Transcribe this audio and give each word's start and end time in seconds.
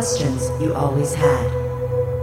questions 0.00 0.48
you 0.62 0.72
always 0.72 1.12
had, 1.12 1.44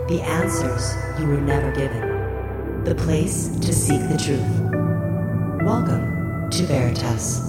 the 0.08 0.20
answers 0.24 0.96
you 1.20 1.28
were 1.28 1.40
never 1.40 1.72
given, 1.74 2.84
the 2.84 2.96
place 2.96 3.50
to 3.60 3.72
seek 3.72 4.02
the 4.10 4.18
truth. 4.18 5.62
Welcome 5.64 6.50
to 6.50 6.64
Veritas. 6.64 7.40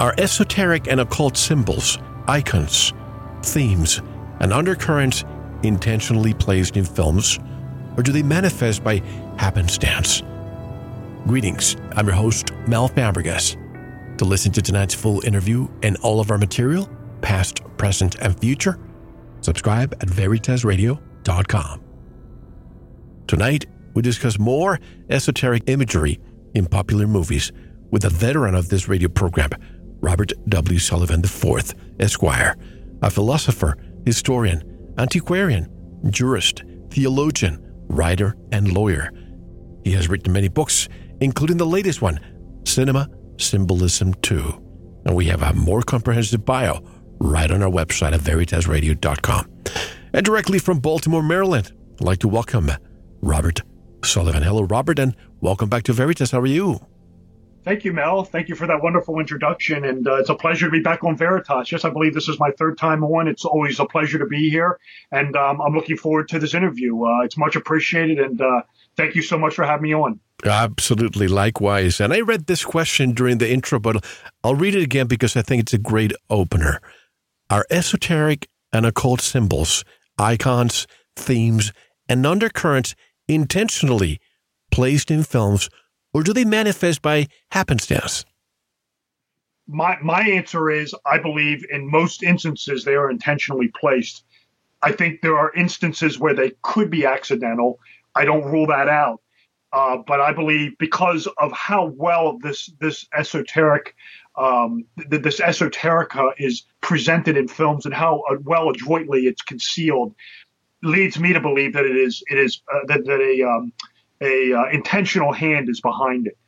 Are 0.00 0.16
esoteric 0.18 0.88
and 0.88 0.98
occult 0.98 1.36
symbols, 1.36 1.96
icons, 2.26 2.92
themes, 3.44 4.02
and 4.40 4.52
undercurrents 4.52 5.24
intentionally 5.62 6.34
placed 6.34 6.76
in 6.76 6.84
films, 6.84 7.38
or 7.96 8.02
do 8.02 8.10
they 8.10 8.24
manifest 8.24 8.82
by 8.82 9.00
happenstance? 9.36 10.24
Greetings, 11.28 11.76
I'm 11.92 12.08
your 12.08 12.16
host, 12.16 12.50
Mel 12.66 12.88
Fabregas. 12.88 13.63
To 14.18 14.24
listen 14.24 14.52
to 14.52 14.62
tonight's 14.62 14.94
full 14.94 15.24
interview 15.26 15.66
and 15.82 15.96
all 15.96 16.20
of 16.20 16.30
our 16.30 16.38
material, 16.38 16.88
past, 17.20 17.62
present, 17.76 18.14
and 18.20 18.38
future, 18.38 18.78
subscribe 19.40 19.92
at 19.94 20.08
veritasradio.com. 20.08 21.80
Tonight, 23.26 23.66
we 23.94 24.02
discuss 24.02 24.38
more 24.38 24.78
esoteric 25.10 25.64
imagery 25.68 26.20
in 26.54 26.66
popular 26.66 27.08
movies 27.08 27.50
with 27.90 28.04
a 28.04 28.10
veteran 28.10 28.54
of 28.54 28.68
this 28.68 28.88
radio 28.88 29.08
program, 29.08 29.50
Robert 30.00 30.32
W. 30.48 30.78
Sullivan 30.78 31.20
IV, 31.24 31.74
Esquire, 31.98 32.56
a 33.02 33.10
philosopher, 33.10 33.76
historian, 34.06 34.92
antiquarian, 34.96 35.68
jurist, 36.10 36.62
theologian, 36.90 37.58
writer, 37.88 38.36
and 38.52 38.72
lawyer. 38.72 39.10
He 39.82 39.92
has 39.92 40.08
written 40.08 40.32
many 40.32 40.48
books, 40.48 40.88
including 41.20 41.56
the 41.56 41.66
latest 41.66 42.00
one, 42.00 42.20
Cinema 42.64 43.08
Symbolism 43.38 44.14
2. 44.14 45.02
And 45.06 45.14
we 45.14 45.26
have 45.26 45.42
a 45.42 45.52
more 45.52 45.82
comprehensive 45.82 46.44
bio 46.44 46.82
right 47.18 47.50
on 47.50 47.62
our 47.62 47.70
website 47.70 48.12
at 48.12 48.20
veritasradio.com. 48.20 49.50
And 50.12 50.24
directly 50.24 50.58
from 50.58 50.78
Baltimore, 50.80 51.22
Maryland, 51.22 51.72
I'd 51.94 52.04
like 52.04 52.18
to 52.20 52.28
welcome 52.28 52.70
Robert 53.20 53.62
Sullivan. 54.04 54.42
Hello, 54.42 54.62
Robert, 54.62 54.98
and 54.98 55.16
welcome 55.40 55.68
back 55.68 55.82
to 55.84 55.92
Veritas. 55.92 56.30
How 56.30 56.40
are 56.40 56.46
you? 56.46 56.80
Thank 57.64 57.86
you, 57.86 57.94
Mel. 57.94 58.24
Thank 58.24 58.50
you 58.50 58.54
for 58.54 58.66
that 58.66 58.82
wonderful 58.82 59.18
introduction. 59.18 59.86
And 59.86 60.06
uh, 60.06 60.16
it's 60.16 60.28
a 60.28 60.34
pleasure 60.34 60.66
to 60.66 60.70
be 60.70 60.80
back 60.80 61.02
on 61.02 61.16
Veritas. 61.16 61.72
Yes, 61.72 61.86
I 61.86 61.90
believe 61.90 62.12
this 62.12 62.28
is 62.28 62.38
my 62.38 62.50
third 62.58 62.76
time 62.76 63.02
on. 63.02 63.26
It's 63.26 63.46
always 63.46 63.80
a 63.80 63.86
pleasure 63.86 64.18
to 64.18 64.26
be 64.26 64.50
here. 64.50 64.78
And 65.10 65.34
um, 65.34 65.62
I'm 65.62 65.72
looking 65.72 65.96
forward 65.96 66.28
to 66.28 66.38
this 66.38 66.52
interview. 66.52 67.02
Uh, 67.02 67.22
it's 67.24 67.38
much 67.38 67.56
appreciated. 67.56 68.18
And 68.18 68.38
uh, 68.38 68.62
thank 68.96 69.14
you 69.14 69.22
so 69.22 69.38
much 69.38 69.54
for 69.54 69.64
having 69.64 69.82
me 69.82 69.94
on. 69.94 70.20
Absolutely, 70.44 71.28
likewise. 71.28 72.00
And 72.00 72.12
I 72.12 72.20
read 72.20 72.46
this 72.46 72.64
question 72.64 73.12
during 73.12 73.38
the 73.38 73.50
intro, 73.50 73.78
but 73.78 74.04
I'll 74.42 74.54
read 74.54 74.74
it 74.74 74.82
again 74.82 75.06
because 75.06 75.36
I 75.36 75.42
think 75.42 75.62
it's 75.62 75.72
a 75.72 75.78
great 75.78 76.12
opener. 76.28 76.80
Are 77.50 77.66
esoteric 77.70 78.48
and 78.72 78.84
occult 78.84 79.20
symbols, 79.20 79.84
icons, 80.18 80.86
themes, 81.16 81.72
and 82.08 82.26
undercurrents 82.26 82.94
intentionally 83.28 84.20
placed 84.70 85.10
in 85.10 85.22
films 85.22 85.70
or 86.14 86.22
do 86.22 86.32
they 86.32 86.44
manifest 86.44 87.02
by 87.02 87.26
happenstance? 87.50 88.24
My 89.66 89.98
my 90.02 90.20
answer 90.20 90.70
is 90.70 90.94
I 91.04 91.18
believe 91.18 91.64
in 91.70 91.90
most 91.90 92.22
instances 92.22 92.84
they 92.84 92.94
are 92.94 93.10
intentionally 93.10 93.68
placed. 93.68 94.24
I 94.82 94.92
think 94.92 95.22
there 95.22 95.38
are 95.38 95.52
instances 95.54 96.18
where 96.18 96.34
they 96.34 96.52
could 96.62 96.90
be 96.90 97.06
accidental. 97.06 97.80
I 98.14 98.24
don't 98.24 98.44
rule 98.44 98.66
that 98.68 98.88
out. 98.88 99.20
Uh, 99.72 99.98
but 100.06 100.20
I 100.20 100.32
believe 100.32 100.78
because 100.78 101.26
of 101.38 101.50
how 101.50 101.86
well 101.86 102.38
this 102.38 102.70
this 102.80 103.06
esoteric 103.12 103.96
um, 104.36 104.84
th- 105.10 105.22
this 105.22 105.40
esoterica 105.40 106.30
is 106.38 106.64
presented 106.80 107.36
in 107.36 107.48
films 107.48 107.84
and 107.84 107.94
how 107.94 108.22
uh, 108.30 108.36
well 108.42 108.68
adroitly 108.70 109.26
it's 109.26 109.42
concealed, 109.42 110.14
leads 110.82 111.18
me 111.18 111.32
to 111.32 111.40
believe 111.40 111.72
that 111.72 111.84
it 111.84 111.96
is 111.96 112.22
it 112.30 112.38
is 112.38 112.62
uh, 112.72 112.80
that, 112.86 113.04
that 113.04 113.20
a 113.20 113.42
um, 113.42 113.72
a 114.20 114.52
uh, 114.52 114.64
intentional 114.70 115.32
hand 115.32 115.68
is 115.68 115.80
behind 115.80 116.28
it. 116.28 116.38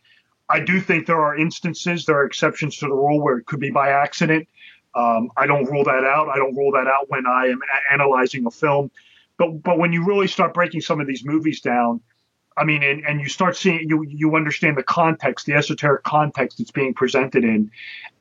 I 0.49 0.61
do 0.61 0.81
think 0.81 1.07
there 1.07 1.21
are 1.21 1.37
instances, 1.37 2.05
there 2.05 2.17
are 2.19 2.25
exceptions 2.25 2.77
to 2.79 2.87
the 2.87 2.95
rule 2.95 3.21
where 3.21 3.39
it 3.39 3.47
could 3.47 3.61
be 3.61 3.71
by 3.71 3.91
accident. 3.91 4.47
Um, 4.95 5.31
I 5.37 5.47
don't 5.47 5.65
rule 5.67 5.85
that 5.85 6.05
out. 6.05 6.29
I 6.29 6.37
don't 6.37 6.57
rule 6.57 6.73
that 6.73 6.87
out 6.87 7.09
when 7.09 7.27
I 7.27 7.47
am 7.47 7.61
a- 7.61 7.93
analyzing 7.93 8.47
a 8.47 8.51
film. 8.51 8.91
But 9.39 9.63
but 9.63 9.79
when 9.79 9.93
you 9.93 10.05
really 10.05 10.29
start 10.29 10.55
breaking 10.55 10.81
some 10.81 11.01
of 11.01 11.07
these 11.07 11.25
movies 11.25 11.61
down, 11.61 12.01
I 12.57 12.65
mean, 12.65 12.83
and, 12.83 13.05
and 13.07 13.21
you 13.21 13.29
start 13.29 13.57
seeing 13.57 13.87
you 13.89 14.05
you 14.09 14.35
understand 14.35 14.79
the 14.79 14.83
context, 14.83 15.47
the 15.47 15.55
esoteric 15.55 16.05
context 16.05 16.59
it's 16.59 16.71
being 16.71 16.95
presented 16.95 17.45
in, 17.45 17.71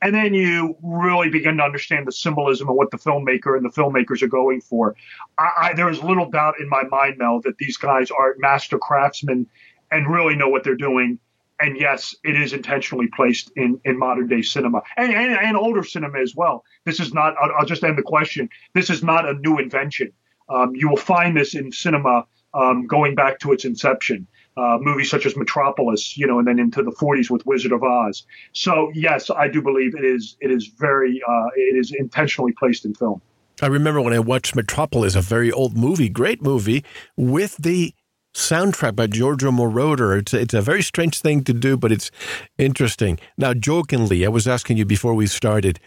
and 0.02 0.14
then 0.14 0.34
you 0.34 0.76
really 0.82 1.30
begin 1.30 1.56
to 1.56 1.62
understand 1.62 2.06
the 2.06 2.12
symbolism 2.12 2.68
of 2.68 2.74
what 2.74 2.90
the 2.90 2.98
filmmaker 2.98 3.56
and 3.56 3.64
the 3.64 3.70
filmmakers 3.70 4.22
are 4.22 4.28
going 4.28 4.60
for. 4.60 4.94
I, 5.38 5.50
I, 5.60 5.72
there 5.74 5.88
is 5.88 6.02
little 6.02 6.30
doubt 6.30 6.60
in 6.60 6.68
my 6.68 6.84
mind, 6.84 7.16
Mel, 7.18 7.40
that 7.44 7.56
these 7.58 7.78
guys 7.78 8.10
are 8.10 8.34
master 8.38 8.78
craftsmen 8.78 9.46
and 9.90 10.12
really 10.12 10.36
know 10.36 10.48
what 10.48 10.64
they're 10.64 10.74
doing. 10.74 11.18
And 11.58 11.78
yes, 11.80 12.14
it 12.22 12.38
is 12.38 12.52
intentionally 12.52 13.08
placed 13.16 13.50
in, 13.56 13.80
in 13.86 13.98
modern 13.98 14.28
day 14.28 14.42
cinema 14.42 14.82
and, 14.98 15.10
and, 15.14 15.32
and 15.32 15.56
older 15.56 15.82
cinema 15.82 16.18
as 16.18 16.34
well. 16.36 16.64
This 16.84 17.00
is 17.00 17.14
not, 17.14 17.34
I'll, 17.40 17.50
I'll 17.58 17.64
just 17.64 17.82
end 17.82 17.96
the 17.96 18.02
question. 18.02 18.50
This 18.74 18.90
is 18.90 19.02
not 19.02 19.26
a 19.26 19.32
new 19.32 19.58
invention. 19.58 20.12
Um, 20.48 20.74
you 20.74 20.88
will 20.88 20.96
find 20.96 21.36
this 21.36 21.54
in 21.54 21.72
cinema 21.72 22.26
um, 22.54 22.86
going 22.86 23.14
back 23.14 23.38
to 23.40 23.52
its 23.52 23.64
inception. 23.64 24.26
Uh, 24.56 24.78
movies 24.80 25.10
such 25.10 25.26
as 25.26 25.36
Metropolis, 25.36 26.16
you 26.16 26.26
know, 26.26 26.38
and 26.38 26.48
then 26.48 26.58
into 26.58 26.82
the 26.82 26.90
40s 26.90 27.28
with 27.28 27.44
Wizard 27.44 27.72
of 27.72 27.82
Oz. 27.82 28.24
So 28.54 28.90
yes, 28.94 29.28
I 29.28 29.48
do 29.48 29.60
believe 29.60 29.94
it 29.94 30.04
is 30.04 30.36
it 30.40 30.50
is 30.50 30.68
very 30.78 31.20
uh, 31.28 31.48
it 31.56 31.76
is 31.76 31.92
intentionally 31.92 32.52
placed 32.52 32.86
in 32.86 32.94
film. 32.94 33.20
I 33.60 33.66
remember 33.66 34.00
when 34.00 34.14
I 34.14 34.18
watched 34.18 34.56
Metropolis, 34.56 35.14
a 35.14 35.20
very 35.20 35.52
old 35.52 35.76
movie, 35.76 36.08
great 36.08 36.42
movie, 36.42 36.84
with 37.16 37.56
the 37.58 37.94
soundtrack 38.34 38.94
by 38.94 39.06
Giorgio 39.06 39.50
Moroder. 39.50 40.18
It's 40.18 40.34
it's 40.34 40.54
a 40.54 40.62
very 40.62 40.82
strange 40.82 41.20
thing 41.20 41.42
to 41.44 41.52
do, 41.52 41.76
but 41.76 41.90
it's 41.90 42.10
interesting. 42.58 43.18
Now, 43.36 43.54
jokingly, 43.54 44.24
I 44.24 44.28
was 44.28 44.46
asking 44.46 44.76
you 44.76 44.84
before 44.84 45.14
we 45.14 45.26
started. 45.26 45.80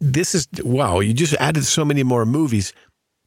This 0.00 0.34
is 0.34 0.46
wow! 0.62 1.00
You 1.00 1.12
just 1.12 1.34
added 1.34 1.64
so 1.64 1.84
many 1.84 2.02
more 2.02 2.26
movies. 2.26 2.72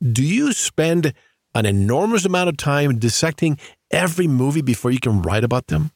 Do 0.01 0.23
you 0.23 0.53
spend 0.53 1.13
an 1.53 1.65
enormous 1.65 2.25
amount 2.25 2.49
of 2.49 2.57
time 2.57 2.99
dissecting 2.99 3.57
every 3.91 4.27
movie 4.27 4.61
before 4.61 4.91
you 4.91 4.99
can 4.99 5.21
write 5.21 5.43
about 5.43 5.67
them? 5.67 5.91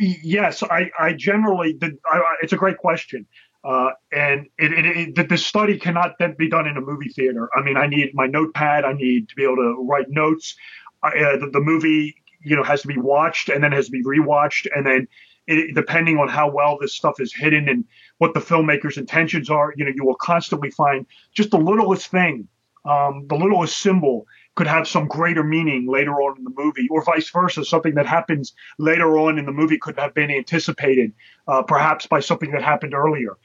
Yes, 0.00 0.62
I, 0.62 0.90
I 0.98 1.12
generally, 1.12 1.72
did, 1.72 1.98
I, 2.06 2.20
it's 2.42 2.52
a 2.52 2.56
great 2.56 2.78
question. 2.78 3.26
Uh, 3.64 3.90
and 4.12 4.46
it, 4.58 4.72
it, 4.72 5.18
it, 5.18 5.28
the 5.28 5.36
study 5.36 5.78
cannot 5.78 6.12
then 6.18 6.34
be 6.38 6.48
done 6.48 6.66
in 6.66 6.76
a 6.76 6.80
movie 6.80 7.08
theater. 7.08 7.48
I 7.56 7.62
mean, 7.62 7.76
I 7.76 7.86
need 7.86 8.14
my 8.14 8.26
notepad. 8.26 8.84
I 8.84 8.92
need 8.92 9.28
to 9.28 9.34
be 9.34 9.42
able 9.42 9.56
to 9.56 9.86
write 9.88 10.08
notes. 10.08 10.54
Uh, 11.02 11.10
the, 11.36 11.50
the, 11.52 11.60
movie, 11.60 12.14
you 12.42 12.56
know, 12.56 12.62
has 12.62 12.82
to 12.82 12.88
be 12.88 12.96
watched 12.96 13.48
and 13.48 13.62
then 13.62 13.72
has 13.72 13.86
to 13.86 13.92
be 13.92 14.04
rewatched. 14.04 14.66
And 14.74 14.86
then 14.86 15.08
it, 15.46 15.74
depending 15.74 16.18
on 16.18 16.28
how 16.28 16.50
well 16.50 16.78
this 16.80 16.94
stuff 16.94 17.20
is 17.20 17.34
hidden 17.34 17.68
and 17.68 17.84
what 18.18 18.34
the 18.34 18.40
filmmaker's 18.40 18.96
intentions 18.96 19.50
are, 19.50 19.72
you 19.76 19.84
know, 19.84 19.92
you 19.94 20.04
will 20.04 20.16
constantly 20.16 20.70
find 20.70 21.06
just 21.32 21.50
the 21.50 21.58
littlest 21.58 22.08
thing, 22.08 22.46
um, 22.88 23.26
the 23.28 23.34
littlest 23.34 23.78
symbol 23.78 24.26
could 24.54 24.66
have 24.66 24.88
some 24.88 25.06
greater 25.06 25.44
meaning 25.44 25.86
later 25.86 26.14
on 26.14 26.38
in 26.38 26.44
the 26.44 26.52
movie, 26.56 26.88
or 26.90 27.04
vice 27.04 27.30
versa. 27.30 27.64
Something 27.64 27.94
that 27.94 28.06
happens 28.06 28.54
later 28.78 29.18
on 29.18 29.38
in 29.38 29.46
the 29.46 29.52
movie 29.52 29.78
could 29.78 29.98
have 29.98 30.14
been 30.14 30.30
anticipated, 30.30 31.12
uh, 31.46 31.62
perhaps 31.62 32.06
by 32.06 32.20
something 32.20 32.50
that 32.52 32.62
happened 32.62 32.94
earlier. 32.94 33.36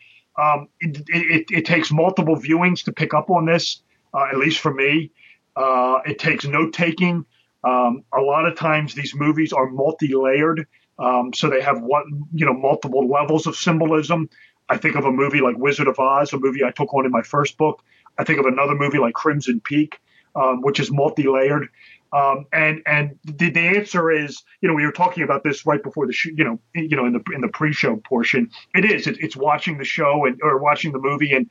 Um, 0.42 0.70
it, 0.80 1.04
it, 1.10 1.46
it, 1.52 1.66
takes 1.66 1.92
multiple 1.92 2.36
viewings 2.36 2.84
to 2.86 2.92
pick 2.92 3.14
up 3.14 3.30
on 3.30 3.46
this, 3.46 3.84
uh, 4.16 4.26
at 4.32 4.38
least 4.38 4.60
for 4.60 4.74
me. 4.74 5.12
Uh, 5.56 6.00
it 6.06 6.18
takes 6.18 6.46
note 6.46 6.74
taking. 6.74 7.24
Um, 7.64 8.04
a 8.12 8.22
lot 8.22 8.46
of 8.46 8.56
times 8.56 8.96
these 8.96 9.14
movies 9.14 9.54
are 9.54 9.70
multi-layered, 9.70 10.66
um, 10.98 11.34
so 11.34 11.50
they 11.50 11.62
have 11.62 11.82
one, 11.82 12.24
you 12.34 12.46
know, 12.46 12.54
multiple 12.54 13.08
levels 13.08 13.46
of 13.46 13.56
symbolism. 13.56 14.30
I 14.70 14.78
think 14.78 14.96
of 14.96 15.06
a 15.06 15.12
movie 15.12 15.42
like 15.42 15.58
Wizard 15.58 15.88
of 15.88 16.00
Oz, 16.00 16.34
a 16.34 16.40
movie 16.40 16.64
I 16.64 16.72
took 16.72 16.94
on 16.96 17.06
in 17.06 17.12
my 17.12 17.22
first 17.22 17.58
book. 17.58 17.84
I 18.18 18.24
think 18.24 18.40
of 18.40 18.46
another 18.46 18.76
movie 18.76 19.00
like 19.00 19.14
Crimson 19.14 19.60
Peak 19.60 20.00
um, 20.36 20.62
which 20.62 20.80
is 20.80 20.92
multi-layered. 20.92 21.70
Um, 22.12 22.46
and 22.54 22.82
and 22.86 23.18
the, 23.24 23.50
the 23.50 23.60
answer 23.60 24.12
is, 24.12 24.44
you 24.62 24.70
know, 24.70 24.76
we 24.76 24.86
were 24.86 24.92
talking 24.92 25.24
about 25.24 25.44
this 25.44 25.66
right 25.66 25.82
before 25.82 26.06
the 26.06 26.14
show, 26.14 26.30
you 26.36 26.44
know, 26.44 26.60
you 26.76 26.96
know, 26.96 27.06
in 27.06 27.14
the 27.14 27.24
in 27.34 27.42
the 27.42 27.48
pre-show 27.48 27.98
portion. 27.98 28.52
It 28.76 28.86
is. 28.86 29.08
It, 29.08 29.18
it's 29.20 29.36
watching 29.36 29.80
the 29.80 29.84
show 29.84 30.26
and 30.26 30.40
or 30.44 30.60
watching 30.60 30.92
the 30.92 31.00
movie, 31.00 31.34
and 31.34 31.50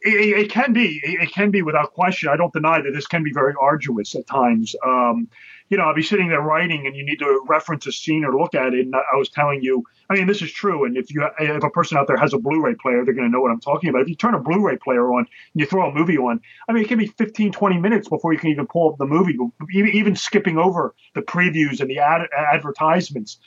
it, 0.00 0.38
it, 0.38 0.50
can 0.50 0.72
be. 0.72 1.00
It 1.04 1.32
can 1.32 1.52
be 1.52 1.62
without 1.62 1.92
question. 1.92 2.28
I 2.28 2.36
don't 2.36 2.52
deny 2.52 2.80
that 2.82 2.90
this 2.92 3.06
can 3.06 3.22
be 3.22 3.32
very 3.32 3.54
arduous 3.60 4.16
at 4.16 4.26
times. 4.26 4.74
Um, 4.84 5.28
you 5.70 5.78
know, 5.78 5.84
I'll 5.84 5.94
be 5.94 6.02
sitting 6.02 6.28
there 6.28 6.40
writing 6.40 6.86
and 6.86 6.94
you 6.94 7.04
need 7.04 7.18
to 7.20 7.44
reference 7.48 7.86
a 7.86 7.92
scene 7.92 8.24
or 8.24 8.38
look 8.38 8.54
at 8.54 8.74
it. 8.74 8.86
And 8.86 8.94
I 8.94 9.16
was 9.16 9.28
telling 9.30 9.62
you, 9.62 9.82
I 10.10 10.14
mean, 10.14 10.26
this 10.26 10.42
is 10.42 10.52
true. 10.52 10.84
And 10.84 10.96
if 10.96 11.12
you, 11.12 11.26
if 11.40 11.64
a 11.64 11.70
person 11.70 11.96
out 11.96 12.06
there 12.06 12.18
has 12.18 12.34
a 12.34 12.38
Blu-ray 12.38 12.74
player, 12.74 13.04
they're 13.04 13.14
going 13.14 13.26
to 13.26 13.32
know 13.32 13.40
what 13.40 13.50
I'm 13.50 13.60
talking 13.60 13.88
about. 13.88 14.02
If 14.02 14.08
you 14.08 14.16
turn 14.16 14.34
a 14.34 14.40
Blu-ray 14.40 14.76
player 14.76 15.10
on 15.12 15.20
and 15.20 15.28
you 15.54 15.66
throw 15.66 15.88
a 15.88 15.94
movie 15.94 16.18
on, 16.18 16.40
I 16.68 16.72
mean, 16.72 16.84
it 16.84 16.88
can 16.88 16.98
be 16.98 17.06
15, 17.06 17.52
20 17.52 17.78
minutes 17.78 18.08
before 18.08 18.32
you 18.32 18.38
can 18.38 18.50
even 18.50 18.66
pull 18.66 18.90
up 18.90 18.98
the 18.98 19.06
movie, 19.06 19.38
even 19.72 20.16
skipping 20.16 20.58
over 20.58 20.94
the 21.14 21.22
previews 21.22 21.80
and 21.80 21.88
the 21.88 21.98
ad- 21.98 22.28
advertisements. 22.36 23.38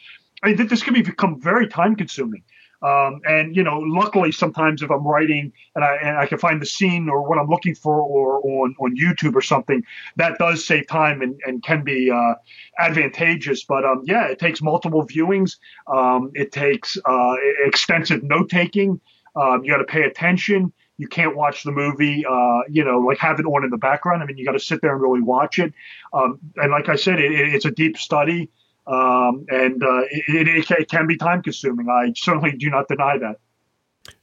I 0.44 0.54
mean, 0.54 0.68
this 0.68 0.84
can 0.84 0.94
become 0.94 1.40
very 1.40 1.68
time 1.68 1.96
consuming. 1.96 2.44
Um, 2.82 3.22
and 3.28 3.56
you 3.56 3.64
know, 3.64 3.80
luckily, 3.80 4.32
sometimes 4.32 4.84
if 4.84 4.92
I'm 4.92 5.06
writing 5.06 5.52
and 5.76 5.84
I 5.84 5.96
and 5.96 6.18
I 6.18 6.28
can 6.28 6.38
find 6.38 6.62
the 6.62 6.66
scene 6.66 7.10
or 7.10 7.28
what 7.28 7.40
I'm 7.40 7.48
looking 7.48 7.74
for, 7.74 8.00
or 8.00 8.40
on 8.46 8.76
on 8.80 8.96
YouTube 8.96 9.36
or 9.36 9.42
something, 9.42 9.84
that 10.18 10.38
does 10.38 10.66
save 10.66 10.88
time 10.88 11.22
and, 11.22 11.40
and 11.46 11.64
can 11.64 11.84
be 11.84 12.12
uh, 12.12 12.36
advantageous. 12.80 13.64
But 13.64 13.84
um, 13.84 14.04
yeah, 14.06 14.28
it 14.28 14.40
takes 14.40 14.62
multiple 14.62 15.06
viewings. 15.08 15.58
Um, 15.88 16.32
it 16.36 16.52
takes 16.52 16.98
uh, 17.06 17.36
extensive 17.66 18.24
note 18.24 18.50
taking. 18.50 19.02
Um, 19.36 19.64
you 19.64 19.72
got 19.72 19.78
to 19.78 19.86
pay 19.86 20.04
attention. 20.04 20.72
You 20.98 21.08
can't 21.08 21.36
watch 21.36 21.64
the 21.64 21.72
movie, 21.72 22.26
uh, 22.26 22.62
you 22.70 22.84
know, 22.84 23.00
like 23.00 23.20
have 23.20 23.40
it 23.40 23.46
on 23.46 23.64
in 23.64 23.70
the 23.70 23.78
background. 23.78 24.24
I 24.24 24.26
mean, 24.26 24.38
you 24.38 24.46
got 24.46 24.54
to 24.54 24.60
sit 24.60 24.82
there 24.82 24.94
and 24.94 25.02
really 25.02 25.22
watch 25.22 25.60
it. 25.60 25.72
Um, 26.12 26.40
and 26.56 26.72
like 26.72 26.90
I 26.90 26.96
said, 26.96 27.20
it, 27.20 27.32
it's 27.32 27.66
a 27.66 27.72
deep 27.72 27.98
study. 27.98 28.50
Um, 28.88 29.46
and 29.50 29.84
uh, 29.84 30.04
it, 30.10 30.48
it, 30.48 30.72
it, 30.72 30.90
can 30.90 31.08
be 31.08 31.18
time 31.18 31.44
consuming. 31.44 31.90
I 31.90 32.14
certainly 32.16 32.54
do 32.54 32.70
not 32.70 32.88
deny 32.88 33.18
that. 33.18 33.40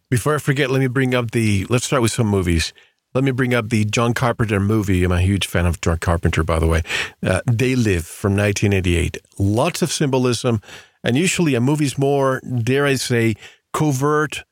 Before 0.08 0.34
I 0.34 0.38
forget, 0.38 0.70
let 0.70 0.81
me 0.81 0.87
bring 0.87 1.14
up 1.14 1.32
the. 1.32 1.66
Let's 1.69 1.84
start 1.84 2.00
with 2.00 2.12
some 2.12 2.28
movies. 2.28 2.72
Let 3.14 3.25
me 3.25 3.31
bring 3.31 3.55
up 3.55 3.69
the 3.69 3.84
John 3.84 4.14
Carpenter 4.14 4.58
movie. 4.58 5.05
I'm 5.05 5.12
a 5.12 5.20
huge 5.20 5.46
fan 5.46 5.66
of 5.66 5.81
John 5.81 5.99
Carpenter, 5.99 6.43
by 6.43 6.58
the 6.58 6.66
way. 6.66 6.82
Uh, 7.22 7.43
they 7.46 7.76
Live 7.76 8.06
from 8.06 8.32
1988. 8.32 9.19
Lots 9.38 9.82
of 9.82 9.93
symbolism, 9.93 10.61
and 11.05 11.16
usually 11.16 11.55
a 11.55 11.61
movie's 11.61 11.96
more, 11.99 12.40
dare 12.40 12.87
I 12.87 12.94
say, 12.94 13.34
covert 13.72 14.44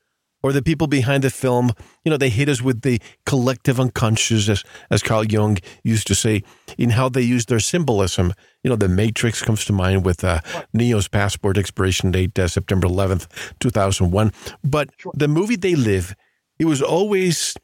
or 0.43 0.51
the 0.51 0.61
people 0.61 0.87
behind 0.87 1.23
the 1.23 1.29
film, 1.29 1.71
you 2.03 2.11
know, 2.11 2.17
they 2.17 2.29
hit 2.29 2.49
us 2.49 2.61
with 2.61 2.81
the 2.81 3.01
collective 3.25 3.79
unconscious, 3.79 4.49
as, 4.49 4.63
as 4.91 5.01
Carl 5.01 5.23
Jung 5.23 5.57
used 5.83 6.05
to 6.07 6.15
say, 6.15 6.43
in 6.77 6.91
how 6.91 7.07
they 7.07 7.21
use 7.21 7.45
their 7.45 7.61
symbolism. 7.61 8.33
You 8.61 8.69
know, 8.69 8.75
the 8.75 8.89
Matrix 8.89 9.41
comes 9.41 9.63
to 9.65 9.73
mind 9.73 10.05
with 10.05 10.23
uh, 10.23 10.41
Neo's 10.73 11.07
passport 11.07 11.57
expiration 11.57 12.11
date, 12.11 12.37
uh, 12.37 12.49
September 12.49 12.87
11th, 12.87 13.27
2001. 13.59 14.33
But 14.63 14.89
the 15.13 15.29
movie 15.29 15.55
They 15.55 15.75
Live, 15.75 16.13
it 16.59 16.65
was 16.65 16.81
always, 16.81 17.55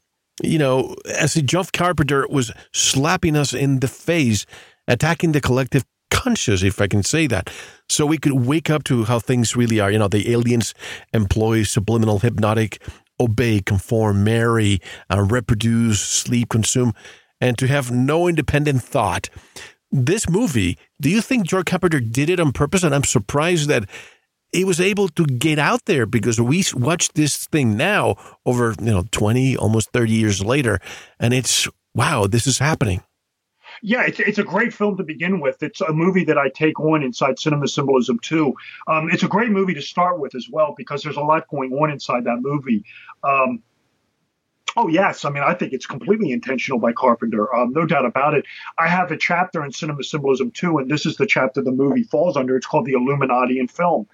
you 0.42 0.58
know, 0.58 0.96
as 1.18 1.36
a 1.36 1.42
John 1.42 1.66
Carpenter 1.72 2.26
was 2.28 2.50
slapping 2.72 3.36
us 3.36 3.52
in 3.52 3.80
the 3.80 3.88
face, 3.88 4.46
attacking 4.88 5.32
the 5.32 5.40
collective 5.42 5.84
conscious, 6.10 6.62
if 6.62 6.80
I 6.80 6.86
can 6.86 7.02
say 7.02 7.26
that. 7.28 7.50
So 7.88 8.06
we 8.06 8.18
could 8.18 8.32
wake 8.32 8.70
up 8.70 8.84
to 8.84 9.04
how 9.04 9.18
things 9.18 9.56
really 9.56 9.80
are. 9.80 9.90
You 9.90 9.98
know, 9.98 10.08
the 10.08 10.30
aliens 10.32 10.74
employ 11.12 11.62
subliminal 11.62 12.18
hypnotic, 12.18 12.82
obey, 13.18 13.60
conform, 13.60 14.24
marry, 14.24 14.80
uh, 15.12 15.22
reproduce, 15.22 16.00
sleep, 16.00 16.48
consume, 16.48 16.94
and 17.40 17.56
to 17.58 17.66
have 17.66 17.90
no 17.90 18.28
independent 18.28 18.82
thought. 18.82 19.28
This 19.90 20.28
movie, 20.28 20.78
do 21.00 21.10
you 21.10 21.20
think 21.20 21.46
George 21.46 21.66
Carpenter 21.66 22.00
did 22.00 22.30
it 22.30 22.38
on 22.38 22.52
purpose? 22.52 22.82
And 22.82 22.94
I'm 22.94 23.04
surprised 23.04 23.68
that 23.68 23.88
he 24.52 24.64
was 24.64 24.80
able 24.80 25.08
to 25.08 25.24
get 25.26 25.58
out 25.58 25.84
there 25.86 26.06
because 26.06 26.40
we 26.40 26.64
watch 26.74 27.08
this 27.10 27.46
thing 27.48 27.76
now 27.76 28.16
over, 28.44 28.74
you 28.80 28.90
know, 28.90 29.04
20, 29.10 29.56
almost 29.56 29.90
30 29.92 30.12
years 30.12 30.44
later. 30.44 30.80
And 31.18 31.34
it's, 31.34 31.68
wow, 31.94 32.26
this 32.26 32.46
is 32.46 32.58
happening 32.58 33.02
yeah, 33.82 34.02
it's, 34.02 34.20
it's 34.20 34.38
a 34.38 34.44
great 34.44 34.74
film 34.74 34.96
to 34.96 35.02
begin 35.02 35.40
with. 35.40 35.62
It's 35.62 35.80
a 35.80 35.92
movie 35.92 36.24
that 36.24 36.38
I 36.38 36.48
take 36.48 36.78
on 36.80 37.02
inside 37.02 37.38
Cinema 37.38 37.68
Symbolism 37.68 38.18
2. 38.20 38.54
Um, 38.88 39.10
it's 39.10 39.22
a 39.22 39.28
great 39.28 39.50
movie 39.50 39.74
to 39.74 39.82
start 39.82 40.18
with 40.18 40.34
as 40.34 40.48
well 40.50 40.74
because 40.76 41.02
there's 41.02 41.16
a 41.16 41.22
lot 41.22 41.48
going 41.48 41.72
on 41.72 41.90
inside 41.90 42.24
that 42.24 42.38
movie. 42.40 42.84
Um, 43.24 43.62
Oh 44.76 44.88
yes, 44.88 45.24
I 45.24 45.30
mean 45.30 45.42
I 45.42 45.54
think 45.54 45.72
it's 45.72 45.86
completely 45.86 46.30
intentional 46.30 46.78
by 46.78 46.92
Carpenter, 46.92 47.52
um, 47.54 47.72
no 47.72 47.86
doubt 47.86 48.06
about 48.06 48.34
it. 48.34 48.44
I 48.78 48.86
have 48.86 49.10
a 49.10 49.16
chapter 49.16 49.64
in 49.64 49.72
Cinema 49.72 50.04
Symbolism 50.04 50.52
2, 50.52 50.78
and 50.78 50.90
this 50.90 51.06
is 51.06 51.16
the 51.16 51.26
chapter 51.26 51.60
the 51.60 51.72
movie 51.72 52.04
falls 52.04 52.36
under. 52.36 52.56
It's 52.56 52.66
called 52.66 52.86
the 52.86 52.92
Illuminati 52.92 53.58
in 53.58 53.66
film, 53.66 54.06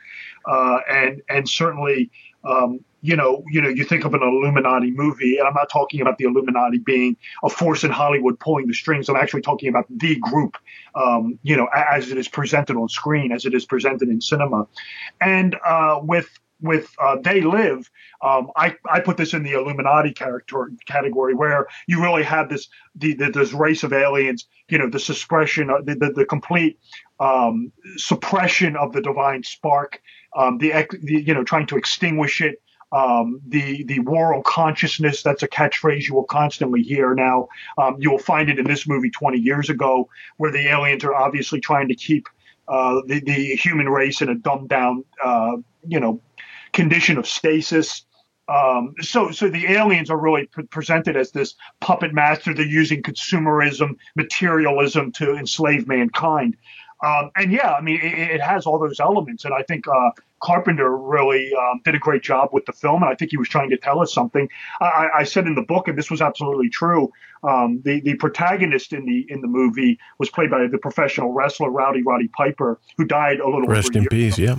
uh, 0.46 0.78
and 0.88 1.22
and 1.28 1.48
certainly 1.48 2.10
um, 2.42 2.80
you 3.06 3.14
know, 3.14 3.44
you 3.50 3.62
know, 3.62 3.69
you 3.69 3.85
think 3.85 4.05
of 4.05 4.14
an 4.14 4.23
Illuminati 4.23 4.91
movie, 4.91 5.38
and 5.38 5.47
I'm 5.47 5.55
not 5.55 5.70
talking 5.70 6.00
about 6.00 6.19
the 6.19 6.25
Illuminati 6.25 6.79
being 6.79 7.17
a 7.44 7.49
force 7.49 7.85
in 7.85 7.91
Hollywood 7.93 8.38
pulling 8.41 8.67
the 8.67 8.75
strings. 8.75 9.08
I'm 9.08 9.17
actually 9.17 9.43
talking 9.43 9.69
about 9.69 9.87
the 9.88 10.17
group, 10.17 10.56
um, 10.97 11.38
you 11.44 11.56
know, 11.56 11.69
as 11.73 12.11
it 12.11 12.19
is 12.19 12.26
presented 12.26 12.76
on 12.76 12.88
screen, 12.88 13.31
as 13.31 13.47
it 13.47 13.55
is 13.55 13.64
presented 13.64 14.08
in 14.08 14.20
cinema, 14.20 14.67
and 15.20 15.56
uh, 15.64 16.00
with 16.03 16.29
with 16.61 16.93
uh, 17.00 17.17
They 17.23 17.43
Live, 17.43 17.91
um, 18.23 18.50
I, 18.56 18.75
I 18.91 19.00
put 19.00 19.19
this 19.19 19.35
in 19.35 19.43
the 19.43 19.53
Illuminati 19.53 20.12
character 20.12 20.73
category 20.87 21.35
where 21.35 21.67
you 21.87 22.03
really 22.03 22.23
have 22.25 22.49
this 22.49 22.69
the, 22.97 23.14
the 23.14 23.31
this 23.31 23.53
race 23.53 23.85
of 23.85 23.93
aliens, 23.93 24.47
you 24.69 24.79
know, 24.79 24.88
the 24.88 24.99
suppression, 24.99 25.69
the, 25.85 25.94
the, 25.94 26.12
the 26.12 26.25
complete 26.25 26.81
um, 27.20 27.73
suppression 27.97 28.75
of 28.76 28.93
the 28.93 29.03
divine 29.03 29.44
spark, 29.44 30.00
um, 30.35 30.58
the, 30.58 30.70
the 31.03 31.23
you 31.23 31.35
know 31.35 31.44
trying 31.44 31.67
to 31.67 31.76
extinguish 31.76 32.41
it, 32.41 32.61
um, 32.92 33.40
the 33.48 33.84
the 33.84 33.98
moral 34.00 34.42
consciousness. 34.42 35.22
That's 35.22 35.42
a 35.42 35.48
catchphrase 35.48 36.08
you 36.08 36.14
will 36.14 36.24
constantly 36.24 36.82
hear 36.82 37.14
now. 37.14 37.48
Um, 37.78 37.96
you 37.98 38.10
will 38.10 38.18
find 38.18 38.48
it 38.48 38.58
in 38.58 38.64
this 38.64 38.86
movie 38.86 39.10
20 39.10 39.38
years 39.38 39.70
ago, 39.70 40.08
where 40.36 40.52
the 40.52 40.68
aliens 40.68 41.04
are 41.04 41.14
obviously 41.14 41.60
trying 41.60 41.88
to 41.88 41.94
keep 41.94 42.28
uh, 42.68 43.00
the 43.06 43.20
the 43.20 43.56
human 43.56 43.88
race 43.88 44.22
in 44.22 44.28
a 44.28 44.34
dumbed 44.34 44.68
down, 44.68 45.04
uh, 45.24 45.56
you 45.86 46.00
know, 46.00 46.20
condition 46.72 47.18
of 47.18 47.26
stasis. 47.26 48.04
Um, 48.48 48.94
so, 49.00 49.32
so 49.32 49.48
the 49.48 49.66
aliens 49.66 50.08
are 50.08 50.16
really 50.16 50.46
pre- 50.46 50.66
presented 50.66 51.16
as 51.16 51.32
this 51.32 51.56
puppet 51.80 52.14
master. 52.14 52.54
They're 52.54 52.64
using 52.64 53.02
consumerism, 53.02 53.96
materialism 54.14 55.10
to 55.12 55.34
enslave 55.36 55.88
mankind. 55.88 56.56
Um, 57.04 57.31
and 57.37 57.52
yeah, 57.52 57.72
I 57.72 57.82
mean, 57.82 58.00
it, 58.00 58.31
it, 58.37 58.40
has 58.40 58.64
all 58.64 58.78
those 58.78 59.00
elements, 59.00 59.44
and 59.44 59.52
I 59.52 59.62
think 59.62 59.87
uh, 59.87 60.10
Carpenter 60.43 60.96
really 60.96 61.52
um, 61.54 61.81
did 61.84 61.94
a 61.94 61.98
great 61.98 62.22
job 62.22 62.50
with 62.52 62.64
the 62.64 62.72
film, 62.72 63.02
and 63.02 63.12
I 63.12 63.14
think 63.14 63.32
he 63.32 63.37
was 63.37 63.48
trying 63.48 63.69
to 63.70 63.76
tell 63.76 64.00
us 64.00 64.14
something. 64.14 64.48
I, 64.81 65.08
I 65.19 65.25
said 65.25 65.46
in 65.46 65.54
the 65.54 65.62
book, 65.62 65.88
and 65.88 65.98
this 65.98 66.10
was 66.10 66.22
absolutely 66.22 66.70
true. 66.70 67.12
Um, 67.43 67.82
the 67.84 68.00
the 68.00 68.14
protagonist 68.14 68.94
in 68.94 69.04
the 69.04 69.26
in 69.28 69.43
the 69.43 69.46
movie 69.46 69.98
was 70.19 70.31
played 70.31 70.50
by 70.50 70.66
the 70.66 70.78
professional 70.78 71.32
wrestler 71.32 71.70
Rowdy 71.70 72.02
Roddy 72.02 72.28
Piper, 72.28 72.81
who 72.96 73.04
died 73.04 73.40
a 73.40 73.44
little. 73.44 73.66
Rest 73.66 73.94
in 73.94 74.06
peace. 74.06 74.38
Ago. 74.38 74.46
Yeah. 74.46 74.58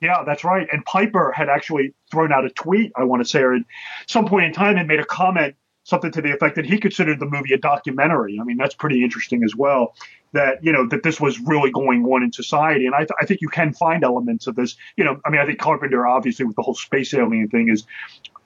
Yeah, 0.00 0.22
that's 0.24 0.44
right. 0.44 0.68
And 0.70 0.84
Piper 0.84 1.32
had 1.32 1.48
actually 1.48 1.92
thrown 2.12 2.32
out 2.32 2.44
a 2.44 2.50
tweet, 2.50 2.92
I 2.94 3.02
want 3.02 3.20
to 3.20 3.28
say, 3.28 3.40
or 3.40 3.54
at 3.54 3.62
some 4.06 4.26
point 4.26 4.44
in 4.44 4.52
time, 4.52 4.76
and 4.76 4.86
made 4.86 5.00
a 5.00 5.04
comment, 5.04 5.56
something 5.88 6.12
to 6.12 6.20
the 6.20 6.32
effect 6.32 6.54
that 6.56 6.66
he 6.66 6.78
considered 6.78 7.18
the 7.18 7.26
movie 7.26 7.54
a 7.54 7.58
documentary. 7.58 8.38
I 8.38 8.44
mean, 8.44 8.58
that's 8.58 8.74
pretty 8.74 9.02
interesting 9.02 9.42
as 9.42 9.56
well 9.56 9.94
that 10.32 10.62
you 10.62 10.70
know 10.70 10.86
that 10.86 11.02
this 11.02 11.18
was 11.18 11.40
really 11.40 11.70
going 11.70 12.04
on 12.04 12.22
in 12.22 12.30
society 12.30 12.84
and 12.84 12.94
I, 12.94 12.98
th- 12.98 13.12
I 13.18 13.24
think 13.24 13.40
you 13.40 13.48
can 13.48 13.72
find 13.72 14.04
elements 14.04 14.46
of 14.46 14.56
this 14.56 14.76
you 14.94 15.02
know 15.02 15.18
i 15.24 15.30
mean 15.30 15.40
i 15.40 15.46
think 15.46 15.58
carpenter 15.58 16.06
obviously 16.06 16.44
with 16.44 16.54
the 16.54 16.60
whole 16.60 16.74
space 16.74 17.14
alien 17.14 17.48
thing 17.48 17.70
is 17.70 17.86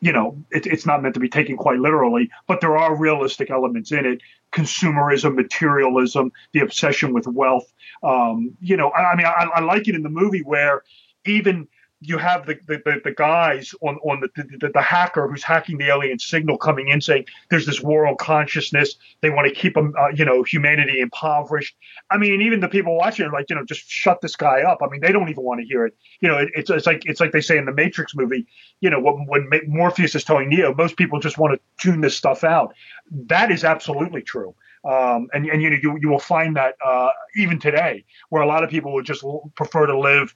you 0.01 0.13
know 0.13 0.37
it, 0.53 0.65
it's 0.67 0.87
not 0.87 1.03
meant 1.03 1.15
to 1.15 1.21
be 1.21 1.29
taken 1.29 1.57
quite 1.57 1.81
literally 1.81 2.31
but 2.47 2.61
there 2.61 2.77
are 2.77 2.97
realistic 2.97 3.51
elements 3.51 3.91
in 3.91 4.07
it 4.07 4.21
consumerism 4.53 5.35
materialism 5.35 6.31
the 6.53 6.61
obsession 6.61 7.13
with 7.13 7.27
wealth 7.27 7.73
um, 8.05 8.57
you 8.61 8.77
know 8.77 8.91
I, 8.91 9.13
I 9.13 9.17
mean 9.17 9.27
I, 9.27 9.49
I 9.57 9.61
like 9.61 9.89
it 9.89 9.97
in 9.97 10.05
the 10.05 10.09
movie 10.09 10.43
where 10.43 10.85
even 11.27 11.67
you 12.05 12.19
have 12.19 12.47
the, 12.47 12.59
the, 12.67 13.01
the, 13.05 13.13
guys 13.13 13.75
on, 13.81 13.97
on 13.99 14.21
the, 14.21 14.29
the, 14.61 14.69
the, 14.69 14.83
hacker 14.83 15.29
who's 15.29 15.43
hacking 15.43 15.79
the 15.79 15.87
alien 15.89 16.19
signal 16.19 16.59
coming 16.59 16.89
in 16.89 17.01
saying 17.01 17.25
there's 17.51 17.67
this 17.67 17.81
world 17.81 18.19
consciousness. 18.19 18.97
They 19.21 19.31
want 19.31 19.49
to 19.49 19.55
keep 19.55 19.75
them, 19.75 19.95
uh, 19.99 20.09
you 20.09 20.25
know, 20.25 20.43
humanity 20.43 21.01
impoverished. 21.01 21.77
I 22.11 22.19
mean, 22.19 22.43
even 22.43 22.61
the 22.61 22.69
people 22.69 22.97
watching 22.97 23.27
are 23.27 23.33
like, 23.33 23.51
you 23.51 23.57
know, 23.57 23.65
just 23.65 23.89
shut 23.89 24.21
this 24.21 24.37
guy 24.37 24.63
up. 24.63 24.79
I 24.83 24.89
mean, 24.89 25.01
they 25.01 25.13
don't 25.13 25.29
even 25.29 25.45
want 25.45 25.61
to 25.61 25.67
hear 25.67 25.87
it. 25.87 25.97
You 26.21 26.29
know, 26.29 26.39
it, 26.39 26.51
it's, 26.55 26.71
it's 26.71 26.87
like 26.87 27.05
it's 27.07 27.21
like 27.21 27.33
they 27.33 27.41
say 27.41 27.57
in 27.57 27.65
the 27.65 27.73
Matrix 27.73 28.15
movie, 28.15 28.47
you 28.81 28.91
know, 28.91 29.01
when, 29.01 29.27
when 29.27 29.49
Morpheus 29.67 30.15
is 30.15 30.25
telling 30.25 30.49
Neo, 30.49 30.75
most 30.75 30.97
people 30.97 31.21
just 31.21 31.39
want 31.39 31.55
to 31.55 31.61
tune 31.85 32.01
this 32.01 32.17
stuff 32.17 32.43
out. 32.43 32.75
That 33.11 33.51
is 33.53 33.65
absolutely 33.65 34.23
true. 34.23 34.55
Um, 34.85 35.29
and 35.33 35.47
and 35.47 35.63
you 35.63 35.71
know 35.71 35.77
you, 35.81 35.99
you 36.01 36.09
will 36.09 36.19
find 36.19 36.57
that 36.57 36.75
uh, 36.85 37.11
even 37.37 37.61
today, 37.61 38.05
where 38.31 38.43
a 38.43 38.47
lot 38.47 38.65
of 38.65 38.71
people 38.71 38.93
would 38.95 39.07
just 39.07 39.25
prefer 39.55 39.87
to 39.87 39.97
live 39.97 40.35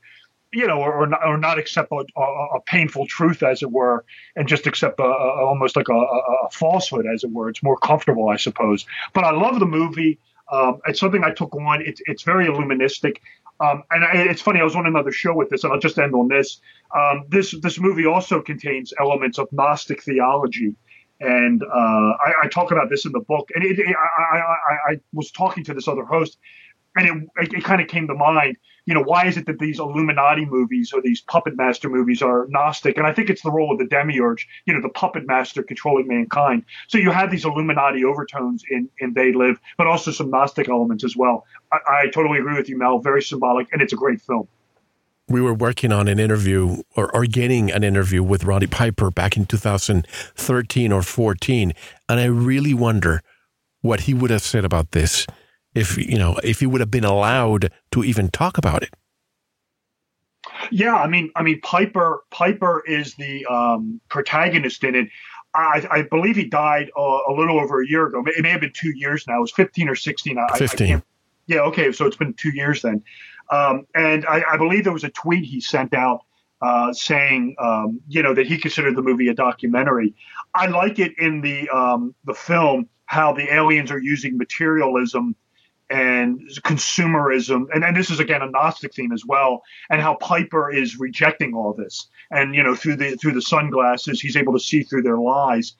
you 0.52 0.66
know, 0.66 0.78
or, 0.78 0.92
or 0.92 1.06
not, 1.06 1.24
or 1.24 1.36
not 1.36 1.58
accept 1.58 1.90
a, 1.92 2.04
a, 2.16 2.22
a, 2.56 2.60
painful 2.66 3.06
truth, 3.06 3.42
as 3.42 3.62
it 3.62 3.70
were, 3.70 4.04
and 4.36 4.48
just 4.48 4.66
accept 4.66 5.00
a, 5.00 5.04
almost 5.04 5.76
like 5.76 5.88
a, 5.88 6.50
falsehood, 6.50 7.06
as 7.12 7.24
it 7.24 7.30
were. 7.30 7.48
It's 7.48 7.62
more 7.62 7.76
comfortable, 7.76 8.28
I 8.28 8.36
suppose. 8.36 8.86
But 9.12 9.24
I 9.24 9.32
love 9.32 9.58
the 9.60 9.66
movie. 9.66 10.18
Um, 10.50 10.80
it's 10.86 11.00
something 11.00 11.24
I 11.24 11.32
took 11.32 11.54
on. 11.54 11.82
It's 11.84 12.00
it's 12.06 12.22
very 12.22 12.46
illuministic. 12.46 13.16
Um, 13.58 13.82
and 13.90 14.04
I, 14.04 14.30
it's 14.30 14.42
funny. 14.42 14.60
I 14.60 14.64
was 14.64 14.76
on 14.76 14.86
another 14.86 15.10
show 15.10 15.34
with 15.34 15.50
this, 15.50 15.64
and 15.64 15.72
I'll 15.72 15.80
just 15.80 15.98
end 15.98 16.14
on 16.14 16.28
this. 16.28 16.60
Um, 16.96 17.24
this 17.28 17.54
this 17.62 17.80
movie 17.80 18.06
also 18.06 18.40
contains 18.40 18.92
elements 19.00 19.38
of 19.38 19.48
Gnostic 19.52 20.02
theology, 20.02 20.74
and 21.20 21.62
uh, 21.62 21.66
I, 21.74 22.32
I, 22.44 22.48
talk 22.48 22.70
about 22.70 22.90
this 22.90 23.06
in 23.06 23.12
the 23.12 23.20
book. 23.20 23.48
And 23.54 23.64
it, 23.64 23.78
it, 23.78 23.96
I, 24.32 24.38
I, 24.38 24.92
I 24.92 25.00
was 25.12 25.30
talking 25.30 25.64
to 25.64 25.74
this 25.74 25.88
other 25.88 26.04
host, 26.04 26.38
and 26.96 27.28
it, 27.36 27.54
it 27.54 27.64
kind 27.64 27.80
of 27.80 27.88
came 27.88 28.06
to 28.08 28.14
mind 28.14 28.56
you 28.86 28.94
know, 28.94 29.02
why 29.02 29.26
is 29.26 29.36
it 29.36 29.46
that 29.46 29.58
these 29.58 29.78
Illuminati 29.80 30.44
movies 30.46 30.92
or 30.92 31.02
these 31.02 31.20
puppet 31.20 31.56
master 31.56 31.88
movies 31.88 32.22
are 32.22 32.46
Gnostic? 32.48 32.96
And 32.96 33.06
I 33.06 33.12
think 33.12 33.28
it's 33.28 33.42
the 33.42 33.50
role 33.50 33.72
of 33.72 33.78
the 33.78 33.86
demiurge, 33.86 34.48
you 34.64 34.72
know, 34.72 34.80
the 34.80 34.88
puppet 34.88 35.26
master 35.26 35.62
controlling 35.62 36.06
mankind. 36.06 36.64
So 36.86 36.96
you 36.96 37.10
have 37.10 37.30
these 37.30 37.44
Illuminati 37.44 38.04
overtones 38.04 38.62
in, 38.70 38.88
in 39.00 39.12
They 39.12 39.32
Live, 39.32 39.58
but 39.76 39.88
also 39.88 40.12
some 40.12 40.30
Gnostic 40.30 40.68
elements 40.68 41.02
as 41.02 41.16
well. 41.16 41.44
I, 41.72 41.78
I 41.88 42.06
totally 42.10 42.38
agree 42.38 42.56
with 42.56 42.68
you, 42.68 42.78
Mel. 42.78 43.00
Very 43.00 43.22
symbolic, 43.22 43.72
and 43.72 43.82
it's 43.82 43.92
a 43.92 43.96
great 43.96 44.22
film. 44.22 44.46
we 45.28 45.40
were 45.40 45.54
working 45.54 45.90
on 45.90 46.06
an 46.06 46.20
interview 46.20 46.82
or, 46.94 47.12
or 47.14 47.26
getting 47.26 47.72
an 47.72 47.82
interview 47.82 48.22
with 48.22 48.44
Roddy 48.44 48.68
Piper 48.68 49.10
back 49.10 49.36
in 49.36 49.46
2013 49.46 50.92
or 50.92 51.02
14. 51.02 51.72
And 52.08 52.20
I 52.20 52.26
really 52.26 52.72
wonder 52.72 53.22
what 53.80 54.00
he 54.00 54.14
would 54.14 54.30
have 54.30 54.42
said 54.42 54.64
about 54.64 54.92
this 54.92 55.26
if, 55.76 55.96
you 55.98 56.18
know, 56.18 56.38
if 56.42 56.60
he 56.60 56.66
would 56.66 56.80
have 56.80 56.90
been 56.90 57.04
allowed 57.04 57.70
to 57.92 58.04
even 58.04 58.30
talk 58.30 58.58
about 58.58 58.82
it. 58.82 58.90
Yeah, 60.70 60.94
I 60.94 61.06
mean, 61.06 61.30
I 61.36 61.42
mean, 61.42 61.60
Piper 61.60 62.24
Piper 62.30 62.82
is 62.86 63.14
the 63.14 63.44
um, 63.46 64.00
protagonist 64.08 64.84
in 64.84 64.94
it. 64.94 65.08
I, 65.54 65.86
I, 65.90 66.02
believe 66.02 66.36
he 66.36 66.44
died 66.44 66.90
uh, 66.96 67.18
a 67.28 67.32
little 67.32 67.58
over 67.58 67.80
a 67.80 67.88
year 67.88 68.06
ago. 68.06 68.22
It 68.26 68.42
may 68.42 68.50
have 68.50 68.60
been 68.60 68.72
two 68.74 68.90
years 68.90 69.26
now. 69.26 69.38
It 69.38 69.40
was 69.40 69.52
15 69.52 69.88
or 69.88 69.94
16. 69.94 70.38
I, 70.38 70.58
15. 70.58 71.02
yeah, 71.46 71.60
okay. 71.60 71.92
So 71.92 72.06
it's 72.06 72.16
been 72.16 72.34
two 72.34 72.50
years 72.50 72.82
then. 72.82 73.02
Um, 73.50 73.86
and 73.94 74.26
I, 74.26 74.42
I, 74.52 74.56
believe 74.56 74.84
there 74.84 74.92
was 74.92 75.04
a 75.04 75.10
tweet 75.10 75.44
he 75.44 75.60
sent 75.60 75.94
out 75.94 76.24
uh, 76.60 76.92
saying, 76.92 77.56
um, 77.58 78.00
you 78.08 78.22
know, 78.22 78.34
that 78.34 78.46
he 78.46 78.58
considered 78.58 78.96
the 78.96 79.02
movie 79.02 79.28
a 79.28 79.34
documentary. 79.34 80.14
I 80.54 80.66
like 80.66 80.98
it 80.98 81.16
in 81.18 81.40
the 81.40 81.68
um, 81.70 82.14
the 82.24 82.34
film 82.34 82.88
how 83.06 83.32
the 83.32 83.52
aliens 83.54 83.90
are 83.90 84.00
using 84.00 84.36
materialism 84.36 85.36
and 85.90 86.40
consumerism, 86.64 87.66
and, 87.72 87.84
and 87.84 87.96
this 87.96 88.10
is 88.10 88.20
again 88.20 88.42
a 88.42 88.50
Gnostic 88.50 88.94
theme 88.94 89.12
as 89.12 89.24
well, 89.26 89.62
and 89.90 90.00
how 90.00 90.14
Piper 90.16 90.70
is 90.70 90.98
rejecting 90.98 91.54
all 91.54 91.72
this, 91.72 92.08
and 92.30 92.54
you 92.54 92.62
know 92.62 92.74
through 92.74 92.96
the 92.96 93.16
through 93.16 93.32
the 93.32 93.42
sunglasses 93.42 94.20
he's 94.20 94.36
able 94.36 94.52
to 94.52 94.60
see 94.60 94.82
through 94.82 95.02
their 95.02 95.18
lies, 95.18 95.74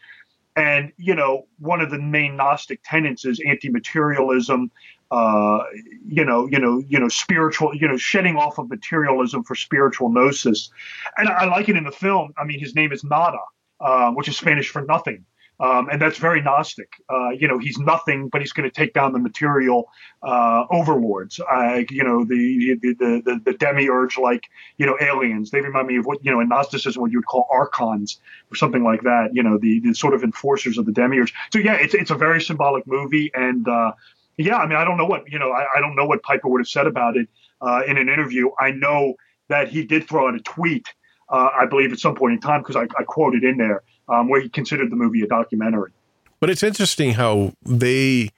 and 0.55 0.93
you 0.97 1.15
know 1.15 1.47
one 1.59 1.81
of 1.81 1.91
the 1.91 1.99
main 1.99 2.37
Gnostic 2.37 2.81
tenets 2.85 3.25
is 3.25 3.41
anti-materialism, 3.47 4.71
uh, 5.11 5.59
you 6.07 6.25
know, 6.25 6.49
you 6.49 6.59
know, 6.59 6.83
you 6.89 6.99
know, 6.99 7.09
spiritual, 7.09 7.75
you 7.75 7.87
know, 7.87 7.97
shedding 7.97 8.37
off 8.37 8.59
of 8.59 8.69
materialism 8.69 9.45
for 9.45 9.55
spiritual 9.55 10.09
gnosis, 10.11 10.71
and 11.17 11.29
I, 11.29 11.45
like 11.45 11.69
it 11.69 11.77
in 11.77 11.85
the 11.85 11.93
film. 11.93 12.33
I 12.37 12.45
mean, 12.45 12.59
his 12.59 12.75
name 12.75 12.93
is 12.93 13.05
Nada, 13.05 13.39
uh, 13.81 14.11
which 14.13 14.29
is 14.29 14.37
Spanish 14.37 14.69
for 14.69 14.83
nothing, 14.83 15.25
um, 15.59 15.89
and 15.89 16.01
that's 16.01 16.19
very 16.19 16.43
Gnostic. 16.43 16.93
Uh, 17.09 17.31
you 17.31 17.49
know, 17.49 17.59
he's 17.59 17.79
nothing, 17.79 18.29
but 18.29 18.41
he's 18.43 18.53
going 18.53 18.69
to 18.69 18.75
take 18.75 18.93
down 18.93 19.13
the 19.13 19.19
material 19.19 19.89
uh, 20.23 20.65
overlords. 20.71 21.41
Uh, 21.41 21.83
you 21.91 22.05
know, 22.05 22.25
the 22.25 22.79
the 22.83 22.95
the, 23.25 23.41
the, 23.45 23.53
demiurge 23.55 24.19
like 24.19 24.45
you 24.77 24.85
know 24.85 24.97
aliens. 25.01 25.51
They 25.51 25.63
remind 25.63 25.87
me 25.87 25.97
of 25.97 26.05
what 26.05 26.23
you 26.23 26.31
know 26.31 26.41
in 26.41 26.49
Gnosticism 26.49 27.01
what 27.01 27.11
you 27.11 27.19
would 27.19 27.27
call 27.27 27.49
archons 27.51 28.21
or 28.51 28.57
something 28.57 28.85
like 28.85 29.03
that. 29.03 29.31
You 29.33 29.43
know, 29.43 29.57
the, 29.57 29.81
the 29.81 29.95
sort 29.95 30.13
of 30.13 30.23
enforcers 30.23 30.77
of 30.77 30.85
the 30.85 30.93
demiurge. 30.93 31.33
So 31.53 31.59
yeah, 31.59 31.75
it's 31.75 31.95
it's 31.95 32.11
a 32.11 32.17
very 32.17 32.43
symbolic 32.43 32.87
movie, 32.87 33.31
and 33.35 33.67
uh, 33.67 33.93
yeah, 34.37 34.57
I 34.57 34.67
mean, 34.67 34.77
I 34.77 34.85
don't 34.85 34.99
know 34.99 35.07
what 35.07 35.31
you 35.31 35.39
know. 35.39 35.53
I, 35.53 35.67
I 35.77 35.81
don't 35.81 35.97
know 35.97 36.07
what 36.07 36.23
Piper 36.23 36.49
would 36.49 36.61
have 36.61 36.69
said 36.69 36.87
about 36.87 37.17
it 37.17 37.29
uh, 37.63 37.83
in 37.87 37.97
an 37.97 38.11
interview. 38.11 38.51
I 38.61 38.73
know 38.73 39.15
that 39.49 39.69
he 39.69 39.85
did 39.85 40.07
throw 40.07 40.29
out 40.29 40.35
a 40.35 40.41
tweet, 40.41 40.87
uh, 41.31 41.49
I 41.59 41.67
believe, 41.67 41.93
at 41.93 41.99
some 41.99 42.15
point 42.15 42.35
in 42.35 42.41
time 42.41 42.61
because 42.61 42.77
I, 42.77 42.83
I, 42.99 43.05
quoted 43.05 43.45
in 43.45 43.59
there 43.59 43.83
um, 44.09 44.29
where 44.29 44.41
he 44.41 44.49
considered 44.49 44.91
the 44.91 44.97
movie 44.97 45.23
a 45.23 45.27
documentary. 45.27 45.93
But 46.41 46.51
it's 46.51 46.63
interesting 46.63 47.15
how 47.15 47.53
they 47.63 48.31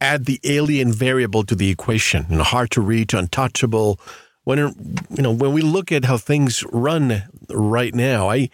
add 0.00 0.26
the 0.26 0.40
alien 0.44 0.92
variable 0.92 1.44
to 1.44 1.54
the 1.54 1.70
equation. 1.70 2.26
You 2.28 2.38
know, 2.38 2.42
hard 2.42 2.70
to 2.72 2.80
reach, 2.80 3.14
untouchable. 3.14 4.00
When 4.44 4.58
you 4.58 5.22
know 5.22 5.32
when 5.32 5.52
we 5.52 5.62
look 5.62 5.90
at 5.90 6.04
how 6.04 6.18
things 6.18 6.64
run 6.72 7.22
right 7.50 7.94
now, 7.94 8.28
I 8.28 8.50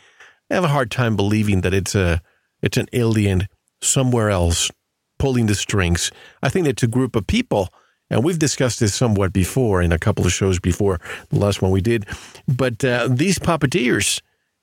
have 0.51 0.65
a 0.65 0.69
hard 0.69 0.91
time 0.91 1.17
believing 1.17 1.63
that 1.63 1.75
it's 1.75 1.95
a 1.95 2.23
it's 2.63 2.77
an 2.77 2.87
alien 2.93 3.49
somewhere 3.81 4.31
else 4.31 4.71
pulling 5.19 5.47
the 5.47 5.55
strings. 5.55 6.11
I 6.43 6.49
think 6.49 6.67
it's 6.67 6.83
a 6.83 6.87
group 6.87 7.17
of 7.17 7.27
people, 7.27 7.71
and 8.09 8.23
we've 8.23 8.39
discussed 8.39 8.81
this 8.81 8.95
somewhat 8.95 9.33
before 9.33 9.83
in 9.83 9.93
a 9.93 9.99
couple 9.99 10.25
of 10.25 10.33
shows 10.33 10.61
before 10.61 11.01
the 11.31 11.39
last 11.39 11.61
one 11.63 11.71
we 11.71 11.81
did. 11.81 12.07
But 12.47 12.85
uh, 12.85 13.09
these 13.11 13.39
puppeteers, 13.39 14.21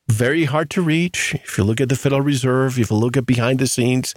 very 0.10 0.46
hard 0.46 0.70
to 0.72 0.82
reach. 0.82 1.36
If 1.36 1.58
you 1.58 1.64
look 1.64 1.82
at 1.82 1.90
the 1.90 1.96
Federal 1.96 2.22
Reserve, 2.22 2.80
if 2.80 2.90
you 2.90 2.96
look 2.96 3.18
at 3.18 3.26
behind 3.26 3.60
the 3.60 3.68
scenes, 3.68 4.14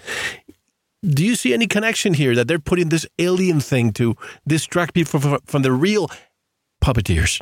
do 1.03 1.25
you 1.25 1.35
see 1.35 1.55
any 1.55 1.67
connection 1.67 2.15
here 2.15 2.35
that 2.35 2.49
they're 2.49 2.59
putting 2.59 2.91
this 2.91 3.07
alien 3.19 3.61
thing 3.61 3.93
to 3.95 4.17
distract 4.47 4.95
people 4.95 5.21
from, 5.21 5.39
from 5.47 5.63
the 5.63 5.73
real 5.73 6.09
puppeteers? 6.83 7.41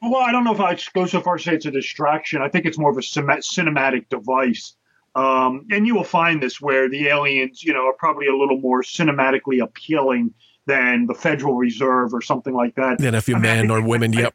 Well, 0.00 0.22
I 0.22 0.30
don't 0.30 0.44
know 0.44 0.54
if 0.54 0.60
I 0.60 0.78
go 0.94 1.06
so 1.06 1.20
far 1.20 1.34
as 1.34 1.42
to 1.42 1.50
say 1.50 1.56
it's 1.56 1.66
a 1.66 1.70
distraction. 1.70 2.40
I 2.40 2.48
think 2.48 2.66
it's 2.66 2.78
more 2.78 2.90
of 2.90 2.96
a 2.96 3.00
cinematic 3.00 4.08
device 4.08 4.76
um, 5.18 5.66
and 5.70 5.86
you 5.86 5.96
will 5.96 6.04
find 6.04 6.40
this 6.40 6.60
where 6.60 6.88
the 6.88 7.08
aliens, 7.08 7.64
you 7.64 7.72
know, 7.72 7.86
are 7.86 7.94
probably 7.94 8.28
a 8.28 8.36
little 8.36 8.60
more 8.60 8.82
cinematically 8.82 9.60
appealing 9.60 10.32
than 10.66 11.06
the 11.06 11.14
Federal 11.14 11.54
Reserve 11.54 12.14
or 12.14 12.20
something 12.20 12.54
like 12.54 12.76
that. 12.76 12.98
Than 12.98 13.16
a 13.16 13.20
few 13.20 13.34
I 13.34 13.38
mean, 13.38 13.42
men 13.42 13.70
or 13.70 13.80
women. 13.80 14.16
I, 14.16 14.20
yep. 14.20 14.34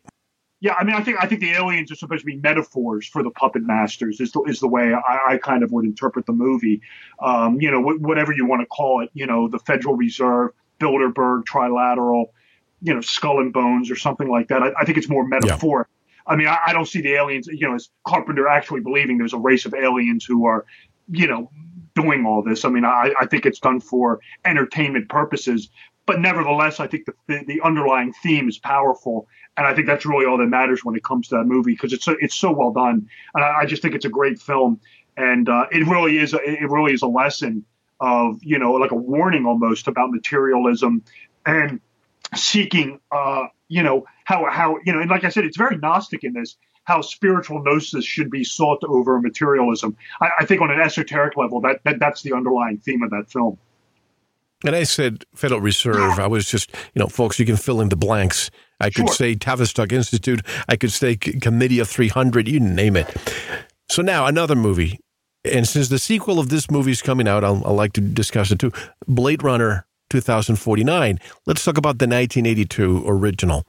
Yeah, 0.63 0.75
I 0.79 0.85
mean, 0.85 0.95
I 0.95 1.03
think 1.03 1.17
I 1.21 1.27
think 1.27 1.41
the 1.41 1.51
aliens 1.51 1.91
are 1.91 1.95
supposed 1.95 2.21
to 2.21 2.25
be 2.25 2.37
metaphors 2.37 3.05
for 3.05 3.21
the 3.21 3.31
puppet 3.31 3.63
masters. 3.63 4.21
Is 4.21 4.31
the, 4.31 4.43
is 4.43 4.61
the 4.61 4.67
way 4.69 4.93
I, 4.93 5.33
I 5.33 5.37
kind 5.37 5.61
of 5.61 5.73
would 5.73 5.83
interpret 5.83 6.25
the 6.25 6.31
movie. 6.31 6.81
Um, 7.19 7.59
you 7.59 7.69
know, 7.69 7.81
wh- 7.81 8.01
whatever 8.01 8.31
you 8.31 8.45
want 8.45 8.61
to 8.61 8.65
call 8.65 9.01
it. 9.03 9.09
You 9.13 9.27
know, 9.27 9.49
the 9.49 9.59
Federal 9.59 9.97
Reserve, 9.97 10.51
Bilderberg 10.79 11.43
Trilateral, 11.43 12.27
you 12.81 12.93
know, 12.93 13.01
Skull 13.01 13.41
and 13.41 13.51
Bones 13.51 13.91
or 13.91 13.97
something 13.97 14.29
like 14.29 14.47
that. 14.47 14.63
I, 14.63 14.71
I 14.79 14.85
think 14.85 14.97
it's 14.97 15.09
more 15.09 15.27
metaphoric. 15.27 15.89
Yeah. 15.89 16.33
I 16.33 16.37
mean, 16.37 16.47
I, 16.47 16.57
I, 16.67 16.71
don't 16.71 16.87
see 16.87 17.01
the 17.01 17.15
aliens, 17.15 17.47
you 17.47 17.67
know, 17.67 17.75
as 17.75 17.89
Carpenter 18.07 18.47
actually 18.47 18.79
believing 18.79 19.17
there's 19.17 19.33
a 19.33 19.37
race 19.37 19.65
of 19.65 19.73
aliens 19.73 20.23
who 20.23 20.45
are, 20.45 20.65
you 21.11 21.27
know, 21.27 21.51
doing 21.93 22.25
all 22.25 22.41
this. 22.41 22.63
I 22.63 22.69
mean, 22.69 22.85
I, 22.85 23.13
I 23.19 23.25
think 23.25 23.45
it's 23.45 23.59
done 23.59 23.81
for 23.81 24.21
entertainment 24.45 25.09
purposes, 25.09 25.67
but 26.05 26.19
nevertheless, 26.19 26.79
I 26.79 26.87
think 26.87 27.05
the, 27.05 27.13
the, 27.27 27.43
the 27.45 27.61
underlying 27.61 28.13
theme 28.13 28.49
is 28.49 28.57
powerful, 28.57 29.27
and 29.57 29.67
I 29.67 29.73
think 29.73 29.87
that's 29.87 30.05
really 30.05 30.25
all 30.25 30.37
that 30.37 30.47
matters 30.47 30.83
when 30.83 30.95
it 30.95 31.03
comes 31.03 31.27
to 31.29 31.35
that 31.35 31.45
movie 31.45 31.73
because 31.73 31.93
it's 31.93 32.05
so, 32.05 32.15
it's 32.19 32.35
so 32.35 32.51
well 32.51 32.71
done, 32.71 33.07
and 33.35 33.43
I, 33.43 33.61
I 33.61 33.65
just 33.65 33.81
think 33.81 33.95
it's 33.95 34.05
a 34.05 34.09
great 34.09 34.39
film, 34.39 34.79
and 35.17 35.47
uh, 35.47 35.65
it 35.71 35.87
really 35.87 36.17
is 36.17 36.33
a, 36.33 36.39
it 36.43 36.69
really 36.69 36.93
is 36.93 37.01
a 37.01 37.07
lesson 37.07 37.65
of 37.99 38.43
you 38.43 38.59
know 38.59 38.73
like 38.73 38.91
a 38.91 38.95
warning 38.95 39.45
almost 39.45 39.87
about 39.87 40.11
materialism 40.11 41.03
and 41.45 41.79
seeking 42.35 42.99
uh, 43.11 43.47
you 43.67 43.83
know 43.83 44.05
how 44.25 44.45
how 44.49 44.77
you 44.85 44.93
know 44.93 44.99
and 44.99 45.09
like 45.09 45.23
i 45.23 45.29
said 45.29 45.45
it's 45.45 45.57
very 45.57 45.77
gnostic 45.77 46.23
in 46.23 46.33
this 46.33 46.57
how 46.85 46.99
spiritual 47.01 47.63
gnosis 47.63 48.03
should 48.03 48.29
be 48.29 48.43
sought 48.43 48.83
over 48.83 49.19
materialism 49.21 49.95
i, 50.21 50.29
I 50.39 50.45
think 50.45 50.61
on 50.61 50.71
an 50.71 50.79
esoteric 50.79 51.37
level 51.37 51.61
that, 51.61 51.81
that 51.85 51.99
that's 51.99 52.21
the 52.21 52.33
underlying 52.33 52.77
theme 52.77 53.03
of 53.03 53.09
that 53.11 53.31
film 53.31 53.57
and 54.65 54.77
I 54.77 54.83
said 54.83 55.25
Federal 55.35 55.59
Reserve. 55.59 56.19
I 56.19 56.27
was 56.27 56.45
just, 56.45 56.71
you 56.93 57.01
know, 57.01 57.07
folks, 57.07 57.37
you 57.37 57.45
can 57.45 57.57
fill 57.57 57.81
in 57.81 57.89
the 57.89 57.97
blanks. 57.97 58.49
I 58.83 58.89
could 58.89 59.07
sure. 59.07 59.15
say 59.15 59.35
Tavistock 59.35 59.93
Institute. 59.93 60.41
I 60.67 60.75
could 60.75 60.91
say 60.91 61.15
Committee 61.15 61.79
of 61.79 61.87
300, 61.87 62.47
you 62.47 62.59
name 62.59 62.97
it. 62.97 63.07
So 63.89 64.01
now 64.01 64.25
another 64.25 64.55
movie. 64.55 64.99
And 65.45 65.67
since 65.67 65.87
the 65.87 65.99
sequel 65.99 66.39
of 66.39 66.49
this 66.49 66.69
movie 66.69 66.91
is 66.91 67.01
coming 67.01 67.27
out, 67.27 67.43
I'll, 67.43 67.65
I'll 67.65 67.75
like 67.75 67.93
to 67.93 68.01
discuss 68.01 68.51
it 68.51 68.59
too. 68.59 68.71
Blade 69.07 69.41
Runner 69.41 69.85
2049. 70.09 71.19
Let's 71.45 71.63
talk 71.63 71.77
about 71.77 71.99
the 71.99 72.07
1982 72.07 73.05
original. 73.07 73.65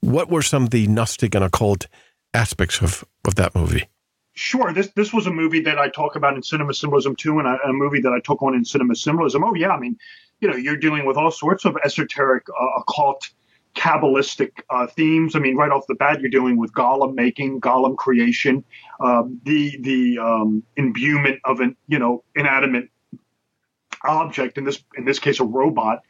What 0.00 0.30
were 0.30 0.42
some 0.42 0.64
of 0.64 0.70
the 0.70 0.86
Gnostic 0.86 1.34
and 1.34 1.44
occult 1.44 1.86
aspects 2.32 2.80
of, 2.80 3.04
of 3.26 3.34
that 3.34 3.54
movie? 3.54 3.88
Sure. 4.34 4.72
This 4.72 4.88
this 4.96 5.12
was 5.12 5.26
a 5.26 5.30
movie 5.30 5.60
that 5.60 5.78
I 5.78 5.88
talk 5.90 6.16
about 6.16 6.34
in 6.34 6.42
cinema 6.42 6.72
symbolism 6.72 7.14
2, 7.16 7.40
and 7.40 7.48
a, 7.48 7.58
a 7.68 7.72
movie 7.72 8.00
that 8.00 8.12
I 8.12 8.20
took 8.20 8.42
on 8.42 8.54
in 8.54 8.64
cinema 8.64 8.94
symbolism. 8.94 9.44
Oh 9.44 9.54
yeah, 9.54 9.70
I 9.70 9.78
mean, 9.78 9.98
you 10.40 10.48
know, 10.48 10.56
you're 10.56 10.78
dealing 10.78 11.04
with 11.04 11.18
all 11.18 11.30
sorts 11.30 11.66
of 11.66 11.76
esoteric, 11.84 12.46
uh, 12.48 12.80
occult, 12.80 13.28
kabbalistic 13.74 14.50
uh, 14.70 14.86
themes. 14.86 15.34
I 15.34 15.38
mean, 15.38 15.56
right 15.56 15.70
off 15.70 15.86
the 15.86 15.94
bat, 15.94 16.20
you're 16.20 16.30
dealing 16.30 16.56
with 16.56 16.72
golem 16.72 17.14
making, 17.14 17.60
golem 17.60 17.96
creation, 17.96 18.64
um, 19.00 19.40
the 19.44 19.78
the 19.80 20.18
um, 20.18 20.62
imbuement 20.76 21.40
of 21.44 21.60
an 21.60 21.76
you 21.88 21.98
know 21.98 22.24
inanimate 22.34 22.88
object 24.04 24.58
in 24.58 24.64
this 24.64 24.82
in 24.96 25.04
this 25.04 25.18
case 25.18 25.40
a 25.40 25.44
robot, 25.44 26.00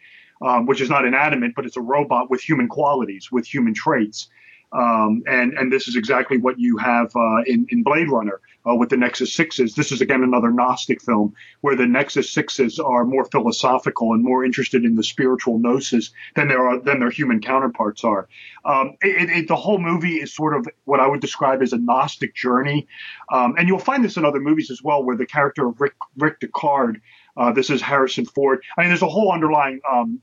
um, 0.41 0.67
which 0.67 0.81
is 0.81 0.91
not 0.91 1.05
inanimate, 1.05 1.55
but 1.55 1.67
it's 1.67 1.77
a 1.77 1.83
robot 1.83 2.31
with 2.31 2.41
human 2.41 2.69
qualities, 2.69 3.31
with 3.31 3.47
human 3.47 3.75
traits. 3.75 4.29
Um, 4.73 5.23
and 5.27 5.53
and 5.53 5.71
this 5.71 5.87
is 5.87 5.97
exactly 5.97 6.39
what 6.39 6.59
you 6.59 6.79
have 6.79 7.15
uh, 7.15 7.43
in 7.47 7.67
in 7.71 7.83
Blade 7.83 8.11
Runner 8.11 8.41
uh, 8.69 8.75
with 8.75 8.91
the 8.91 8.97
Nexus 8.97 9.35
Sixes. 9.35 9.75
This 9.75 9.93
is 9.93 10.01
again 10.01 10.23
another 10.23 10.51
Gnostic 10.51 11.03
film 11.03 11.35
where 11.61 11.77
the 11.77 11.87
Nexus 11.87 12.31
Sixes 12.31 12.79
are 12.79 13.05
more 13.05 13.25
philosophical 13.25 14.13
and 14.13 14.23
more 14.23 14.45
interested 14.45 14.85
in 14.85 14.95
the 14.95 15.05
spiritual 15.05 15.59
gnosis 15.59 16.13
than 16.35 16.49
there 16.49 16.67
are 16.67 16.81
than 16.81 17.01
their 17.01 17.11
human 17.11 17.41
counterparts 17.41 18.05
are. 18.05 18.29
Um, 18.65 18.97
it, 19.01 19.31
it, 19.31 19.49
the 19.49 19.57
whole 19.57 19.79
movie 19.79 20.17
is 20.17 20.35
sort 20.35 20.57
of 20.57 20.67
what 20.85 21.01
I 21.01 21.07
would 21.07 21.21
describe 21.21 21.63
as 21.63 21.73
a 21.73 21.79
Gnostic 21.79 22.35
journey, 22.35 22.87
um, 23.33 23.55
and 23.59 23.69
you'll 23.69 23.79
find 23.79 24.05
this 24.05 24.17
in 24.17 24.25
other 24.25 24.41
movies 24.41 24.71
as 24.71 24.83
well, 24.83 25.05
where 25.05 25.17
the 25.17 25.27
character 25.27 25.67
of 25.67 25.81
Rick 25.81 25.95
Rick 26.17 26.41
Deckard 26.41 27.01
uh, 27.37 27.53
this 27.53 27.71
is 27.71 27.81
Harrison 27.81 28.27
Ford. 28.27 28.63
I 28.77 28.83
mean, 28.83 28.91
there's 28.91 29.03
a 29.03 29.09
whole 29.09 29.33
underlying 29.33 29.81
um, 29.91 30.21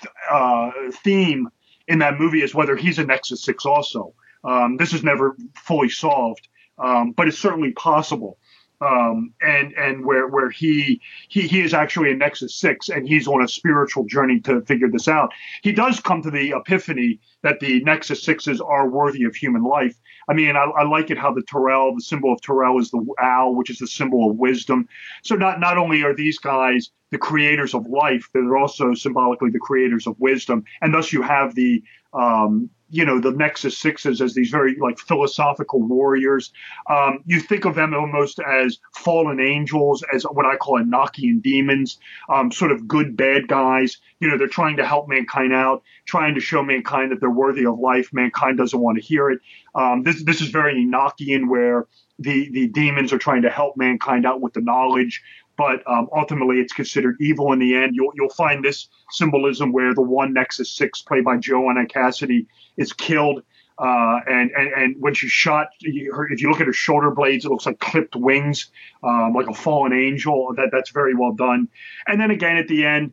th- 0.00 0.12
uh, 0.30 0.70
theme 1.02 1.48
in 1.88 1.98
that 2.00 2.18
movie 2.18 2.42
is 2.42 2.54
whether 2.54 2.76
he's 2.76 2.98
a 2.98 3.04
Nexus 3.04 3.42
Six 3.42 3.66
also. 3.66 4.14
Um, 4.44 4.76
this 4.76 4.92
is 4.92 5.02
never 5.02 5.36
fully 5.54 5.88
solved, 5.88 6.48
um, 6.78 7.12
but 7.12 7.28
it's 7.28 7.38
certainly 7.38 7.72
possible. 7.72 8.38
Um, 8.78 9.32
and 9.40 9.72
and 9.72 10.04
where 10.04 10.28
where 10.28 10.50
he 10.50 11.00
he 11.28 11.48
he 11.48 11.62
is 11.62 11.72
actually 11.72 12.12
a 12.12 12.14
Nexus 12.14 12.54
Six, 12.54 12.90
and 12.90 13.08
he's 13.08 13.26
on 13.26 13.42
a 13.42 13.48
spiritual 13.48 14.04
journey 14.04 14.38
to 14.40 14.60
figure 14.62 14.90
this 14.90 15.08
out. 15.08 15.32
He 15.62 15.72
does 15.72 15.98
come 15.98 16.20
to 16.20 16.30
the 16.30 16.50
epiphany 16.54 17.18
that 17.42 17.58
the 17.60 17.82
Nexus 17.84 18.22
Sixes 18.22 18.60
are 18.60 18.86
worthy 18.86 19.24
of 19.24 19.34
human 19.34 19.64
life. 19.64 19.96
I 20.28 20.34
mean, 20.34 20.56
I, 20.56 20.64
I, 20.64 20.82
like 20.82 21.10
it 21.10 21.16
how 21.16 21.32
the 21.32 21.42
Tyrell, 21.42 21.94
the 21.94 22.02
symbol 22.02 22.32
of 22.32 22.42
Tyrell 22.42 22.78
is 22.78 22.90
the 22.90 23.02
owl, 23.18 23.54
which 23.54 23.70
is 23.70 23.78
the 23.78 23.86
symbol 23.86 24.30
of 24.30 24.36
wisdom. 24.36 24.88
So 25.22 25.36
not 25.36 25.58
not 25.58 25.78
only 25.78 26.02
are 26.02 26.14
these 26.14 26.38
guys 26.38 26.90
the 27.12 27.18
creators 27.18 27.72
of 27.72 27.86
life, 27.86 28.28
they're 28.34 28.58
also 28.58 28.92
symbolically 28.92 29.50
the 29.50 29.58
creators 29.58 30.06
of 30.06 30.18
wisdom, 30.18 30.64
and 30.82 30.92
thus 30.92 31.14
you 31.14 31.22
have 31.22 31.54
the 31.54 31.82
um, 32.16 32.70
you 32.88 33.04
know 33.04 33.20
the 33.20 33.32
Nexus 33.32 33.78
Sixes 33.78 34.20
as 34.20 34.34
these 34.34 34.50
very 34.50 34.76
like 34.80 34.98
philosophical 34.98 35.82
warriors. 35.82 36.52
Um, 36.88 37.22
you 37.26 37.40
think 37.40 37.64
of 37.64 37.74
them 37.74 37.94
almost 37.94 38.38
as 38.38 38.78
fallen 38.94 39.40
angels, 39.40 40.04
as 40.14 40.22
what 40.24 40.46
I 40.46 40.56
call 40.56 40.80
Enochian 40.80 41.42
demons, 41.42 41.98
um, 42.32 42.52
sort 42.52 42.70
of 42.70 42.86
good 42.86 43.16
bad 43.16 43.48
guys. 43.48 43.98
You 44.20 44.28
know, 44.28 44.38
they're 44.38 44.46
trying 44.46 44.76
to 44.76 44.86
help 44.86 45.08
mankind 45.08 45.52
out, 45.52 45.82
trying 46.04 46.34
to 46.34 46.40
show 46.40 46.62
mankind 46.62 47.10
that 47.10 47.20
they're 47.20 47.30
worthy 47.30 47.66
of 47.66 47.78
life. 47.78 48.10
Mankind 48.12 48.58
doesn't 48.58 48.78
want 48.78 48.98
to 48.98 49.02
hear 49.02 49.30
it. 49.30 49.40
Um, 49.74 50.04
this 50.04 50.22
this 50.22 50.40
is 50.40 50.48
very 50.48 50.74
Enochian, 50.74 51.48
where 51.48 51.86
the 52.18 52.50
the 52.50 52.68
demons 52.68 53.12
are 53.12 53.18
trying 53.18 53.42
to 53.42 53.50
help 53.50 53.76
mankind 53.76 54.26
out 54.26 54.40
with 54.40 54.54
the 54.54 54.60
knowledge 54.60 55.22
but 55.56 55.82
um, 55.86 56.08
ultimately 56.14 56.56
it's 56.56 56.72
considered 56.72 57.16
evil 57.20 57.52
in 57.52 57.58
the 57.58 57.74
end. 57.74 57.94
You'll 57.94 58.12
you'll 58.14 58.28
find 58.28 58.64
this 58.64 58.88
symbolism 59.10 59.72
where 59.72 59.94
the 59.94 60.02
one 60.02 60.32
Nexus 60.32 60.70
Six, 60.70 61.02
played 61.02 61.24
by 61.24 61.36
Joanna 61.38 61.86
Cassidy, 61.86 62.46
is 62.76 62.92
killed. 62.92 63.42
Uh, 63.78 64.20
and, 64.26 64.50
and 64.52 64.72
and 64.72 64.96
when 65.00 65.12
she's 65.12 65.30
shot, 65.30 65.68
if 65.80 66.40
you 66.40 66.50
look 66.50 66.60
at 66.60 66.66
her 66.66 66.72
shoulder 66.72 67.10
blades, 67.10 67.44
it 67.44 67.50
looks 67.50 67.66
like 67.66 67.78
clipped 67.78 68.16
wings, 68.16 68.70
um, 69.02 69.34
like 69.34 69.48
a 69.48 69.54
fallen 69.54 69.92
angel. 69.92 70.54
That 70.56 70.70
that's 70.72 70.90
very 70.90 71.14
well 71.14 71.32
done. 71.32 71.68
And 72.06 72.20
then 72.20 72.30
again 72.30 72.56
at 72.56 72.68
the 72.68 72.86
end, 72.86 73.12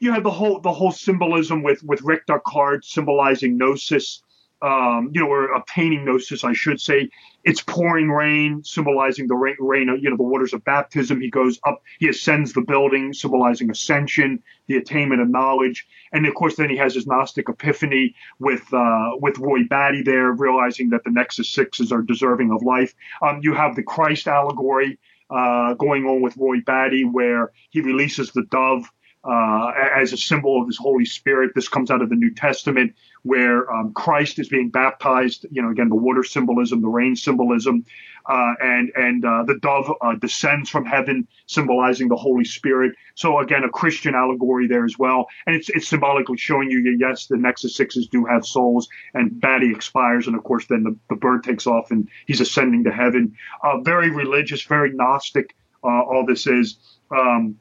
you 0.00 0.12
have 0.12 0.24
the 0.24 0.30
whole 0.30 0.60
the 0.60 0.72
whole 0.72 0.90
symbolism 0.90 1.62
with 1.62 1.82
with 1.84 2.02
Rick 2.02 2.26
Deckard 2.26 2.84
symbolizing 2.84 3.56
gnosis 3.56 4.22
um, 4.66 5.10
you 5.14 5.20
know, 5.20 5.28
or 5.28 5.52
obtaining 5.52 6.04
gnosis, 6.04 6.42
I 6.42 6.52
should 6.52 6.80
say. 6.80 7.08
It's 7.44 7.62
pouring 7.62 8.10
rain, 8.10 8.64
symbolizing 8.64 9.28
the 9.28 9.36
rain, 9.36 9.54
rain, 9.60 9.86
you 10.02 10.10
know, 10.10 10.16
the 10.16 10.24
waters 10.24 10.52
of 10.52 10.64
baptism. 10.64 11.20
He 11.20 11.30
goes 11.30 11.60
up, 11.64 11.82
he 12.00 12.08
ascends 12.08 12.52
the 12.52 12.62
building, 12.62 13.12
symbolizing 13.12 13.70
ascension, 13.70 14.42
the 14.66 14.76
attainment 14.76 15.22
of 15.22 15.30
knowledge. 15.30 15.86
And 16.12 16.26
of 16.26 16.34
course, 16.34 16.56
then 16.56 16.68
he 16.68 16.76
has 16.78 16.94
his 16.94 17.06
Gnostic 17.06 17.48
epiphany 17.48 18.16
with 18.40 18.62
uh, 18.74 19.10
with 19.20 19.38
Roy 19.38 19.62
Batty 19.70 20.02
there, 20.02 20.32
realizing 20.32 20.90
that 20.90 21.04
the 21.04 21.10
Nexus 21.10 21.48
Sixes 21.48 21.92
are 21.92 22.02
deserving 22.02 22.50
of 22.50 22.62
life. 22.62 22.92
Um, 23.22 23.40
you 23.42 23.54
have 23.54 23.76
the 23.76 23.84
Christ 23.84 24.26
allegory 24.26 24.98
uh, 25.30 25.74
going 25.74 26.04
on 26.06 26.22
with 26.22 26.36
Roy 26.36 26.60
Batty, 26.60 27.04
where 27.04 27.52
he 27.70 27.80
releases 27.80 28.32
the 28.32 28.42
dove 28.50 28.90
uh, 29.26 29.72
as 29.94 30.12
a 30.12 30.16
symbol 30.16 30.60
of 30.60 30.68
his 30.68 30.76
Holy 30.76 31.04
Spirit. 31.04 31.52
This 31.54 31.68
comes 31.68 31.90
out 31.90 32.00
of 32.00 32.08
the 32.08 32.14
New 32.14 32.32
Testament, 32.32 32.94
where 33.22 33.70
um, 33.72 33.92
Christ 33.92 34.38
is 34.38 34.48
being 34.48 34.70
baptized. 34.70 35.46
You 35.50 35.62
know, 35.62 35.70
again, 35.70 35.88
the 35.88 35.96
water 35.96 36.22
symbolism, 36.22 36.80
the 36.80 36.88
rain 36.88 37.16
symbolism, 37.16 37.84
uh, 38.26 38.54
and 38.60 38.92
and 38.94 39.24
uh, 39.24 39.42
the 39.44 39.58
dove 39.58 39.92
uh, 40.00 40.14
descends 40.14 40.70
from 40.70 40.84
heaven, 40.84 41.26
symbolizing 41.46 42.08
the 42.08 42.16
Holy 42.16 42.44
Spirit. 42.44 42.94
So 43.14 43.40
again, 43.40 43.64
a 43.64 43.68
Christian 43.68 44.14
allegory 44.14 44.68
there 44.68 44.84
as 44.84 44.96
well, 44.98 45.26
and 45.46 45.56
it's 45.56 45.68
it's 45.70 45.88
symbolically 45.88 46.36
showing 46.36 46.70
you 46.70 46.82
that 46.84 46.96
yes, 47.00 47.26
the 47.26 47.36
Nexus 47.36 47.76
Sixes 47.76 48.06
do 48.06 48.24
have 48.26 48.46
souls, 48.46 48.88
and 49.14 49.40
Batty 49.40 49.72
expires, 49.72 50.28
and 50.28 50.36
of 50.36 50.44
course, 50.44 50.66
then 50.68 50.84
the, 50.84 50.96
the 51.10 51.16
bird 51.16 51.42
takes 51.42 51.66
off 51.66 51.90
and 51.90 52.08
he's 52.26 52.40
ascending 52.40 52.84
to 52.84 52.92
heaven. 52.92 53.36
Uh, 53.62 53.80
very 53.80 54.10
religious, 54.10 54.62
very 54.62 54.92
Gnostic. 54.92 55.56
Uh, 55.82 56.02
all 56.02 56.24
this 56.26 56.46
is. 56.46 56.78
Um, 57.10 57.56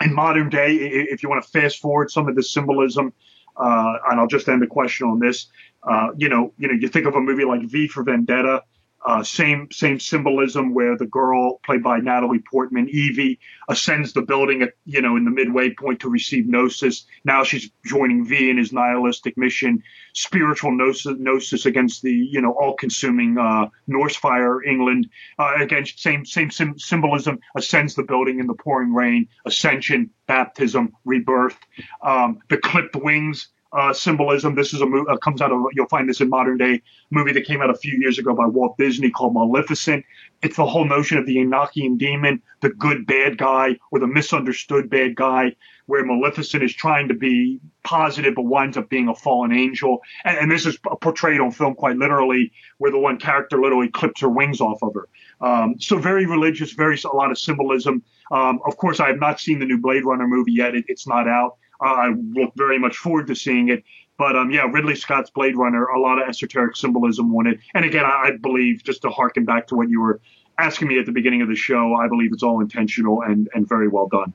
in 0.00 0.14
modern 0.14 0.48
day, 0.48 0.74
if 0.74 1.22
you 1.22 1.28
want 1.28 1.42
to 1.42 1.48
fast 1.48 1.80
forward 1.80 2.10
some 2.10 2.28
of 2.28 2.36
the 2.36 2.42
symbolism, 2.42 3.12
uh, 3.56 3.94
and 4.10 4.20
I'll 4.20 4.28
just 4.28 4.48
end 4.48 4.62
the 4.62 4.66
question 4.66 5.08
on 5.08 5.18
this. 5.18 5.46
Uh, 5.82 6.08
you 6.16 6.28
know, 6.28 6.52
you 6.58 6.68
know, 6.68 6.74
you 6.74 6.88
think 6.88 7.06
of 7.06 7.14
a 7.14 7.20
movie 7.20 7.44
like 7.44 7.62
V 7.62 7.88
for 7.88 8.02
Vendetta, 8.02 8.62
uh, 9.06 9.22
same 9.22 9.68
same 9.70 10.00
symbolism 10.00 10.74
where 10.74 10.96
the 10.96 11.06
girl 11.06 11.58
played 11.64 11.82
by 11.82 11.98
Natalie 11.98 12.40
Portman, 12.40 12.88
Evie, 12.88 13.38
ascends 13.68 14.12
the 14.12 14.22
building 14.22 14.62
at 14.62 14.74
you 14.86 15.00
know 15.00 15.16
in 15.16 15.24
the 15.24 15.30
midway 15.30 15.72
point 15.72 16.00
to 16.00 16.10
receive 16.10 16.46
gnosis. 16.46 17.06
Now 17.24 17.44
she's 17.44 17.70
joining 17.86 18.24
V 18.24 18.50
in 18.50 18.58
his 18.58 18.72
nihilistic 18.72 19.36
mission, 19.36 19.82
spiritual 20.14 20.72
gnosis, 20.72 21.16
gnosis 21.18 21.64
against 21.64 22.02
the 22.02 22.12
you 22.12 22.40
know 22.40 22.52
all-consuming 22.52 23.38
uh, 23.38 23.68
Norsefire 23.88 24.66
England. 24.66 25.08
Uh, 25.38 25.54
again, 25.60 25.86
same 25.86 26.24
same 26.24 26.50
sim- 26.50 26.78
symbolism. 26.78 27.38
Ascends 27.56 27.94
the 27.94 28.02
building 28.02 28.40
in 28.40 28.46
the 28.46 28.54
pouring 28.54 28.92
rain. 28.92 29.28
Ascension, 29.46 30.10
baptism, 30.26 30.92
rebirth. 31.04 31.58
Um, 32.02 32.40
the 32.50 32.58
clipped 32.58 32.96
wings 32.96 33.48
uh, 33.72 33.92
symbolism. 33.92 34.54
This 34.54 34.72
is 34.72 34.80
a 34.80 34.86
movie 34.86 35.10
uh, 35.10 35.16
comes 35.18 35.42
out 35.42 35.52
of 35.52 35.60
you'll 35.72 35.88
find 35.88 36.08
this 36.08 36.20
in 36.20 36.28
modern 36.28 36.56
day 36.56 36.82
movie 37.10 37.32
that 37.32 37.44
came 37.44 37.60
out 37.60 37.70
a 37.70 37.76
few 37.76 37.98
years 37.98 38.18
ago 38.18 38.34
by 38.34 38.46
Walt 38.46 38.76
Disney 38.78 39.10
called 39.10 39.34
Maleficent. 39.34 40.04
It's 40.42 40.56
the 40.56 40.66
whole 40.66 40.86
notion 40.86 41.18
of 41.18 41.26
the 41.26 41.36
Enochian 41.36 41.98
demon, 41.98 42.40
the 42.60 42.70
good 42.70 43.06
bad 43.06 43.38
guy 43.38 43.76
or 43.90 43.98
the 43.98 44.06
misunderstood 44.06 44.88
bad 44.88 45.16
guy, 45.16 45.56
where 45.86 46.04
Maleficent 46.04 46.62
is 46.62 46.74
trying 46.74 47.08
to 47.08 47.14
be 47.14 47.60
positive 47.82 48.34
but 48.34 48.42
winds 48.42 48.76
up 48.76 48.88
being 48.88 49.08
a 49.08 49.14
fallen 49.14 49.52
angel. 49.52 50.00
And, 50.24 50.38
and 50.38 50.50
this 50.50 50.64
is 50.64 50.78
portrayed 51.00 51.40
on 51.40 51.50
film 51.50 51.74
quite 51.74 51.96
literally, 51.96 52.52
where 52.78 52.90
the 52.90 52.98
one 52.98 53.18
character 53.18 53.60
literally 53.60 53.88
clips 53.88 54.20
her 54.20 54.28
wings 54.28 54.60
off 54.60 54.82
of 54.82 54.94
her. 54.94 55.08
Um, 55.40 55.80
so 55.80 55.98
very 55.98 56.26
religious, 56.26 56.72
very 56.72 56.98
a 57.04 57.16
lot 57.16 57.30
of 57.30 57.38
symbolism. 57.38 58.02
Um, 58.30 58.60
of 58.66 58.76
course, 58.76 59.00
I 59.00 59.08
have 59.08 59.18
not 59.18 59.40
seen 59.40 59.58
the 59.58 59.66
new 59.66 59.78
Blade 59.78 60.04
Runner 60.04 60.26
movie 60.26 60.52
yet. 60.52 60.74
It, 60.74 60.84
it's 60.88 61.06
not 61.06 61.28
out. 61.28 61.56
I 61.80 62.08
look 62.08 62.52
very 62.56 62.78
much 62.78 62.96
forward 62.96 63.26
to 63.28 63.34
seeing 63.34 63.68
it. 63.68 63.84
But 64.18 64.36
um, 64.36 64.50
yeah, 64.50 64.62
Ridley 64.62 64.96
Scott's 64.96 65.30
Blade 65.30 65.56
Runner, 65.56 65.84
a 65.84 66.00
lot 66.00 66.20
of 66.20 66.28
esoteric 66.28 66.76
symbolism 66.76 67.34
on 67.36 67.46
it. 67.46 67.60
And 67.74 67.84
again, 67.84 68.04
I, 68.04 68.08
I 68.08 68.30
believe, 68.40 68.82
just 68.82 69.02
to 69.02 69.10
harken 69.10 69.44
back 69.44 69.68
to 69.68 69.76
what 69.76 69.88
you 69.88 70.00
were 70.00 70.20
asking 70.58 70.88
me 70.88 70.98
at 70.98 71.06
the 71.06 71.12
beginning 71.12 71.40
of 71.40 71.48
the 71.48 71.54
show, 71.54 71.94
I 71.94 72.08
believe 72.08 72.32
it's 72.32 72.42
all 72.42 72.60
intentional 72.60 73.22
and, 73.22 73.48
and 73.54 73.68
very 73.68 73.86
well 73.86 74.08
done. 74.08 74.34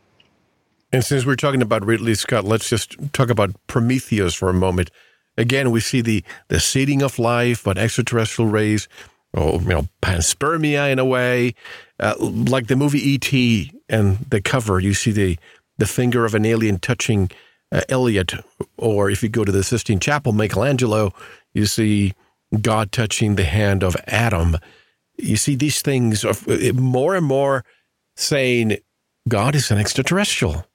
And 0.93 1.03
since 1.03 1.25
we're 1.25 1.36
talking 1.36 1.62
about 1.62 1.86
Ridley 1.86 2.13
Scott, 2.13 2.45
let's 2.45 2.69
just 2.69 2.95
talk 3.13 3.29
about 3.29 3.56
Prometheus 3.67 4.34
for 4.36 4.49
a 4.49 4.53
moment. 4.53 4.89
Again, 5.38 5.71
we 5.71 5.79
see 5.79 6.01
the 6.01 6.23
the 6.49 6.60
seeding 6.60 7.01
of 7.01 7.17
life, 7.17 7.63
but 7.63 7.79
extraterrestrial 7.79 8.51
rays, 8.51 8.88
or 9.34 9.60
you 9.60 9.67
know, 9.67 9.88
panspermia 10.03 10.91
in 10.91 10.99
a 10.99 11.06
way, 11.06 11.56
uh, 11.99 12.13
like 12.19 12.67
the 12.67 12.75
movie 12.75 12.99
E.T. 12.99 13.71
and 13.89 14.19
the 14.29 14.39
cover. 14.39 14.79
You 14.79 14.93
see 14.93 15.12
the 15.12 15.39
the 15.77 15.86
finger 15.88 16.25
of 16.25 16.36
an 16.36 16.45
alien 16.45 16.79
touching 16.79 17.31
uh, 17.71 17.81
Elliot, 17.89 18.33
or 18.77 19.09
if 19.09 19.23
you 19.23 19.29
go 19.29 19.43
to 19.43 19.51
the 19.51 19.63
Sistine 19.63 19.99
Chapel, 19.99 20.31
Michelangelo, 20.31 21.13
you 21.53 21.65
see 21.65 22.13
God 22.62 22.91
touching 22.91 23.36
the 23.36 23.43
hand 23.43 23.83
of 23.83 23.95
Adam. 24.07 24.57
You 25.17 25.38
see 25.38 25.55
these 25.55 25.81
things 25.81 26.23
of 26.23 26.47
uh, 26.47 26.73
more 26.73 27.15
and 27.15 27.25
more 27.25 27.63
saying 28.15 28.77
God 29.27 29.55
is 29.55 29.71
an 29.71 29.77
extraterrestrial. 29.77 30.65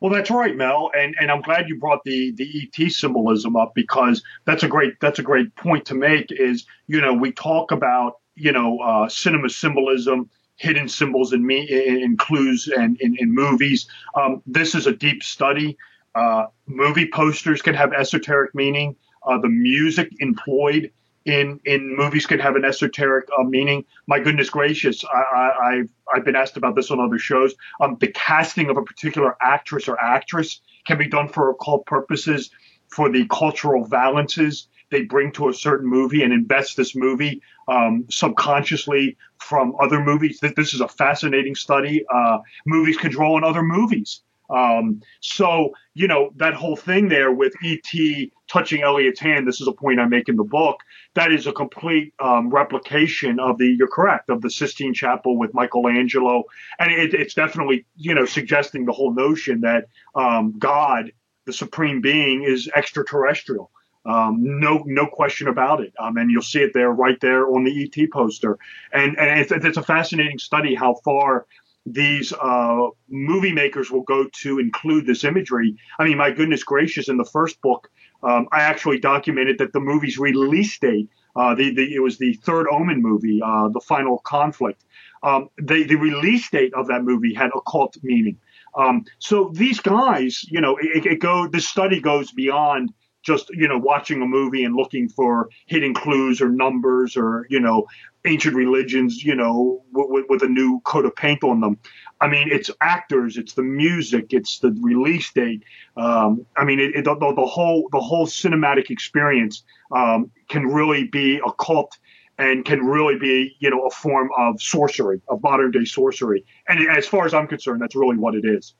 Well, 0.00 0.12
that's 0.12 0.30
right, 0.30 0.54
Mel, 0.54 0.90
and 0.94 1.14
and 1.18 1.30
I'm 1.30 1.40
glad 1.40 1.68
you 1.68 1.78
brought 1.78 2.04
the 2.04 2.32
the 2.32 2.68
ET 2.78 2.92
symbolism 2.92 3.56
up 3.56 3.72
because 3.74 4.22
that's 4.44 4.62
a 4.62 4.68
great 4.68 5.00
that's 5.00 5.18
a 5.18 5.22
great 5.22 5.54
point 5.56 5.86
to 5.86 5.94
make. 5.94 6.30
Is 6.30 6.66
you 6.86 7.00
know 7.00 7.14
we 7.14 7.32
talk 7.32 7.70
about 7.70 8.18
you 8.34 8.52
know 8.52 8.78
uh, 8.80 9.08
cinema 9.08 9.48
symbolism 9.48 10.28
hidden 10.56 10.88
symbols 10.88 11.32
in 11.32 11.44
me 11.46 11.66
in 11.68 12.16
clues 12.16 12.68
and 12.68 13.00
in, 13.00 13.16
in 13.18 13.34
movies. 13.34 13.86
Um, 14.14 14.42
this 14.46 14.74
is 14.74 14.86
a 14.86 14.92
deep 14.92 15.22
study. 15.22 15.76
Uh, 16.14 16.46
movie 16.66 17.08
posters 17.12 17.60
can 17.60 17.74
have 17.74 17.92
esoteric 17.92 18.54
meaning. 18.54 18.96
Uh, 19.26 19.38
the 19.38 19.48
music 19.48 20.10
employed 20.20 20.92
in 21.24 21.58
in 21.64 21.96
movies 21.96 22.26
can 22.26 22.38
have 22.38 22.54
an 22.54 22.64
esoteric 22.64 23.28
uh, 23.38 23.42
meaning. 23.42 23.84
My 24.06 24.20
goodness 24.20 24.50
gracious, 24.50 25.04
I, 25.04 25.76
have 25.76 25.88
I've 26.14 26.24
been 26.24 26.36
asked 26.36 26.56
about 26.56 26.76
this 26.76 26.90
on 26.90 27.00
other 27.00 27.18
shows. 27.18 27.54
Um, 27.80 27.96
the 28.00 28.08
casting 28.08 28.68
of 28.70 28.76
a 28.76 28.82
particular 28.82 29.36
actress 29.40 29.88
or 29.88 30.00
actress 30.00 30.60
can 30.86 30.98
be 30.98 31.08
done 31.08 31.28
for 31.28 31.50
occult 31.50 31.86
purposes, 31.86 32.50
for 32.88 33.10
the 33.10 33.26
cultural 33.28 33.86
valences 33.86 34.66
they 34.90 35.02
bring 35.02 35.32
to 35.32 35.48
a 35.48 35.52
certain 35.52 35.88
movie 35.88 36.22
and 36.22 36.32
invest 36.32 36.76
this 36.76 36.94
movie 36.94 37.42
um, 37.66 38.06
subconsciously 38.10 39.16
from 39.44 39.74
other 39.80 40.00
movies. 40.02 40.40
This 40.40 40.74
is 40.74 40.80
a 40.80 40.88
fascinating 40.88 41.54
study. 41.54 42.04
Uh, 42.12 42.38
movies 42.66 42.96
draw 43.10 43.34
other 43.44 43.62
movies. 43.62 44.22
Um, 44.50 45.00
so, 45.20 45.72
you 45.94 46.06
know, 46.06 46.30
that 46.36 46.54
whole 46.54 46.76
thing 46.76 47.08
there 47.08 47.32
with 47.32 47.54
E.T. 47.62 48.30
touching 48.50 48.82
Elliot's 48.82 49.20
hand, 49.20 49.48
this 49.48 49.60
is 49.60 49.66
a 49.66 49.72
point 49.72 50.00
I 50.00 50.06
make 50.06 50.28
in 50.28 50.36
the 50.36 50.44
book, 50.44 50.80
that 51.14 51.32
is 51.32 51.46
a 51.46 51.52
complete 51.52 52.12
um, 52.20 52.50
replication 52.50 53.40
of 53.40 53.58
the, 53.58 53.66
you're 53.66 53.88
correct, 53.88 54.28
of 54.28 54.42
the 54.42 54.50
Sistine 54.50 54.92
Chapel 54.92 55.38
with 55.38 55.54
Michelangelo. 55.54 56.44
And 56.78 56.92
it, 56.92 57.14
it's 57.14 57.34
definitely, 57.34 57.86
you 57.96 58.14
know, 58.14 58.26
suggesting 58.26 58.84
the 58.84 58.92
whole 58.92 59.14
notion 59.14 59.62
that 59.62 59.86
um, 60.14 60.54
God, 60.58 61.12
the 61.46 61.52
supreme 61.52 62.00
being, 62.00 62.42
is 62.42 62.68
extraterrestrial. 62.74 63.70
Um, 64.06 64.36
no, 64.60 64.82
no 64.86 65.06
question 65.06 65.48
about 65.48 65.80
it. 65.80 65.92
Um, 65.98 66.16
and 66.16 66.30
you'll 66.30 66.42
see 66.42 66.60
it 66.60 66.72
there, 66.74 66.90
right 66.90 67.20
there 67.20 67.46
on 67.46 67.64
the 67.64 67.74
ET 67.82 68.10
poster. 68.10 68.58
And 68.92 69.18
and 69.18 69.40
it's, 69.40 69.52
it's 69.52 69.76
a 69.76 69.82
fascinating 69.82 70.38
study 70.38 70.74
how 70.74 70.94
far 71.04 71.46
these 71.86 72.32
uh, 72.32 72.88
movie 73.08 73.52
makers 73.52 73.90
will 73.90 74.02
go 74.02 74.26
to 74.42 74.58
include 74.58 75.06
this 75.06 75.24
imagery. 75.24 75.76
I 75.98 76.04
mean, 76.04 76.18
my 76.18 76.30
goodness 76.30 76.64
gracious! 76.64 77.08
In 77.08 77.16
the 77.16 77.24
first 77.24 77.60
book, 77.60 77.90
Um, 78.24 78.48
I 78.52 78.60
actually 78.62 79.00
documented 79.00 79.58
that 79.58 79.72
the 79.72 79.80
movie's 79.80 80.18
release 80.18 80.78
date, 80.78 81.08
uh, 81.36 81.54
the, 81.54 81.74
the, 81.74 81.94
it 81.94 82.00
was 82.00 82.16
the 82.16 82.32
third 82.46 82.66
Omen 82.70 83.02
movie, 83.02 83.40
uh, 83.44 83.68
The 83.68 83.80
Final 83.80 84.18
Conflict. 84.18 84.82
Um, 85.22 85.50
the, 85.58 85.84
the 85.84 85.96
release 85.96 86.48
date 86.50 86.72
of 86.74 86.86
that 86.88 87.02
movie 87.04 87.34
had 87.34 87.50
occult 87.54 87.96
meaning. 88.02 88.38
Um, 88.76 89.04
so 89.18 89.50
these 89.52 89.80
guys, 89.80 90.44
you 90.48 90.60
know, 90.60 90.76
it, 90.80 91.04
it 91.06 91.18
go. 91.20 91.46
This 91.48 91.68
study 91.68 92.00
goes 92.00 92.32
beyond 92.32 92.92
just 93.24 93.50
you 93.50 93.66
know 93.66 93.78
watching 93.78 94.22
a 94.22 94.26
movie 94.26 94.64
and 94.64 94.76
looking 94.76 95.08
for 95.08 95.48
hidden 95.66 95.94
clues 95.94 96.40
or 96.40 96.48
numbers 96.48 97.16
or 97.16 97.46
you 97.50 97.60
know 97.60 97.86
ancient 98.24 98.54
religions, 98.54 99.22
you 99.22 99.34
know, 99.34 99.82
with, 99.92 100.24
with 100.28 100.42
a 100.42 100.48
new 100.48 100.80
coat 100.84 101.04
of 101.04 101.14
paint 101.14 101.44
on 101.44 101.60
them. 101.60 101.78
I 102.20 102.28
mean, 102.28 102.48
it's 102.50 102.70
actors, 102.80 103.36
it's 103.36 103.52
the 103.52 103.62
music, 103.62 104.26
it's 104.30 104.60
the 104.60 104.74
release 104.80 105.30
date. 105.32 105.62
Um, 105.96 106.46
I 106.56 106.64
mean, 106.64 106.80
it, 106.80 106.94
it, 106.96 107.04
the, 107.04 107.14
the, 107.14 107.46
whole 107.46 107.88
the 107.92 108.00
whole 108.00 108.26
cinematic 108.26 108.90
experience 108.90 109.62
um, 109.94 110.30
can 110.48 110.66
really 110.66 111.04
be 111.04 111.40
a 111.46 111.52
cult 111.52 111.98
and 112.38 112.64
can 112.64 112.80
really 112.80 113.18
be, 113.18 113.56
you 113.60 113.70
know, 113.70 113.86
a 113.86 113.90
form 113.90 114.30
of 114.38 114.60
sorcery, 114.60 115.20
of 115.28 115.42
modern 115.42 115.70
day 115.70 115.84
sorcery. 115.84 116.44
And 116.68 116.88
as 116.88 117.06
far 117.06 117.26
as 117.26 117.34
I'm 117.34 117.46
concerned, 117.46 117.82
that's 117.82 117.94
really 117.94 118.16
what 118.16 118.34
it 118.34 118.44
is. 118.44 118.74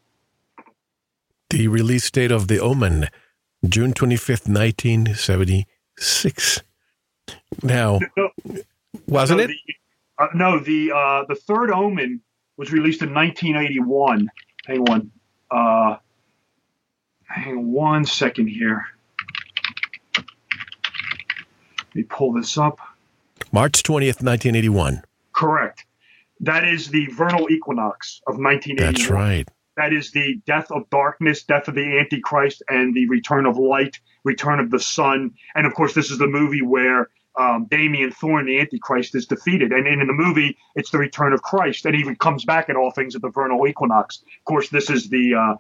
The 1.51 1.69
release 1.69 2.11
date 2.11 2.33
of 2.33 2.49
The 2.49 2.59
Omen, 2.59 3.09
June 3.69 3.93
25th, 3.93 4.49
1976. 4.49 6.63
Now, 7.63 8.01
no, 8.17 8.31
wasn't 9.07 9.39
no, 9.39 9.45
it? 9.45 9.49
The, 9.49 9.59
uh, 10.19 10.27
no, 10.35 10.59
the 10.59 10.93
uh, 10.93 11.25
the 11.29 11.35
third 11.35 11.71
Omen 11.71 12.21
was 12.57 12.73
released 12.73 13.03
in 13.03 13.13
1981. 13.15 14.31
Hang 14.67 14.81
on, 14.89 15.11
uh, 15.51 15.97
hang 17.25 17.59
on 17.59 17.73
one 17.73 18.05
second 18.05 18.49
here. 18.49 18.85
Let 20.17 20.27
me 21.95 22.03
pull 22.03 22.33
this 22.33 22.59
up. 22.59 22.81
March 23.53 23.85
20th, 23.85 24.21
1981. 24.23 25.03
Correct. 25.33 25.85
That 26.41 26.65
is 26.65 26.89
the 26.89 27.07
vernal 27.07 27.49
equinox 27.51 28.21
of 28.27 28.37
1981. 28.37 28.93
That's 28.93 29.11
right. 29.11 29.49
That 29.77 29.93
is 29.93 30.13
the 30.13 30.41
death 30.47 30.71
of 30.71 30.89
darkness, 30.91 31.43
death 31.43 31.69
of 31.69 31.75
the 31.75 31.99
Antichrist, 31.99 32.63
and 32.69 32.95
the 32.95 33.09
return 33.09 33.47
of 33.47 33.59
light, 33.59 33.99
return 34.23 34.61
of 34.61 34.71
the 34.71 34.81
sun. 34.81 35.33
And 35.55 35.67
of 35.67 35.75
course, 35.75 35.95
this 35.95 36.11
is 36.11 36.19
the 36.19 36.27
movie 36.27 36.63
where 36.63 37.09
um, 37.37 37.67
Damien 37.69 38.13
Thorn, 38.13 38.47
the 38.47 38.61
Antichrist, 38.61 39.15
is 39.15 39.27
defeated. 39.27 39.73
And, 39.73 39.89
in 39.89 40.07
the 40.07 40.13
movie, 40.13 40.57
it's 40.77 40.91
the 40.91 40.99
return 40.99 41.33
of 41.33 41.43
Christ. 41.43 41.85
And 41.85 41.95
he 41.95 42.01
even 42.01 42.17
comes 42.17 42.45
back 42.45 42.71
at 42.71 42.77
all 42.77 42.93
things 42.93 43.17
at 43.17 43.23
the 43.23 43.31
vernal 43.31 43.67
equinox. 43.67 44.23
Of 44.23 44.45
course, 44.45 44.69
this 44.69 44.91
is 44.91 45.09
the 45.09 45.35
uh, 45.35 45.57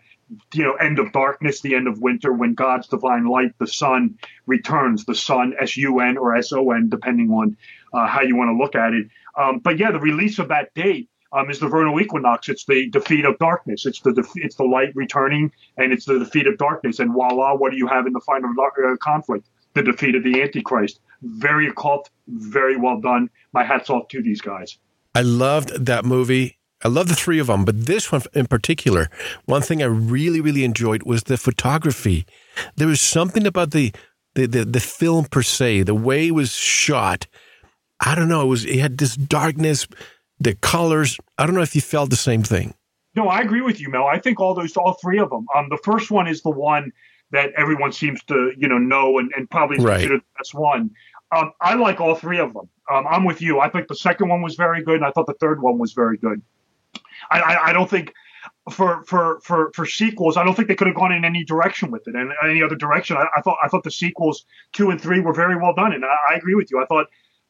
you 0.53 0.65
know 0.65 0.75
end 0.75 0.99
of 0.99 1.13
darkness, 1.13 1.61
the 1.61 1.75
end 1.75 1.89
of 1.89 2.01
winter, 2.01 2.33
when 2.33 2.55
God's 2.55 2.87
divine 2.87 3.27
light, 3.27 3.53
the 3.59 3.67
sun, 3.67 4.19
returns. 4.47 5.05
The 5.05 5.15
sun, 5.15 5.55
S 5.61 5.77
U 5.77 6.01
N 6.01 6.17
or 6.17 6.37
S 6.37 6.53
O 6.53 6.71
N, 6.71 6.89
depending 6.89 7.31
on 7.31 7.57
uh, 7.93 8.07
how 8.07 8.23
you 8.23 8.37
want 8.37 8.51
to 8.51 8.63
look 8.63 8.77
at 8.77 8.95
it. 8.95 9.09
Um, 9.37 9.59
but 9.59 9.79
yeah, 9.79 9.91
the 9.91 9.99
release 9.99 10.39
of 10.39 10.49
that 10.49 10.73
date. 10.75 11.11
Um, 11.35 11.51
is 11.51 11.59
the 11.59 11.69
vernal 11.69 12.01
equinox. 12.01 12.49
It's 12.49 12.65
the 12.65 12.89
defeat 12.91 13.25
of 13.25 13.37
darkness. 13.39 13.87
It's 13.87 14.01
the 14.01 14.13
def- 14.13 14.37
it's 14.37 14.55
the 14.55 14.65
light 14.65 14.95
returning, 14.95 15.51
and 15.77 15.93
it's 15.93 16.05
the 16.05 16.19
defeat 16.19 16.47
of 16.47 16.57
darkness. 16.59 17.01
And 17.01 17.13
voila, 17.13 17.57
what 17.57 17.73
do 17.73 17.77
you 17.77 17.89
have 17.89 18.07
in 18.07 18.13
the 18.13 18.21
final 18.21 18.51
uh, 18.61 18.97
conflict? 18.99 19.49
The 19.75 19.83
defeat 19.83 20.15
of 20.15 20.23
the 20.23 20.41
Antichrist 20.41 21.01
very 21.25 21.69
occult, 21.69 22.11
very 22.29 22.77
well 22.77 23.01
done. 23.01 23.31
My 23.53 23.65
hats 23.65 23.91
off 23.91 24.09
to 24.09 24.23
these 24.23 24.41
guys. 24.41 24.79
I 25.15 25.23
loved 25.23 25.87
that 25.87 26.05
movie. 26.05 26.59
I 26.85 26.89
love 26.89 27.09
the 27.09 27.15
three 27.15 27.39
of 27.39 27.47
them, 27.47 27.65
but 27.65 27.87
this 27.87 28.13
one 28.13 28.23
in 28.35 28.47
particular, 28.47 29.09
one 29.47 29.63
thing 29.63 29.83
I 29.83 29.87
really, 29.87 30.41
really 30.41 30.65
enjoyed 30.65 31.05
was 31.05 31.25
the 31.25 31.39
photography. 31.39 32.27
There 32.77 32.89
was 32.89 33.01
something 33.01 33.47
about 33.47 33.71
the 33.71 33.93
the 34.35 34.47
the, 34.47 34.65
the 34.65 34.81
film 34.81 35.25
per 35.27 35.43
se, 35.43 35.85
the 35.85 35.95
way 35.95 36.29
it 36.29 36.33
was 36.33 36.53
shot. 36.53 37.27
I 38.01 38.15
don't 38.15 38.29
know. 38.29 38.43
It 38.43 38.49
was 38.49 38.65
it 38.67 38.81
had 38.81 38.99
this 38.99 39.17
darkness, 39.17 39.87
the 40.41 40.55
colors. 40.55 41.19
I 41.39 41.47
don't 41.47 41.55
know 41.55 41.63
if 41.63 41.75
you 41.75 41.81
felt 41.81 42.11
the 42.11 42.17
same 42.17 42.43
thing. 42.43 42.75
No, 43.17 43.29
I 43.29 43.41
agree 43.41 43.61
with 43.61 43.81
you, 43.81 43.89
Mel. 43.91 44.07
I 44.07 44.19
think 44.19 44.41
all 44.41 44.55
those, 44.55 44.77
all 44.77 44.95
three 44.95 45.19
of 45.19 45.31
them. 45.31 45.47
Um, 45.55 45.69
the 45.71 45.79
first 45.85 46.11
one 46.11 46.27
is 46.27 46.43
the 46.43 46.51
one 46.51 46.93
that 47.31 47.53
everyone 47.57 47.93
seems 47.93 48.23
to, 48.25 48.53
you 48.57 48.69
know, 48.69 48.79
know 48.79 49.19
and, 49.19 49.33
and 49.37 49.49
probably 49.51 49.79
right. 49.79 49.95
consider 49.95 50.17
the 50.19 50.25
best 50.39 50.55
one. 50.55 50.91
Um, 51.35 51.53
I 51.61 51.75
like 51.75 52.01
all 52.01 52.15
three 52.15 52.39
of 52.39 52.53
them. 52.53 52.69
Um, 52.91 53.07
I'm 53.09 53.25
with 53.25 53.41
you. 53.41 53.61
I 53.61 53.69
think 53.69 53.89
the 53.89 53.97
second 53.97 54.29
one 54.29 54.43
was 54.43 54.57
very 54.57 54.83
good, 54.83 54.97
and 54.97 55.05
I 55.05 55.11
thought 55.11 55.27
the 55.27 55.35
third 55.35 55.63
one 55.63 55.79
was 55.79 55.93
very 55.93 56.17
good. 56.17 56.43
I, 57.31 57.41
I, 57.41 57.65
I 57.67 57.73
don't 57.73 57.89
think 57.89 58.13
for 58.71 59.03
for 59.05 59.41
for 59.41 59.71
for 59.75 59.87
sequels, 59.87 60.37
I 60.37 60.45
don't 60.45 60.55
think 60.55 60.69
they 60.69 60.75
could 60.75 60.87
have 60.87 60.97
gone 60.97 61.13
in 61.13 61.25
any 61.25 61.45
direction 61.45 61.91
with 61.91 62.07
it, 62.07 62.15
and 62.15 62.33
any 62.45 62.63
other 62.63 62.77
direction. 62.77 63.17
I, 63.17 63.27
I 63.37 63.41
thought 63.41 63.57
I 63.63 63.69
thought 63.69 63.85
the 63.85 63.91
sequels 63.91 64.45
two 64.73 64.91
and 64.91 65.01
three 65.01 65.21
were 65.21 65.35
very 65.35 65.57
well 65.57 65.75
done, 65.75 65.93
and 65.93 66.05
I, 66.05 66.17
I 66.33 66.35
agree 66.35 66.55
with 66.55 66.71
you. 66.71 66.83
I 66.83 66.87
thought 66.87 67.07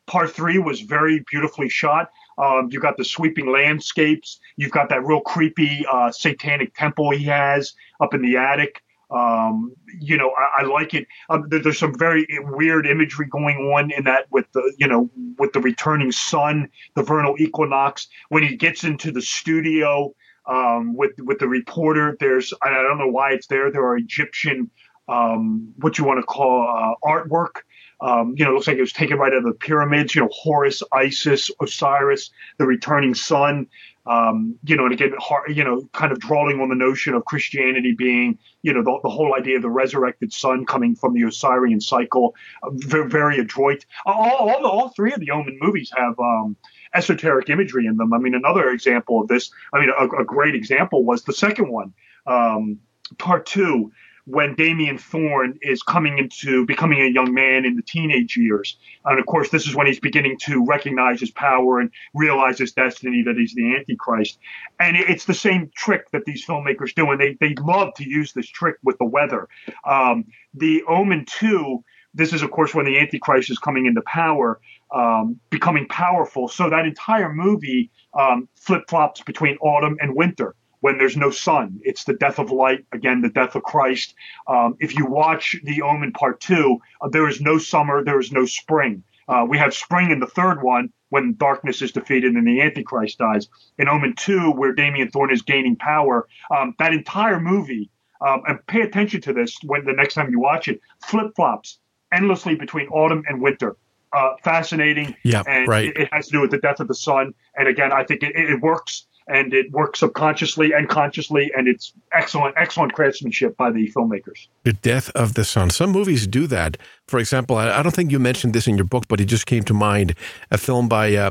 part 0.07 0.31
three 0.31 0.59
was 0.59 0.81
very 0.81 1.25
beautifully 1.31 1.69
shot. 1.69 2.11
Um, 2.39 2.69
you 2.71 2.81
got 2.81 2.97
the 2.97 3.05
sweeping 3.05 3.51
landscapes. 3.51 4.41
You've 4.57 4.73
got 4.73 4.89
that 4.89 5.05
real 5.05 5.21
creepy 5.21 5.85
uh, 5.91 6.11
satanic 6.11 6.75
temple 6.75 7.11
he 7.11 7.25
has 7.25 7.75
up 8.01 8.15
in 8.15 8.23
the 8.23 8.37
attic. 8.37 8.83
Um, 9.11 9.75
you 10.01 10.17
know, 10.17 10.33
I, 10.37 10.63
I 10.63 10.65
like 10.65 10.95
it. 10.95 11.07
Um, 11.31 11.45
there, 11.49 11.61
there's 11.61 11.79
some 11.79 11.97
very 11.97 12.27
weird 12.41 12.87
imagery 12.87 13.27
going 13.27 13.57
on 13.73 13.91
in 13.93 14.05
that 14.05 14.27
with 14.31 14.51
the, 14.53 14.75
you 14.79 14.89
know, 14.89 15.11
with 15.39 15.53
the 15.53 15.61
returning 15.61 16.11
sun, 16.11 16.69
the 16.97 17.03
vernal 17.03 17.37
equinox. 17.39 18.09
When 18.31 18.43
he 18.43 18.57
gets 18.57 18.83
into 18.83 19.13
the 19.13 19.23
studio 19.23 20.15
um, 20.47 20.97
with 20.97 21.13
with 21.19 21.39
the 21.39 21.49
reporter, 21.49 22.17
there's 22.19 22.53
I 22.63 22.71
don't 22.71 22.99
know 22.99 23.09
why 23.09 23.33
it's 23.33 23.47
there. 23.47 23.71
There 23.71 23.85
are 23.85 23.97
Egyptian, 23.97 24.71
um, 25.09 25.73
what 25.77 25.99
you 25.99 26.05
want 26.05 26.21
to 26.21 26.27
call 26.27 26.67
uh, 26.69 27.09
artwork. 27.09 27.63
Um, 28.01 28.35
you 28.37 28.45
know, 28.45 28.51
it 28.51 28.55
looks 28.55 28.67
like 28.67 28.77
it 28.77 28.81
was 28.81 28.93
taken 28.93 29.19
right 29.19 29.33
out 29.33 29.39
of 29.39 29.45
the 29.45 29.53
pyramids. 29.53 30.15
You 30.15 30.23
know, 30.23 30.31
Horus, 30.33 30.83
Isis, 30.93 31.51
Osiris, 31.61 32.31
the 32.59 32.67
returning 32.67 33.15
sun 33.15 33.69
um, 34.07 34.59
you 34.65 34.77
know, 34.77 34.85
and 34.85 34.93
again, 34.93 35.13
you 35.49 35.65
know, 35.65 35.89
kind 35.93 36.13
of 36.13 36.19
drawing 36.19 36.61
on 36.61 36.69
the 36.69 36.75
notion 36.75 37.15
of 37.15 37.25
Christianity 37.25 37.95
being, 37.97 38.39
you 38.63 38.73
know, 38.73 38.83
the, 38.83 38.99
the 39.03 39.09
whole 39.09 39.35
idea 39.35 39.57
of 39.57 39.63
the 39.63 39.71
resurrected 39.71 40.33
sun 40.33 40.67
coming 40.67 40.95
from 40.95 41.15
the 41.15 41.25
Osirian 41.25 41.81
cycle, 41.81 42.35
uh, 42.63 42.71
very, 42.75 43.09
very 43.09 43.39
adroit. 43.39 43.87
All, 44.05 44.51
all, 44.51 44.67
all 44.67 44.89
three 44.91 45.13
of 45.13 45.21
the 45.21 45.31
Omen 45.31 45.59
movies 45.61 45.91
have 45.97 46.19
um, 46.19 46.55
esoteric 46.95 47.49
imagery 47.49 47.87
in 47.87 47.97
them. 47.97 48.13
I 48.13 48.19
mean, 48.19 48.35
another 48.35 48.69
example 48.69 49.23
of 49.23 49.29
this, 49.29 49.51
I 49.73 49.81
mean, 49.81 49.91
a, 49.99 50.05
a 50.21 50.25
great 50.25 50.55
example 50.55 51.05
was 51.05 51.25
the 51.25 51.33
second 51.33 51.71
one, 51.71 51.95
um, 52.27 52.79
part 53.19 53.47
two 53.47 53.91
when 54.27 54.55
Damien 54.55 54.97
Thorn 54.97 55.59
is 55.61 55.83
coming 55.83 56.19
into 56.19 56.65
becoming 56.65 57.01
a 57.03 57.07
young 57.07 57.35
man 57.35 57.65
in 57.65 57.77
the 57.77 57.83
teenage 57.83 58.37
years. 58.37 58.79
And 59.05 59.19
of 59.19 59.27
course, 59.27 59.51
this 59.51 59.67
is 59.67 59.75
when 59.75 59.87
he's 59.87 60.01
beginning 60.01 60.39
to 60.45 60.65
recognize 60.65 61.21
his 61.21 61.31
power 61.31 61.79
and 61.79 61.91
realize 62.15 62.59
his 62.59 62.73
destiny 62.73 63.23
that 63.23 63.37
he's 63.37 63.55
the 63.55 63.77
Antichrist. 63.77 64.39
And 64.81 64.97
it's 64.97 65.27
the 65.27 65.35
same 65.35 65.71
trick 65.77 66.11
that 66.13 66.25
these 66.25 66.45
filmmakers 66.45 66.95
do. 66.95 67.11
And 67.11 67.21
they, 67.21 67.37
they 67.41 67.55
love 67.61 67.93
to 67.95 68.09
use 68.09 68.33
this 68.33 68.49
trick 68.49 68.77
with 68.83 68.97
the 68.99 69.05
weather. 69.05 69.49
Um, 69.85 70.25
the 70.55 70.83
Omen 70.89 71.27
2, 71.27 71.85
this 72.15 72.33
is, 72.33 72.43
of 72.43 72.51
course, 72.51 72.75
when 72.75 72.87
the 72.87 72.99
Antichrist 72.99 73.51
is 73.51 73.59
coming 73.59 73.85
into 73.85 74.01
power, 74.03 74.59
um, 74.95 75.39
becoming 75.51 75.87
powerful. 75.89 76.49
So 76.49 76.71
that 76.71 76.87
entire 76.87 77.33
movie 77.33 77.91
um, 78.19 78.49
flip 78.55 78.85
flops 78.89 79.21
between 79.21 79.59
autumn 79.59 79.99
and 80.01 80.15
winter 80.15 80.55
when 80.85 80.99
there's 80.99 81.17
no 81.17 81.31
sun. 81.31 81.81
It's 81.83 82.05
the 82.05 82.13
death 82.13 82.39
of 82.39 82.51
light, 82.51 82.85
again, 82.93 83.23
the 83.23 83.31
death 83.31 83.55
of 83.55 83.63
Christ. 83.63 84.15
Um, 84.47 84.77
if 84.81 84.95
you 84.95 85.07
watch 85.07 85.57
The 85.65 85.81
Omen 85.81 86.13
Part 86.13 86.43
2, 86.43 86.79
uh, 87.01 87.09
there 87.09 87.27
is 87.27 87.41
no 87.41 87.57
summer, 87.57 88.05
there 88.05 88.21
is 88.21 88.31
no 88.31 88.45
spring. 88.45 89.03
Uh, 89.27 89.47
we 89.49 89.57
have 89.57 89.73
spring 89.73 90.11
in 90.11 90.21
the 90.21 90.27
third 90.27 90.63
one 90.63 90.93
when 91.09 91.37
darkness 91.39 91.81
is 91.81 91.93
defeated 91.93 92.35
and 92.35 92.47
the 92.47 92.61
Antichrist 92.61 93.17
dies. 93.17 93.49
In 93.79 93.89
Omen 93.89 94.15
2, 94.15 94.51
where 94.51 94.75
Damien 94.75 95.11
Thorn 95.11 95.33
is 95.33 95.41
gaining 95.41 95.77
power, 95.77 96.29
um, 96.55 96.75
that 96.79 96.93
entire 96.93 97.41
movie, 97.41 97.89
um, 98.21 98.43
and 98.47 98.59
pay 98.67 98.83
attention 98.83 99.23
to 99.23 99.33
this 99.33 99.57
when 99.65 99.87
the 99.87 99.95
next 99.95 100.13
time 100.13 100.31
you 100.31 100.39
watch 100.39 100.69
it, 100.69 100.83
flip 101.03 101.33
flops 101.35 101.79
endlessly 102.13 102.57
between 102.57 102.89
autumn 102.89 103.23
and 103.27 103.41
winter. 103.41 103.79
Uh, 104.13 104.35
fascinating. 104.45 105.17
Yeah, 105.23 105.45
and 105.47 105.67
right. 105.67 105.89
It, 105.89 105.97
it, 105.97 106.09
has 106.13 106.27
to 106.27 106.33
do 106.33 106.41
with 106.43 106.51
the 106.51 106.59
death 106.59 106.81
of 106.81 106.89
the 106.89 106.95
sun. 106.95 107.33
And 107.57 107.69
again, 107.69 107.91
I 107.91 108.05
think 108.05 108.23
it, 108.23 108.37
it 108.37 108.61
works 108.61 109.07
and 109.27 109.55
it 109.55 109.71
works 109.73 110.01
subconsciously 110.01 110.73
and 110.73 110.89
consciously, 110.89 111.51
and 111.57 111.67
it's 111.67 111.93
excellent, 112.13 112.55
excellent 112.59 112.93
craftsmanship 112.93 113.57
by 113.57 113.71
the 113.71 113.91
filmmakers. 113.93 114.49
The 114.65 114.75
death 114.75 115.11
of 115.11 115.35
the 115.35 115.45
sun. 115.45 115.71
Some 115.71 115.91
movies 115.91 116.27
do 116.27 116.47
that. 116.49 116.77
For 117.09 117.19
example, 117.19 117.57
I, 117.57 117.83
don't 117.83 117.95
think 117.95 118.11
you 118.11 118.19
mentioned 118.19 118.55
this 118.55 118.67
in 118.67 118.77
your 118.77 118.85
book, 118.85 119.05
but 119.09 119.21
it 119.21 119.27
just 119.27 119.47
came 119.47 119.63
to 119.65 119.75
mind. 119.75 120.15
A 120.51 120.59
film 120.59 120.89
by 120.89 121.15
uh, 121.15 121.31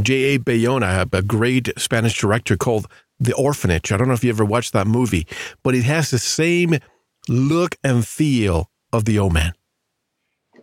J.A. 0.00 0.38
Bayona, 0.38 1.08
a 1.12 1.22
great 1.22 1.70
Spanish 1.78 2.18
director 2.18 2.56
called 2.56 2.86
The 3.20 3.34
Orphanage. 3.34 3.92
I 3.92 3.96
don't 3.96 4.08
know 4.08 4.14
if 4.14 4.24
you 4.24 4.30
ever 4.30 4.44
watched 4.44 4.72
that 4.72 4.86
movie, 4.86 5.26
but 5.62 5.74
it 5.74 5.84
has 5.84 6.10
the 6.10 6.18
same 6.18 6.78
look 7.28 7.76
and 7.84 8.06
feel 8.06 8.70
of 8.92 9.04
The 9.04 9.18
Omen. 9.18 9.52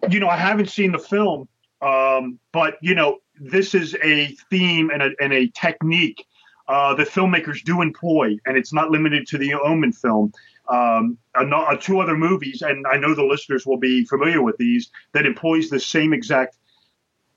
You 0.10 0.20
know, 0.20 0.28
I 0.28 0.38
haven't 0.38 0.70
seen 0.70 0.92
the 0.92 1.00
film, 1.00 1.48
um, 1.82 2.38
but 2.52 2.78
you 2.82 2.96
know, 2.96 3.20
this 3.40 3.74
is 3.74 3.96
a 4.04 4.28
theme 4.50 4.90
and 4.90 5.02
a, 5.02 5.12
and 5.20 5.34
a 5.34 5.48
technique 5.48 6.26
uh, 6.68 6.96
the 6.96 7.04
filmmakers 7.04 7.64
do 7.64 7.82
employ, 7.82 8.38
and 8.46 8.58
it's 8.58 8.74
not 8.74 8.90
limited 8.90 9.28
to 9.28 9.38
the 9.38 9.54
Omen 9.54 9.92
film. 9.92 10.32
um, 10.68 11.18
uh, 11.36 11.76
two 11.78 12.00
other 12.00 12.18
movies, 12.18 12.62
and 12.62 12.86
I 12.88 12.98
know 12.98 13.14
the 13.14 13.24
listeners 13.24 13.66
will 13.66 13.78
be 13.78 14.06
familiar 14.06 14.42
with 14.42 14.58
these, 14.58 14.90
that 15.14 15.26
employs 15.26 15.70
the 15.70 15.80
same 15.80 16.14
exact, 16.14 16.58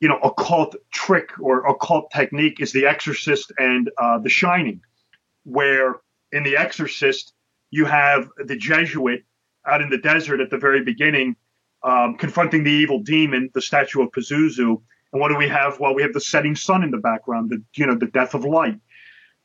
you 0.01 0.09
know, 0.09 0.19
occult 0.23 0.77
trick 0.93 1.39
or 1.39 1.67
occult 1.67 2.11
technique 2.11 2.61
is 2.61 2.73
The 2.73 2.87
Exorcist 2.87 3.53
and 3.59 3.91
uh, 3.99 4.19
The 4.19 4.31
Shining, 4.31 4.81
where 5.45 5.97
in 6.33 6.43
The 6.43 6.57
Exorcist 6.57 7.35
you 7.71 7.85
have 7.85 8.31
the 8.39 8.57
Jesuit 8.57 9.25
out 9.67 9.83
in 9.83 9.91
the 9.91 9.99
desert 9.99 10.41
at 10.41 10.51
the 10.51 10.57
very 10.57 10.83
beginning, 10.83 11.37
um, 11.83 12.17
confronting 12.17 12.65
the 12.65 12.71
evil 12.71 13.01
demon, 13.01 13.51
the 13.53 13.61
statue 13.61 14.03
of 14.03 14.11
Pazuzu. 14.13 14.81
And 15.13 15.21
what 15.21 15.29
do 15.29 15.37
we 15.37 15.49
have? 15.49 15.79
Well, 15.81 15.95
we 15.95 16.03
have 16.03 16.13
the 16.13 16.21
setting 16.21 16.57
sun 16.57 16.83
in 16.83 16.91
the 16.91 16.99
background, 16.99 17.51
the 17.51 17.63
you 17.77 17.87
know 17.87 17.97
the 17.97 18.07
death 18.07 18.35
of 18.35 18.45
light. 18.45 18.79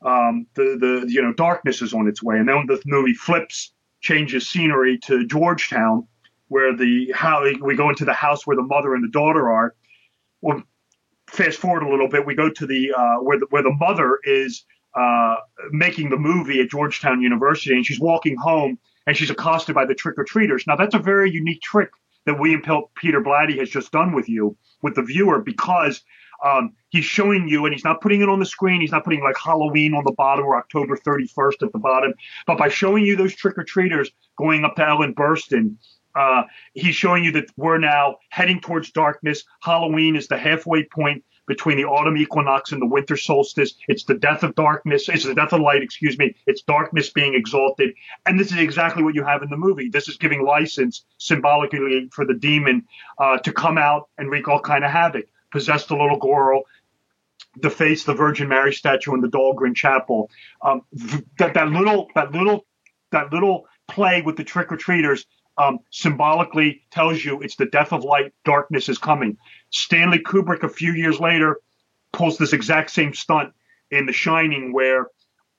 Um, 0.04 0.46
the 0.54 0.76
the 0.78 1.06
you 1.08 1.22
know 1.22 1.32
darkness 1.32 1.82
is 1.82 1.94
on 1.94 2.06
its 2.06 2.22
way, 2.22 2.38
and 2.38 2.48
then 2.48 2.66
the 2.66 2.80
movie 2.86 3.14
flips, 3.14 3.72
changes 4.00 4.48
scenery 4.48 4.98
to 5.04 5.26
Georgetown, 5.26 6.06
where 6.48 6.76
the 6.76 7.12
how 7.14 7.44
we 7.62 7.74
go 7.74 7.88
into 7.88 8.04
the 8.04 8.12
house 8.12 8.46
where 8.46 8.56
the 8.56 8.62
mother 8.62 8.94
and 8.94 9.02
the 9.02 9.10
daughter 9.10 9.50
are. 9.50 9.74
Well, 10.42 10.62
fast 11.28 11.58
forward 11.58 11.82
a 11.82 11.90
little 11.90 12.08
bit, 12.08 12.26
we 12.26 12.34
go 12.34 12.50
to 12.50 12.66
the 12.66 12.92
uh, 12.96 13.16
where 13.16 13.38
the 13.38 13.46
where 13.50 13.62
the 13.62 13.72
mother 13.72 14.18
is 14.24 14.64
uh, 14.94 15.36
making 15.70 16.10
the 16.10 16.18
movie 16.18 16.60
at 16.60 16.70
Georgetown 16.70 17.22
University, 17.22 17.74
and 17.74 17.84
she's 17.84 18.00
walking 18.00 18.36
home 18.36 18.78
and 19.06 19.16
she's 19.16 19.30
accosted 19.30 19.74
by 19.74 19.84
the 19.84 19.94
trick 19.94 20.18
or 20.18 20.24
treaters. 20.24 20.64
Now 20.66 20.76
that's 20.76 20.94
a 20.94 20.98
very 20.98 21.30
unique 21.30 21.62
trick 21.62 21.90
that 22.26 22.38
William 22.38 22.62
Peter 22.94 23.20
Blatty 23.20 23.58
has 23.58 23.68
just 23.68 23.92
done 23.92 24.12
with 24.12 24.28
you, 24.28 24.56
with 24.82 24.94
the 24.94 25.02
viewer, 25.02 25.40
because 25.42 26.02
um, 26.44 26.74
he's 26.90 27.04
showing 27.04 27.48
you, 27.48 27.64
and 27.64 27.74
he's 27.74 27.84
not 27.84 28.00
putting 28.00 28.20
it 28.20 28.28
on 28.28 28.38
the 28.38 28.46
screen. 28.46 28.80
He's 28.80 28.92
not 28.92 29.02
putting 29.02 29.22
like 29.22 29.36
Halloween 29.36 29.94
on 29.94 30.04
the 30.04 30.12
bottom 30.12 30.44
or 30.44 30.56
October 30.56 30.96
31st 30.96 31.62
at 31.62 31.72
the 31.72 31.78
bottom. 31.78 32.12
But 32.46 32.58
by 32.58 32.68
showing 32.68 33.04
you 33.04 33.16
those 33.16 33.34
trick 33.34 33.58
or 33.58 33.64
treaters 33.64 34.10
going 34.38 34.64
up 34.64 34.76
to 34.76 34.86
Ellen 34.86 35.14
Burstyn, 35.14 35.76
uh, 36.14 36.44
he's 36.74 36.94
showing 36.94 37.24
you 37.24 37.32
that 37.32 37.46
we're 37.56 37.78
now 37.78 38.18
heading 38.28 38.60
towards 38.60 38.92
darkness. 38.92 39.44
Halloween 39.62 40.16
is 40.16 40.28
the 40.28 40.38
halfway 40.38 40.84
point 40.84 41.24
between 41.46 41.76
the 41.76 41.84
autumn 41.84 42.16
equinox 42.16 42.72
and 42.72 42.80
the 42.80 42.86
winter 42.86 43.16
solstice. 43.16 43.74
It's 43.88 44.04
the 44.04 44.14
death 44.14 44.42
of 44.42 44.54
darkness. 44.54 45.08
It's 45.08 45.24
the 45.24 45.34
death 45.34 45.52
of 45.52 45.60
light, 45.60 45.82
excuse 45.82 46.18
me. 46.18 46.34
It's 46.46 46.62
darkness 46.62 47.10
being 47.10 47.34
exalted. 47.34 47.94
And 48.26 48.38
this 48.38 48.52
is 48.52 48.58
exactly 48.58 49.02
what 49.02 49.14
you 49.14 49.24
have 49.24 49.42
in 49.42 49.50
the 49.50 49.56
movie. 49.56 49.88
This 49.88 50.08
is 50.08 50.16
giving 50.16 50.44
license 50.44 51.04
symbolically 51.18 52.08
for 52.12 52.24
the 52.24 52.34
demon 52.34 52.84
uh, 53.18 53.38
to 53.38 53.52
come 53.52 53.78
out 53.78 54.08
and 54.18 54.30
wreak 54.30 54.48
all 54.48 54.60
kind 54.60 54.84
of 54.84 54.90
havoc, 54.90 55.26
possess 55.54 55.86
the 55.86 55.94
little 55.94 56.18
girl, 56.18 56.64
deface 57.60 58.02
the 58.02 58.12
Virgin 58.12 58.48
Mary 58.48 58.74
statue 58.74 59.14
in 59.14 59.20
the 59.20 59.28
Dahlgren 59.28 59.74
Chapel. 59.74 60.28
Um, 60.60 60.82
that, 61.38 61.54
that 61.54 61.68
little, 61.68 62.08
that 62.16 62.32
little, 62.32 62.66
that 63.12 63.32
little 63.32 63.66
play 63.86 64.20
with 64.20 64.36
the 64.36 64.42
trick 64.42 64.72
or 64.72 64.76
treaters 64.76 65.26
um, 65.56 65.78
symbolically 65.90 66.82
tells 66.90 67.24
you 67.24 67.40
it's 67.40 67.54
the 67.54 67.66
death 67.66 67.92
of 67.92 68.02
light, 68.02 68.34
darkness 68.44 68.88
is 68.88 68.98
coming. 68.98 69.38
Stanley 69.70 70.18
Kubrick, 70.18 70.64
a 70.64 70.68
few 70.68 70.90
years 70.92 71.20
later, 71.20 71.60
pulls 72.12 72.36
this 72.36 72.52
exact 72.52 72.90
same 72.90 73.14
stunt 73.14 73.52
in 73.92 74.06
The 74.06 74.12
Shining, 74.12 74.72
where 74.72 75.06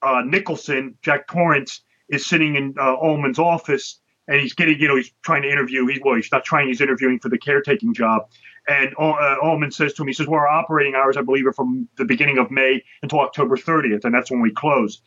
uh, 0.02 0.20
Nicholson, 0.26 0.98
Jack 1.00 1.26
Torrance, 1.26 1.80
is 2.10 2.26
sitting 2.26 2.54
in 2.54 2.74
uh, 2.78 2.92
office 2.92 3.98
and 4.28 4.40
he's 4.40 4.54
getting, 4.54 4.78
you 4.78 4.88
know, 4.88 4.96
he's 4.96 5.12
trying 5.22 5.42
to 5.42 5.50
interview. 5.50 5.86
He's 5.86 6.00
well, 6.04 6.16
he's 6.16 6.30
not 6.30 6.44
trying. 6.44 6.68
He's 6.68 6.80
interviewing 6.80 7.18
for 7.20 7.30
the 7.30 7.38
caretaking 7.38 7.94
job. 7.94 8.28
And 8.68 8.94
uh, 8.98 9.36
Ullman 9.42 9.70
says 9.70 9.94
to 9.94 10.02
him, 10.02 10.08
he 10.08 10.14
says, 10.14 10.26
"Well, 10.26 10.40
our 10.40 10.48
operating 10.48 10.94
hours, 10.94 11.16
I 11.16 11.22
believe, 11.22 11.46
are 11.46 11.52
from 11.52 11.88
the 11.96 12.04
beginning 12.04 12.38
of 12.38 12.50
May 12.50 12.82
until 13.02 13.20
October 13.20 13.56
30th, 13.56 14.04
and 14.04 14.14
that's 14.14 14.30
when 14.30 14.40
we 14.40 14.50
close." 14.50 15.02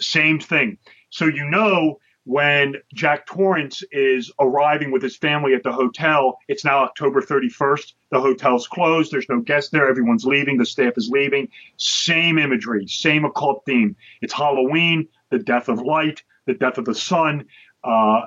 Same 0.00 0.40
thing. 0.40 0.78
So 1.10 1.26
you 1.26 1.44
know 1.48 2.00
when 2.24 2.76
Jack 2.94 3.26
Torrance 3.26 3.82
is 3.92 4.32
arriving 4.40 4.90
with 4.90 5.02
his 5.02 5.16
family 5.16 5.54
at 5.54 5.62
the 5.62 5.72
hotel. 5.72 6.38
It's 6.48 6.64
now 6.64 6.82
October 6.84 7.20
31st. 7.20 7.92
The 8.10 8.20
hotel's 8.20 8.66
closed. 8.66 9.12
There's 9.12 9.28
no 9.28 9.40
guests 9.40 9.70
there. 9.70 9.88
Everyone's 9.88 10.24
leaving. 10.24 10.56
The 10.56 10.64
staff 10.64 10.94
is 10.96 11.10
leaving. 11.10 11.48
Same 11.76 12.38
imagery, 12.38 12.86
same 12.86 13.24
occult 13.24 13.64
theme. 13.66 13.96
It's 14.22 14.32
Halloween, 14.32 15.08
the 15.30 15.38
death 15.38 15.68
of 15.68 15.80
light, 15.82 16.22
the 16.46 16.54
death 16.54 16.78
of 16.78 16.86
the 16.86 16.94
sun. 16.94 17.46
Uh, 17.84 18.26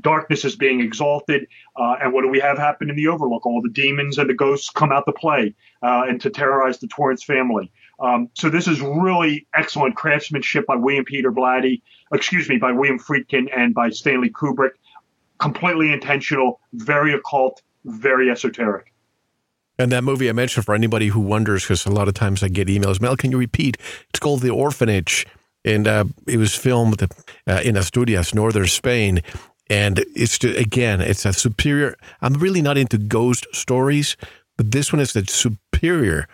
darkness 0.00 0.44
is 0.44 0.56
being 0.56 0.80
exalted. 0.80 1.46
Uh, 1.74 1.96
and 2.02 2.12
what 2.12 2.22
do 2.22 2.28
we 2.28 2.38
have 2.38 2.58
happen 2.58 2.90
in 2.90 2.96
the 2.96 3.08
Overlook? 3.08 3.46
All 3.46 3.62
the 3.62 3.70
demons 3.70 4.18
and 4.18 4.28
the 4.28 4.34
ghosts 4.34 4.68
come 4.70 4.92
out 4.92 5.06
to 5.06 5.12
play 5.12 5.54
uh, 5.82 6.04
and 6.06 6.20
to 6.20 6.30
terrorize 6.30 6.78
the 6.78 6.86
Torrance 6.88 7.24
family. 7.24 7.72
Um, 7.98 8.28
so 8.34 8.50
this 8.50 8.68
is 8.68 8.80
really 8.80 9.46
excellent 9.54 9.96
craftsmanship 9.96 10.66
by 10.66 10.76
William 10.76 11.04
Peter 11.04 11.32
Blatty, 11.32 11.80
excuse 12.12 12.48
me, 12.48 12.58
by 12.58 12.72
William 12.72 12.98
Friedkin 12.98 13.48
and 13.56 13.74
by 13.74 13.90
Stanley 13.90 14.30
Kubrick. 14.30 14.72
Completely 15.38 15.92
intentional, 15.92 16.60
very 16.74 17.14
occult, 17.14 17.62
very 17.84 18.30
esoteric. 18.30 18.92
And 19.78 19.90
that 19.90 20.04
movie 20.04 20.28
I 20.28 20.32
mentioned 20.32 20.64
for 20.64 20.74
anybody 20.74 21.08
who 21.08 21.20
wonders, 21.20 21.64
because 21.64 21.84
a 21.86 21.90
lot 21.90 22.06
of 22.06 22.14
times 22.14 22.42
I 22.42 22.48
get 22.48 22.68
emails, 22.68 23.00
Mel, 23.00 23.16
can 23.16 23.32
you 23.32 23.38
repeat? 23.38 23.76
It's 24.10 24.20
called 24.20 24.40
The 24.40 24.50
Orphanage. 24.50 25.26
And 25.64 25.88
uh, 25.88 26.04
it 26.26 26.36
was 26.36 26.54
filmed 26.54 27.02
uh, 27.02 27.60
in 27.64 27.76
Asturias, 27.76 28.34
northern 28.34 28.66
Spain. 28.66 29.22
And 29.70 30.04
it's, 30.14 30.42
again, 30.44 31.00
it's 31.00 31.24
a 31.24 31.32
superior. 31.32 31.96
I'm 32.20 32.34
really 32.34 32.60
not 32.60 32.76
into 32.76 32.98
ghost 32.98 33.46
stories, 33.52 34.16
but 34.56 34.72
this 34.72 34.92
one 34.92 35.00
is 35.00 35.12
the 35.12 35.24
superior 35.26 36.28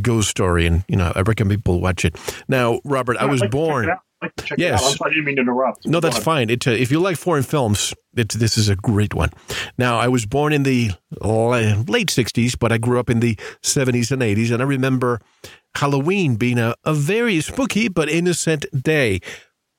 ghost 0.00 0.28
story, 0.30 0.66
and 0.66 0.84
you 0.88 0.96
know 0.96 1.12
I 1.14 1.20
recommend 1.22 1.60
people 1.60 1.80
watch 1.80 2.04
it. 2.04 2.16
Now, 2.48 2.80
Robert, 2.84 3.16
I 3.16 3.26
was 3.26 3.40
like 3.40 3.50
born. 3.50 3.90
Yes, 4.56 5.00
I 5.00 5.08
didn't 5.08 5.24
mean 5.24 5.36
to 5.36 5.42
interrupt. 5.42 5.86
No, 5.86 6.00
that's 6.00 6.18
fine. 6.18 6.50
It, 6.50 6.66
uh, 6.66 6.70
if 6.70 6.90
you 6.90 7.00
like 7.00 7.16
foreign 7.16 7.42
films, 7.42 7.94
it, 8.16 8.30
this 8.30 8.58
is 8.58 8.68
a 8.68 8.76
great 8.76 9.14
one. 9.14 9.30
Now, 9.78 9.98
I 9.98 10.08
was 10.08 10.26
born 10.26 10.52
in 10.52 10.62
the 10.62 10.90
late 11.20 12.08
'60s, 12.08 12.58
but 12.58 12.72
I 12.72 12.78
grew 12.78 12.98
up 12.98 13.10
in 13.10 13.20
the 13.20 13.36
'70s 13.62 14.10
and 14.10 14.22
'80s, 14.22 14.52
and 14.52 14.62
I 14.62 14.66
remember 14.66 15.20
Halloween 15.76 16.36
being 16.36 16.58
a, 16.58 16.74
a 16.84 16.94
very 16.94 17.40
spooky 17.40 17.88
but 17.88 18.08
innocent 18.08 18.66
day. 18.72 19.20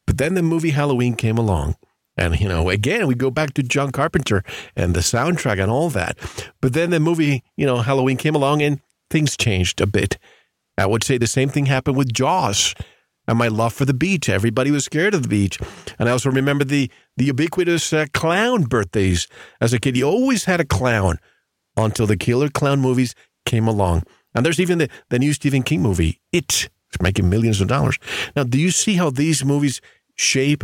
But 0.06 0.18
then 0.18 0.36
the 0.36 0.44
movie 0.44 0.72
Halloween 0.72 1.16
came 1.16 1.38
along. 1.38 1.76
And, 2.18 2.40
you 2.40 2.48
know, 2.48 2.70
again, 2.70 3.08
we 3.08 3.16
go 3.16 3.30
back 3.30 3.54
to 3.56 3.64
John 3.64 3.92
Carpenter 3.92 4.44
and 4.76 4.94
the 4.94 5.02
soundtrack 5.02 5.62
and 5.62 5.70
all 5.70 5.90
that. 5.90 6.18
But 6.62 6.74
then 6.74 6.90
the 6.92 7.00
movie, 7.00 7.44
you 7.58 7.66
know, 7.66 7.78
Halloween 7.78 8.18
came 8.18 8.36
along 8.36 8.62
and 8.62 8.80
things 9.10 9.36
changed 9.36 9.82
a 9.82 9.88
bit. 9.88 10.18
I 10.78 10.86
would 10.86 11.04
say 11.04 11.18
the 11.18 11.28
same 11.28 11.50
thing 11.50 11.66
happened 11.66 11.98
with 11.98 12.14
Jaws 12.14 12.74
and 13.28 13.38
my 13.38 13.48
love 13.48 13.74
for 13.74 13.86
the 13.86 13.94
beach. 13.94 14.30
Everybody 14.30 14.72
was 14.72 14.86
scared 14.86 15.14
of 15.14 15.24
the 15.24 15.30
beach. 15.30 15.60
And 16.00 16.08
I 16.08 16.12
also 16.12 16.32
remember 16.32 16.64
the, 16.64 16.92
the 17.18 17.26
ubiquitous 17.26 17.92
uh, 17.94 18.06
clown 18.14 18.64
birthdays. 18.64 19.28
As 19.60 19.74
a 19.74 19.80
kid, 19.80 19.98
you 19.98 20.06
always 20.06 20.46
had 20.46 20.60
a 20.60 20.66
clown 20.66 21.18
until 21.78 22.08
the 22.08 22.18
killer 22.18 22.50
clown 22.50 22.80
movies 22.80 23.16
came 23.46 23.68
along. 23.68 24.04
And 24.34 24.46
there's 24.46 24.60
even 24.60 24.78
the, 24.78 24.90
the 25.10 25.20
new 25.20 25.34
Stephen 25.34 25.64
King 25.64 25.82
movie, 25.82 26.22
It. 26.32 26.70
It's 26.90 27.02
making 27.02 27.30
millions 27.30 27.62
of 27.62 27.68
dollars. 27.68 27.98
Now, 28.36 28.44
do 28.44 28.60
you 28.60 28.72
see 28.72 28.96
how 28.96 29.10
these 29.10 29.44
movies 29.44 29.82
shape 30.16 30.64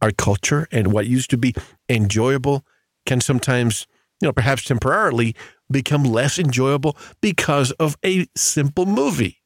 our 0.00 0.12
culture 0.12 0.68
and 0.70 0.92
what 0.92 1.06
used 1.06 1.30
to 1.30 1.38
be 1.38 1.54
enjoyable 1.88 2.64
can 3.06 3.20
sometimes, 3.20 3.86
you 4.20 4.28
know, 4.28 4.32
perhaps 4.32 4.64
temporarily 4.64 5.34
become 5.70 6.04
less 6.04 6.38
enjoyable 6.38 6.96
because 7.20 7.70
of 7.72 7.96
a 8.04 8.26
simple 8.36 8.86
movie. 8.86 9.42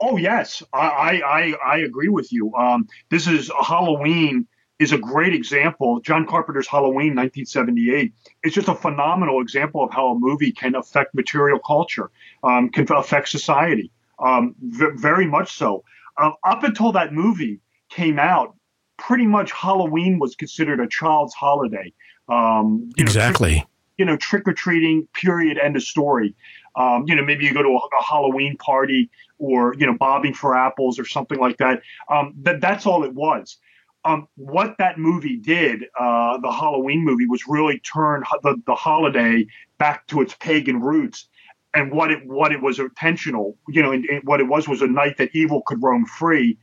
Oh 0.00 0.16
yes, 0.16 0.62
I 0.72 1.20
I 1.24 1.54
I 1.64 1.78
agree 1.78 2.08
with 2.08 2.32
you. 2.32 2.54
Um, 2.54 2.88
this 3.10 3.26
is 3.26 3.50
Halloween 3.60 4.46
is 4.78 4.92
a 4.92 4.98
great 4.98 5.34
example. 5.34 6.00
John 6.00 6.26
Carpenter's 6.26 6.68
Halloween, 6.68 7.14
1978. 7.16 8.12
It's 8.44 8.54
just 8.54 8.68
a 8.68 8.74
phenomenal 8.74 9.40
example 9.40 9.82
of 9.82 9.92
how 9.92 10.08
a 10.08 10.18
movie 10.18 10.52
can 10.52 10.76
affect 10.76 11.14
material 11.14 11.58
culture, 11.58 12.10
um, 12.44 12.70
can 12.70 12.86
affect 12.92 13.28
society. 13.28 13.90
Um, 14.20 14.54
v- 14.60 14.90
very 14.94 15.26
much 15.26 15.52
so. 15.52 15.84
Uh, 16.16 16.30
up 16.44 16.64
until 16.64 16.92
that 16.92 17.12
movie 17.12 17.60
came 17.88 18.18
out, 18.18 18.56
pretty 18.98 19.26
much 19.26 19.52
Halloween 19.52 20.18
was 20.18 20.34
considered 20.34 20.80
a 20.80 20.88
child's 20.88 21.34
holiday. 21.34 21.92
Um, 22.28 22.90
exactly. 22.98 23.56
Know, 23.56 23.64
you 23.98 24.04
know, 24.04 24.16
trick 24.16 24.46
or 24.46 24.52
treating, 24.52 25.08
period, 25.12 25.58
end 25.58 25.76
of 25.76 25.82
story. 25.82 26.34
Um, 26.76 27.04
you 27.08 27.16
know, 27.16 27.24
maybe 27.24 27.44
you 27.44 27.52
go 27.52 27.62
to 27.62 27.68
a, 27.68 27.76
a, 27.76 28.04
Halloween 28.04 28.56
party 28.56 29.10
or, 29.38 29.74
you 29.78 29.86
know, 29.86 29.96
bobbing 29.96 30.34
for 30.34 30.56
apples 30.56 30.98
or 30.98 31.04
something 31.04 31.38
like 31.38 31.56
that. 31.58 31.80
Um, 32.10 32.34
that 32.42 32.60
that's 32.60 32.86
all 32.86 33.04
it 33.04 33.14
was. 33.14 33.58
Um, 34.04 34.28
what 34.36 34.76
that 34.78 34.98
movie 34.98 35.36
did, 35.36 35.84
uh, 35.98 36.38
the 36.38 36.52
Halloween 36.52 37.04
movie, 37.04 37.26
was 37.26 37.42
really 37.48 37.80
turn 37.80 38.22
the, 38.42 38.56
the 38.66 38.74
holiday 38.74 39.46
back 39.78 40.06
to 40.08 40.20
its 40.20 40.34
pagan 40.34 40.80
roots. 40.80 41.28
And 41.74 41.92
what 41.92 42.10
it 42.10 42.26
what 42.26 42.50
it 42.50 42.62
was 42.62 42.78
intentional, 42.78 43.58
you 43.68 43.82
know, 43.82 43.92
and, 43.92 44.04
and 44.06 44.24
what 44.24 44.40
it 44.40 44.48
was 44.48 44.66
was 44.66 44.80
a 44.80 44.86
night 44.86 45.18
that 45.18 45.30
evil 45.34 45.62
could 45.66 45.82
roam 45.82 46.06
free, 46.06 46.56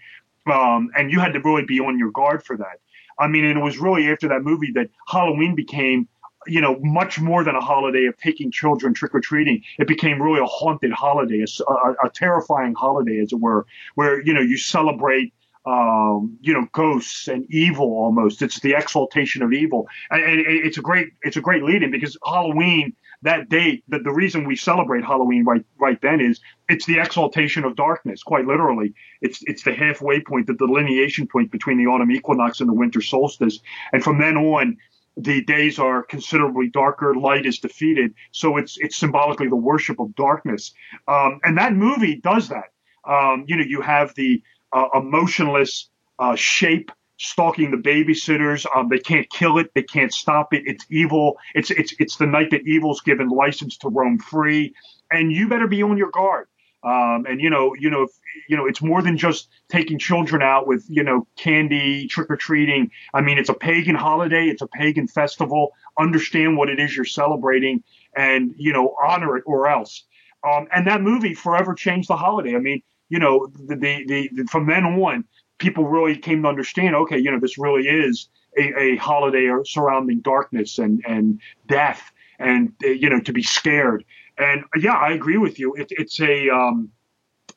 um, 0.52 0.90
and 0.98 1.12
you 1.12 1.20
had 1.20 1.34
to 1.34 1.40
really 1.40 1.64
be 1.64 1.80
on 1.80 2.00
your 2.00 2.10
guard 2.12 2.44
for 2.44 2.58
that. 2.58 2.80
I 3.20 3.28
mean, 3.28 3.46
and 3.46 3.58
it 3.58 3.62
was 3.62 3.78
really 3.78 4.10
after 4.12 4.28
that 4.30 4.42
movie 4.42 4.72
that 4.74 4.90
Halloween 5.08 5.54
became 5.56 6.08
you 6.48 6.62
know, 6.62 6.78
much 6.82 7.20
more 7.20 7.44
than 7.44 7.56
a 7.56 7.62
holiday 7.62 8.06
of 8.06 8.18
taking 8.18 8.52
children 8.52 8.94
trick 8.94 9.14
or 9.14 9.22
treating. 9.22 9.64
It 9.78 9.88
became 9.88 10.22
really 10.22 10.40
a 10.40 10.46
haunted 10.46 10.92
holiday, 10.92 11.44
a, 11.44 11.72
a, 11.72 11.96
a, 12.06 12.10
terrifying 12.10 12.74
holiday, 12.74 13.20
as 13.20 13.32
it 13.32 13.40
were, 13.40 13.66
where 13.96 14.22
you 14.22 14.34
know 14.34 14.42
you 14.42 14.58
celebrate 14.58 15.34
um, 15.66 16.38
you 16.42 16.54
know, 16.54 16.68
ghosts 16.74 17.28
and 17.28 17.46
evil 17.50 17.88
almost. 17.88 18.42
It's 18.42 18.60
the 18.60 18.74
exaltation 18.74 19.42
of 19.42 19.52
evil, 19.52 19.88
and, 20.12 20.24
and 20.24 20.40
it's 20.48 20.78
a 20.78 20.82
great 20.82 21.10
it's 21.24 21.38
a 21.38 21.42
great 21.42 21.64
lead 21.64 21.82
in 21.82 21.92
because 21.92 22.18
Halloween 22.24 22.96
that 23.24 23.50
date 23.50 23.84
that 23.88 24.04
the 24.04 24.12
reason 24.12 24.46
we 24.46 24.56
celebrate 24.56 25.04
Halloween 25.04 25.44
right 25.44 25.66
right 25.80 26.00
then 26.02 26.22
is 26.22 26.40
it's 26.70 26.86
the 26.86 27.00
exaltation 27.00 27.64
of 27.64 27.76
darkness, 27.76 28.22
quite 28.22 28.46
literally. 28.46 28.94
It's 29.22 29.42
it's 29.48 29.64
the 29.64 29.74
halfway 29.74 30.22
point, 30.22 30.46
the 30.46 30.54
delineation 30.54 31.28
point 31.28 31.52
between 31.52 31.78
the 31.78 31.88
autumn 31.88 32.12
equinox 32.12 32.60
and 32.60 32.70
the 32.70 32.74
winter 32.74 33.02
solstice, 33.02 33.60
and 33.92 34.04
from 34.04 34.20
then 34.20 34.38
on. 34.38 34.78
The 35.18 35.44
days 35.44 35.80
are 35.80 36.04
considerably 36.04 36.70
darker. 36.70 37.16
Light 37.16 37.46
is 37.46 37.60
defeated, 37.60 38.14
so 38.32 38.58
it's 38.58 38.78
it's 38.80 38.98
symbolically 38.98 39.48
the 39.48 39.56
worship 39.56 40.00
of 40.00 40.14
darkness, 40.16 40.74
um, 41.08 41.40
and 41.44 41.58
that 41.58 41.74
movie 41.74 42.16
does 42.18 42.50
that. 42.50 42.74
Um, 43.08 43.46
you 43.48 43.56
know, 43.56 43.64
you 43.64 43.82
have 43.82 44.14
the 44.16 44.42
uh, 44.74 44.88
emotionless 44.94 45.90
uh, 46.20 46.36
shape 46.36 46.92
stalking 47.18 47.72
the 47.72 47.78
babysitters. 47.78 48.66
Um, 48.76 48.90
they 48.90 49.00
can't 49.00 49.30
kill 49.30 49.58
it. 49.58 49.72
They 49.74 49.84
can't 49.84 50.14
stop 50.14 50.54
it. 50.54 50.64
It's 50.66 50.86
evil. 50.90 51.38
It's 51.54 51.72
it's 51.72 51.94
it's 52.00 52.18
the 52.18 52.26
night 52.28 52.52
that 52.52 52.68
evil's 52.68 53.02
given 53.02 53.30
license 53.30 53.78
to 53.80 53.90
roam 53.90 54.20
free, 54.20 54.74
and 55.12 55.32
you 55.32 55.48
better 55.48 55.68
be 55.68 55.82
on 55.82 55.98
your 55.98 56.12
guard. 56.12 56.48
Um, 56.86 57.26
and 57.28 57.42
you 57.42 57.50
know, 57.50 57.74
you 57.80 57.90
know, 57.90 58.04
if, 58.04 58.12
you 58.48 58.56
know, 58.56 58.68
it's 58.68 58.82
more 58.82 59.02
than 59.02 59.18
just 59.18 59.50
taking 59.70 59.98
children 59.98 60.42
out 60.42 60.68
with 60.68 60.86
you 60.88 61.04
know 61.04 61.28
candy, 61.36 62.08
trick 62.08 62.30
or 62.30 62.38
treating. 62.38 62.92
I 63.14 63.22
mean, 63.22 63.38
it's 63.38 63.50
a 63.50 63.56
pagan 63.56 63.96
holiday. 63.96 64.46
It's 64.46 64.62
a 64.62 64.68
pagan 64.68 65.08
festival. 65.08 65.74
Understand 66.00 66.58
what 66.58 66.70
it 66.70 66.80
is 66.80 66.96
you're 66.96 67.06
celebrating, 67.06 67.84
and 68.16 68.54
you 68.58 68.72
know, 68.72 68.96
honor 69.04 69.38
it 69.38 69.44
or 69.48 69.68
else. 69.68 70.04
Um, 70.48 70.68
and 70.74 70.86
that 70.88 71.02
movie 71.02 71.34
forever 71.34 71.74
changed 71.74 72.08
the 72.08 72.16
holiday. 72.16 72.56
I 72.56 72.60
mean, 72.60 72.84
you 73.10 73.20
know, 73.20 73.48
the, 73.48 73.76
the, 73.76 74.30
the, 74.34 74.44
from 74.46 74.68
then 74.68 74.86
on, 74.86 75.26
people 75.58 75.86
really 75.86 76.18
came 76.18 76.44
to 76.44 76.48
understand, 76.48 76.96
okay, 76.96 77.18
you 77.18 77.32
know, 77.32 77.40
this 77.40 77.58
really 77.58 77.88
is 77.88 78.30
a, 78.58 78.80
a 78.80 78.96
holiday 78.98 79.50
surrounding 79.66 80.20
darkness 80.20 80.78
and, 80.78 81.04
and 81.08 81.42
death 81.68 82.12
and, 82.40 82.74
you 82.82 83.10
know, 83.10 83.20
to 83.22 83.34
be 83.34 83.42
scared. 83.42 84.04
And 84.38 84.64
yeah, 84.78 84.94
I 84.94 85.12
agree 85.12 85.38
with 85.38 85.60
you. 85.60 85.76
It, 85.76 85.88
it's 85.92 86.20
a, 86.20 86.50
um, 86.50 86.90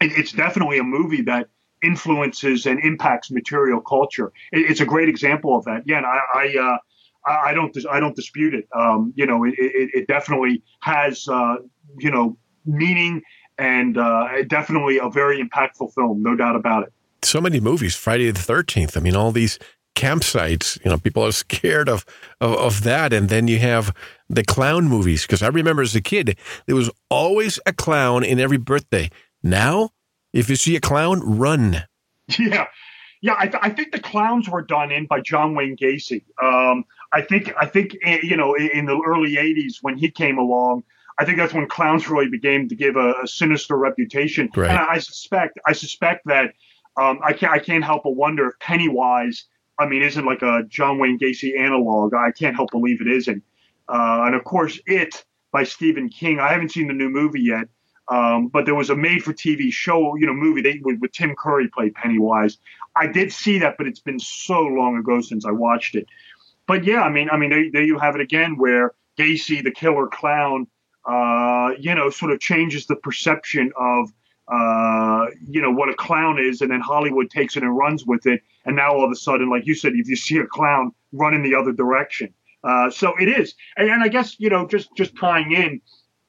it, 0.01 0.12
it's 0.17 0.33
definitely 0.33 0.79
a 0.79 0.85
movie 0.85 1.23
that 1.23 1.49
influences 1.83 2.67
and 2.67 2.79
impacts 2.85 3.31
material 3.31 3.81
culture. 3.81 4.33
It, 4.53 4.71
it's 4.71 4.81
a 4.81 4.87
great 4.87 5.09
example 5.09 5.57
of 5.57 5.64
that. 5.64 5.83
Yeah, 5.87 5.99
and 5.99 6.07
I, 6.07 6.19
I, 6.35 6.59
uh, 6.59 6.79
I 7.51 7.53
don't, 7.53 7.77
I 7.91 8.01
don't 8.01 8.17
dispute 8.17 8.55
it. 8.55 8.69
Um, 8.75 9.12
you 9.17 9.27
know, 9.27 9.45
it, 9.45 9.55
it, 9.59 9.91
it 9.95 10.07
definitely 10.07 10.62
has, 10.81 11.29
uh, 11.29 11.57
you 11.99 12.11
know, 12.11 12.38
meaning 12.64 13.23
and 13.59 13.99
uh, 13.99 14.29
definitely 14.47 14.99
a 14.99 15.11
very 15.11 15.43
impactful 15.43 15.93
film, 15.95 16.23
no 16.23 16.37
doubt 16.37 16.55
about 16.55 16.85
it. 16.85 16.93
So 17.23 17.41
many 17.41 17.59
movies, 17.59 17.97
Friday 17.97 18.31
the 18.31 18.41
Thirteenth. 18.41 18.97
I 18.97 19.01
mean, 19.01 19.17
all 19.17 19.33
these 19.33 19.59
campsites. 19.98 20.82
You 20.84 20.90
know, 20.90 20.98
people 20.98 21.24
are 21.24 21.32
scared 21.32 21.88
of, 21.88 22.04
of, 22.40 22.54
of 22.54 22.82
that, 22.84 23.12
and 23.12 23.28
then 23.28 23.48
you 23.48 23.58
have 23.58 23.94
the 24.28 24.44
clown 24.44 24.88
movies. 24.88 25.22
Because 25.22 25.42
I 25.42 25.48
remember 25.48 25.82
as 25.82 25.96
a 25.96 26.00
kid, 26.00 26.38
there 26.66 26.76
was 26.76 26.90
always 27.11 27.58
a 27.66 27.72
clown 27.72 28.24
in 28.24 28.38
every 28.38 28.58
birthday. 28.58 29.11
Now, 29.42 29.90
if 30.32 30.48
you 30.48 30.56
see 30.56 30.76
a 30.76 30.80
clown, 30.80 31.20
run. 31.20 31.84
Yeah. 32.38 32.66
Yeah, 33.20 33.34
I, 33.37 33.48
th- 33.48 33.58
I, 33.61 33.70
think 33.70 33.90
the 33.90 33.98
clowns 33.98 34.48
were 34.48 34.62
done 34.62 34.92
in 34.92 35.06
by 35.06 35.20
John 35.20 35.56
Wayne 35.56 35.76
Gacy. 35.76 36.22
Um, 36.40 36.84
I 37.12 37.20
think 37.20 37.52
I 37.61 37.66
think 37.66 37.96
eh, 38.04 38.20
you 38.22 38.37
know 38.37 38.54
in 38.54 38.87
the 38.87 39.02
early 39.04 39.34
'80s 39.34 39.78
when 39.80 39.98
he 39.98 40.08
came 40.08 40.38
along, 40.38 40.84
I 41.18 41.24
think 41.24 41.37
that's 41.37 41.52
when 41.52 41.66
clowns 41.66 42.08
really 42.08 42.28
began 42.28 42.68
to 42.68 42.76
give 42.76 42.94
a, 42.94 43.14
a 43.22 43.26
sinister 43.26 43.76
reputation. 43.76 44.50
Right. 44.54 44.70
And 44.70 44.78
I 44.78 44.98
suspect, 44.98 45.58
I 45.66 45.72
suspect 45.72 46.26
that 46.26 46.54
um, 46.96 47.18
I 47.24 47.32
can't, 47.32 47.52
I 47.52 47.58
can't 47.58 47.82
help 47.82 48.04
but 48.04 48.12
wonder 48.12 48.48
if 48.48 48.58
Pennywise, 48.61 49.46
I 49.79 49.87
mean, 49.87 50.03
isn't 50.03 50.25
like 50.25 50.43
a 50.43 50.62
John 50.69 50.99
Wayne 50.99 51.19
Gacy 51.19 51.59
analog. 51.59 52.14
I 52.14 52.33
can't 52.33 52.57
help 52.57 52.71
believe 52.71 53.01
it 53.01 53.07
isn't. 53.09 53.43
Uh, 53.88 54.25
and 54.27 54.35
of 54.35 54.45
course, 54.45 54.79
It 54.87 55.25
by 55.53 55.64
Stephen 55.64 56.09
King. 56.09 56.41
I 56.41 56.53
haven't 56.53 56.73
seen 56.73 56.88
the 56.88 56.95
new 56.95 57.09
movie 57.09 57.41
yet, 57.41 57.69
um, 58.09 58.49
but 58.49 58.67
there 58.67 58.75
was 58.75 58.91
a 58.91 58.97
made-for-TV 58.97 59.73
show, 59.73 60.17
you 60.17 60.27
know, 60.27 60.35
movie 60.35 60.61
they, 60.61 60.81
with, 60.83 60.99
with 61.01 61.12
Tim 61.12 61.35
Curry 61.37 61.69
played 61.69 61.95
Pennywise. 61.95 62.59
I 62.97 63.07
did 63.07 63.33
see 63.33 63.59
that, 63.61 63.77
but 63.79 63.87
it's 63.87 64.01
been 64.01 64.19
so 64.19 64.61
long 64.61 64.99
ago 64.99 65.21
since 65.21 65.47
I 65.47 65.53
watched 65.53 65.95
it. 65.95 66.07
But 66.67 66.85
yeah, 66.85 67.03
I 67.03 67.11
mean, 67.11 67.31
I 67.31 67.38
mean, 67.38 67.51
there, 67.51 67.64
there 67.73 67.83
you 67.83 67.99
have 67.99 68.14
it 68.14 68.21
again, 68.21 68.59
where 68.59 68.93
Gacy, 69.19 69.62
the 69.62 69.71
killer 69.71 70.07
clown, 70.07 70.67
uh, 71.07 71.71
you 71.79 71.95
know, 71.95 72.11
sort 72.11 72.33
of 72.33 72.41
changes 72.41 72.87
the 72.87 72.97
perception 72.97 73.73
of, 73.79 74.11
uh, 74.49 75.27
you 75.49 75.62
know, 75.62 75.71
what 75.71 75.88
a 75.88 75.95
clown 75.95 76.38
is. 76.38 76.61
And 76.61 76.71
then 76.71 76.81
Hollywood 76.81 77.31
takes 77.31 77.57
it 77.57 77.62
and 77.62 77.75
runs 77.77 78.05
with 78.05 78.27
it. 78.27 78.43
And 78.68 78.76
now 78.76 78.92
all 78.92 79.02
of 79.02 79.11
a 79.11 79.16
sudden, 79.16 79.48
like 79.48 79.66
you 79.66 79.74
said, 79.74 79.94
if 79.94 80.09
you 80.09 80.14
see 80.14 80.37
a 80.37 80.46
clown, 80.46 80.92
run 81.12 81.33
in 81.33 81.42
the 81.42 81.54
other 81.54 81.72
direction. 81.72 82.35
Uh, 82.62 82.90
so 82.90 83.14
it 83.18 83.26
is. 83.26 83.54
And, 83.78 83.88
and 83.88 84.02
I 84.02 84.09
guess, 84.09 84.37
you 84.38 84.50
know, 84.50 84.66
just, 84.66 84.94
just 84.94 85.16
tying 85.16 85.52
in, 85.52 85.81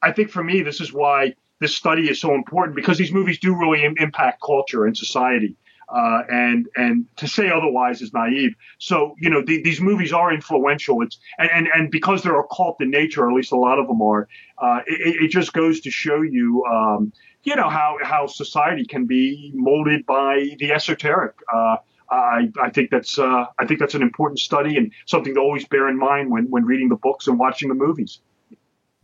I 0.02 0.14
think 0.14 0.30
for 0.30 0.42
me, 0.42 0.62
this 0.62 0.80
is 0.80 0.94
why 0.94 1.34
this 1.60 1.76
study 1.76 2.10
is 2.10 2.22
so 2.22 2.34
important 2.34 2.78
because 2.78 2.98
these 2.98 3.12
movies 3.12 3.40
do 3.40 3.54
really 3.54 3.84
Im- 3.84 3.98
impact 4.00 4.42
culture 4.42 4.86
and 4.86 4.96
society. 4.96 5.58
Uh, 5.90 6.22
and 6.30 6.68
and 6.76 7.06
to 7.18 7.28
say 7.28 7.50
otherwise 7.50 8.00
is 8.00 8.14
naive. 8.14 8.54
So 8.78 9.16
you 9.20 9.28
know 9.28 9.42
the, 9.42 9.60
these 9.64 9.82
movies 9.82 10.14
are 10.14 10.32
influential. 10.32 11.02
It's 11.02 11.18
and, 11.40 11.50
and 11.50 11.68
and 11.74 11.90
because 11.90 12.22
they're 12.22 12.40
occult 12.40 12.80
in 12.80 12.92
nature, 12.92 13.26
or 13.26 13.32
at 13.32 13.36
least 13.36 13.52
a 13.52 13.58
lot 13.58 13.80
of 13.80 13.88
them 13.88 14.00
are. 14.00 14.28
Uh, 14.60 14.82
it, 14.86 15.24
it, 15.24 15.28
just 15.30 15.52
goes 15.52 15.80
to 15.82 15.90
show 15.90 16.22
you, 16.22 16.64
um, 16.66 17.12
you 17.42 17.56
know 17.56 17.70
how 17.70 17.98
how 18.04 18.28
society 18.28 18.86
can 18.86 19.08
be 19.08 19.52
molded 19.56 20.06
by 20.06 20.56
the 20.60 20.72
esoteric. 20.72 21.34
Uh, 21.52 21.78
I, 22.12 22.52
I 22.62 22.70
think 22.70 22.90
that's 22.90 23.20
uh, 23.20 23.46
I 23.58 23.66
think 23.66 23.80
that's 23.80 23.96
an 23.96 24.02
important 24.02 24.40
study 24.40 24.78
and 24.78 24.92
something 25.06 25.34
to 25.36 25.40
always 25.40 25.66
bear 25.68 25.88
in 25.90 25.98
mind 25.98 26.32
when 26.32 26.50
when 26.50 26.66
reading 26.66 26.90
the 26.90 26.96
books 26.96 27.28
and 27.28 27.40
watching 27.40 27.70
the 27.70 27.76
movies. 27.76 28.20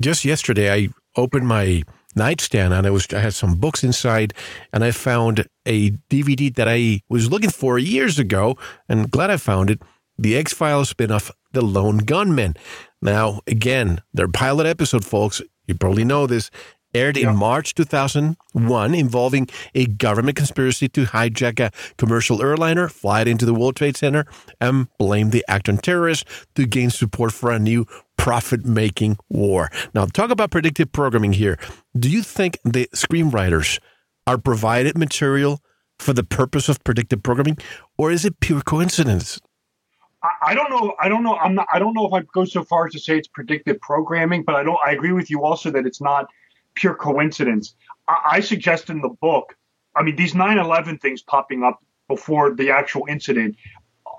Just 0.01 0.25
yesterday, 0.25 0.73
I 0.73 0.89
opened 1.15 1.47
my 1.47 1.83
nightstand 2.15 2.73
and 2.73 2.87
I 2.87 2.89
was 2.89 3.07
I 3.13 3.19
had 3.19 3.33
some 3.33 3.55
books 3.55 3.83
inside 3.83 4.33
and 4.73 4.83
I 4.83 4.91
found 4.91 5.47
a 5.65 5.91
DVD 6.09 6.53
that 6.55 6.67
I 6.67 7.01
was 7.09 7.29
looking 7.29 7.49
for 7.49 7.77
years 7.77 8.19
ago 8.19 8.57
and 8.89 9.11
glad 9.11 9.29
I 9.29 9.37
found 9.37 9.69
it. 9.69 9.81
The 10.17 10.37
X 10.37 10.53
Files 10.53 10.93
spinoff, 10.93 11.29
The 11.51 11.61
Lone 11.61 11.97
Gunmen. 11.97 12.55
Now, 13.01 13.41
again, 13.47 14.01
their 14.13 14.29
pilot 14.29 14.65
episode, 14.65 15.03
folks, 15.03 15.41
you 15.67 15.75
probably 15.75 16.05
know 16.05 16.25
this, 16.25 16.49
aired 16.95 17.17
in 17.17 17.35
March 17.35 17.75
2001, 17.75 18.95
involving 18.95 19.47
a 19.75 19.85
government 19.85 20.37
conspiracy 20.37 20.87
to 20.89 21.05
hijack 21.05 21.59
a 21.59 21.71
commercial 21.97 22.41
airliner, 22.41 22.87
fly 22.87 23.21
it 23.21 23.27
into 23.27 23.45
the 23.45 23.53
World 23.53 23.75
Trade 23.75 23.97
Center, 23.97 24.25
and 24.61 24.87
blame 24.97 25.29
the 25.29 25.43
act 25.47 25.69
on 25.69 25.77
terrorists 25.77 26.25
to 26.55 26.65
gain 26.65 26.89
support 26.89 27.33
for 27.33 27.51
a 27.51 27.59
new 27.59 27.85
profit 28.17 28.65
making 28.65 29.17
war. 29.29 29.69
Now, 29.93 30.05
talk 30.05 30.31
about 30.31 30.51
predictive 30.51 30.91
programming 30.91 31.33
here. 31.33 31.59
Do 31.97 32.09
you 32.09 32.23
think 32.23 32.57
the 32.63 32.87
screenwriters 32.95 33.79
are 34.25 34.37
provided 34.37 34.97
material 34.97 35.61
for 35.99 36.13
the 36.13 36.23
purpose 36.23 36.69
of 36.69 36.83
predictive 36.83 37.21
programming, 37.21 37.57
or 37.97 38.11
is 38.11 38.25
it 38.25 38.39
pure 38.39 38.61
coincidence? 38.61 39.39
I 40.41 40.55
don't 40.55 40.71
know. 40.71 40.95
I 40.99 41.07
don't 41.07 41.23
know. 41.23 41.35
I'm 41.35 41.55
not. 41.55 41.67
I 41.71 41.79
don't 41.79 41.93
know 41.93 42.07
if 42.07 42.13
I 42.13 42.21
go 42.33 42.45
so 42.45 42.63
far 42.63 42.87
as 42.87 42.93
to 42.93 42.99
say 42.99 43.17
it's 43.17 43.27
predictive 43.27 43.79
programming, 43.79 44.43
but 44.43 44.55
I 44.55 44.63
don't. 44.63 44.79
I 44.85 44.91
agree 44.91 45.11
with 45.11 45.29
you 45.29 45.43
also 45.43 45.69
that 45.71 45.85
it's 45.85 46.01
not 46.01 46.29
pure 46.75 46.95
coincidence. 46.95 47.75
I, 48.07 48.17
I 48.33 48.39
suggest 48.39 48.89
in 48.89 49.01
the 49.01 49.09
book. 49.09 49.55
I 49.95 50.03
mean, 50.03 50.15
these 50.15 50.33
9/11 50.33 51.01
things 51.01 51.21
popping 51.21 51.63
up 51.63 51.83
before 52.07 52.53
the 52.53 52.71
actual 52.71 53.05
incident 53.09 53.55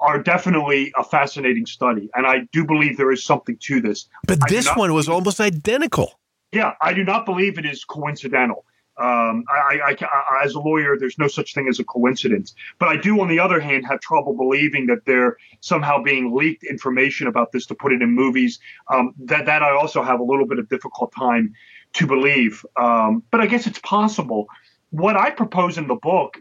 are 0.00 0.22
definitely 0.22 0.92
a 0.98 1.04
fascinating 1.04 1.66
study, 1.66 2.10
and 2.14 2.26
I 2.26 2.40
do 2.52 2.64
believe 2.64 2.96
there 2.96 3.12
is 3.12 3.24
something 3.24 3.56
to 3.62 3.80
this. 3.80 4.08
But 4.26 4.40
this 4.48 4.68
one 4.74 4.92
was 4.92 5.08
almost 5.08 5.40
identical. 5.40 6.18
Yeah, 6.52 6.72
I 6.80 6.92
do 6.92 7.04
not 7.04 7.26
believe 7.26 7.58
it 7.58 7.66
is 7.66 7.84
coincidental. 7.84 8.64
Um, 8.98 9.44
I, 9.50 9.78
I, 9.88 9.96
I, 10.00 10.44
as 10.44 10.54
a 10.54 10.60
lawyer, 10.60 10.96
there's 10.98 11.18
no 11.18 11.28
such 11.28 11.52
thing 11.52 11.68
as 11.68 11.78
a 11.78 11.84
coincidence. 11.84 12.54
But 12.78 12.88
I 12.88 12.96
do, 12.96 13.20
on 13.20 13.28
the 13.28 13.38
other 13.38 13.60
hand, 13.60 13.84
have 13.86 14.00
trouble 14.00 14.34
believing 14.34 14.86
that 14.86 15.04
they're 15.04 15.36
somehow 15.60 16.02
being 16.02 16.34
leaked 16.34 16.64
information 16.64 17.26
about 17.26 17.52
this 17.52 17.66
to 17.66 17.74
put 17.74 17.92
it 17.92 18.00
in 18.00 18.10
movies. 18.12 18.58
Um, 18.90 19.12
that 19.24 19.44
that 19.46 19.62
I 19.62 19.72
also 19.72 20.02
have 20.02 20.18
a 20.20 20.24
little 20.24 20.46
bit 20.46 20.58
of 20.58 20.68
difficult 20.70 21.12
time 21.12 21.52
to 21.96 22.06
believe. 22.06 22.64
Um, 22.76 23.22
but 23.30 23.40
I 23.40 23.46
guess 23.46 23.66
it's 23.66 23.78
possible. 23.80 24.46
What 24.90 25.16
I 25.16 25.30
propose 25.30 25.78
in 25.78 25.88
the 25.88 25.96
book 25.96 26.38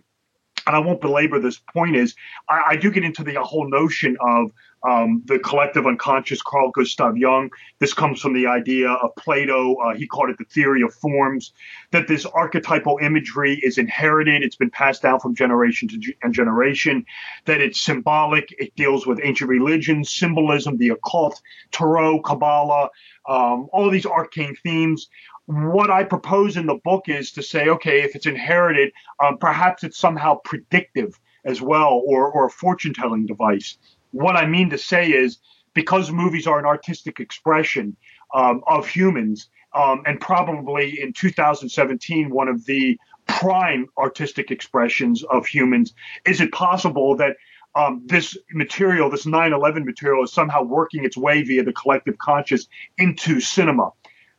and 0.66 0.76
I 0.76 0.80
won't 0.80 1.02
belabor 1.02 1.40
this 1.40 1.60
point, 1.60 1.96
is 1.96 2.16
I, 2.50 2.62
I 2.70 2.76
do 2.76 2.92
get 2.92 3.04
into 3.04 3.24
the 3.24 3.36
whole 3.42 3.70
notion 3.70 4.18
of 4.20 4.52
um, 4.88 5.24
the 5.26 5.40
collective 5.40 5.88
unconscious, 5.88 6.42
Carl 6.42 6.72
Gustav 6.72 7.18
Jung. 7.18 7.50
This 7.80 7.94
comes 7.94 8.22
from 8.22 8.34
the 8.34 8.48
idea 8.48 8.90
of 8.90 9.16
Plato. 9.16 9.76
Uh, 9.76 9.96
he 9.96 10.08
called 10.08 10.30
it 10.30 10.38
the 10.38 10.46
theory 10.46 10.82
of 10.82 10.94
forms, 10.94 11.54
that 11.92 12.08
this 12.08 12.26
archetypal 12.26 13.00
imagery 13.02 13.60
is 13.64 13.78
inherited. 13.78 14.44
It's 14.44 14.56
been 14.56 14.70
passed 14.70 15.02
down 15.02 15.20
from 15.20 15.36
generation 15.36 15.88
to 15.90 16.30
generation, 16.32 17.06
that 17.46 17.62
it's 17.62 17.82
symbolic. 17.82 18.54
It 18.60 18.76
deals 18.76 19.08
with 19.08 19.20
ancient 19.24 19.50
religions, 19.50 20.10
symbolism, 20.10 20.78
the 20.78 20.90
occult, 20.90 21.42
Tarot, 21.72 22.22
Kabbalah, 22.22 22.90
um, 23.28 23.68
all 23.72 23.90
these 23.90 24.06
arcane 24.06 24.56
themes 24.64 25.10
what 25.46 25.90
I 25.92 26.04
propose 26.04 26.58
in 26.58 26.66
the 26.66 26.80
book 26.84 27.04
is 27.08 27.32
to 27.34 27.44
say, 27.44 27.70
okay, 27.70 28.02
if 28.02 28.16
it's 28.16 28.26
inherited, 28.26 28.92
um, 29.24 29.38
perhaps 29.38 29.84
it's 29.84 29.98
somehow 29.98 30.40
predictive. 30.44 31.20
as 31.46 31.62
well, 31.62 32.02
or, 32.06 32.32
or 32.32 32.48
a 32.48 32.50
fortune 32.50 32.94
telling 32.94 33.28
device. 33.28 33.78
What 34.12 34.36
I 34.36 34.48
mean 34.48 34.72
to 34.72 34.78
say 34.80 35.12
is 35.12 35.38
because 35.76 36.10
movies 36.12 36.48
are 36.48 36.58
an 36.58 36.66
artistic 36.66 37.20
expression 37.20 37.96
um, 38.34 38.64
of 38.66 38.88
humans, 38.88 39.50
um, 39.74 40.02
and 40.08 40.20
probably 40.20 41.00
in 41.00 41.14
2017, 41.14 42.30
one 42.32 42.48
of 42.48 42.66
the 42.66 43.00
prime 43.28 43.88
artistic 43.98 44.50
expressions 44.50 45.24
of 45.24 45.46
humans, 45.46 45.94
is 46.26 46.42
it 46.42 46.52
possible 46.52 47.16
that 47.18 47.36
um, 47.76 48.02
this 48.06 48.38
material, 48.52 49.10
this 49.10 49.26
9 49.26 49.54
11 49.54 49.86
material, 49.86 50.24
is 50.24 50.32
somehow 50.32 50.64
working 50.64 51.04
its 51.04 51.18
way 51.18 51.44
via 51.44 51.64
the 51.64 51.74
collective 51.74 52.18
conscious 52.18 52.68
into 52.98 53.40
cinema? 53.40 53.92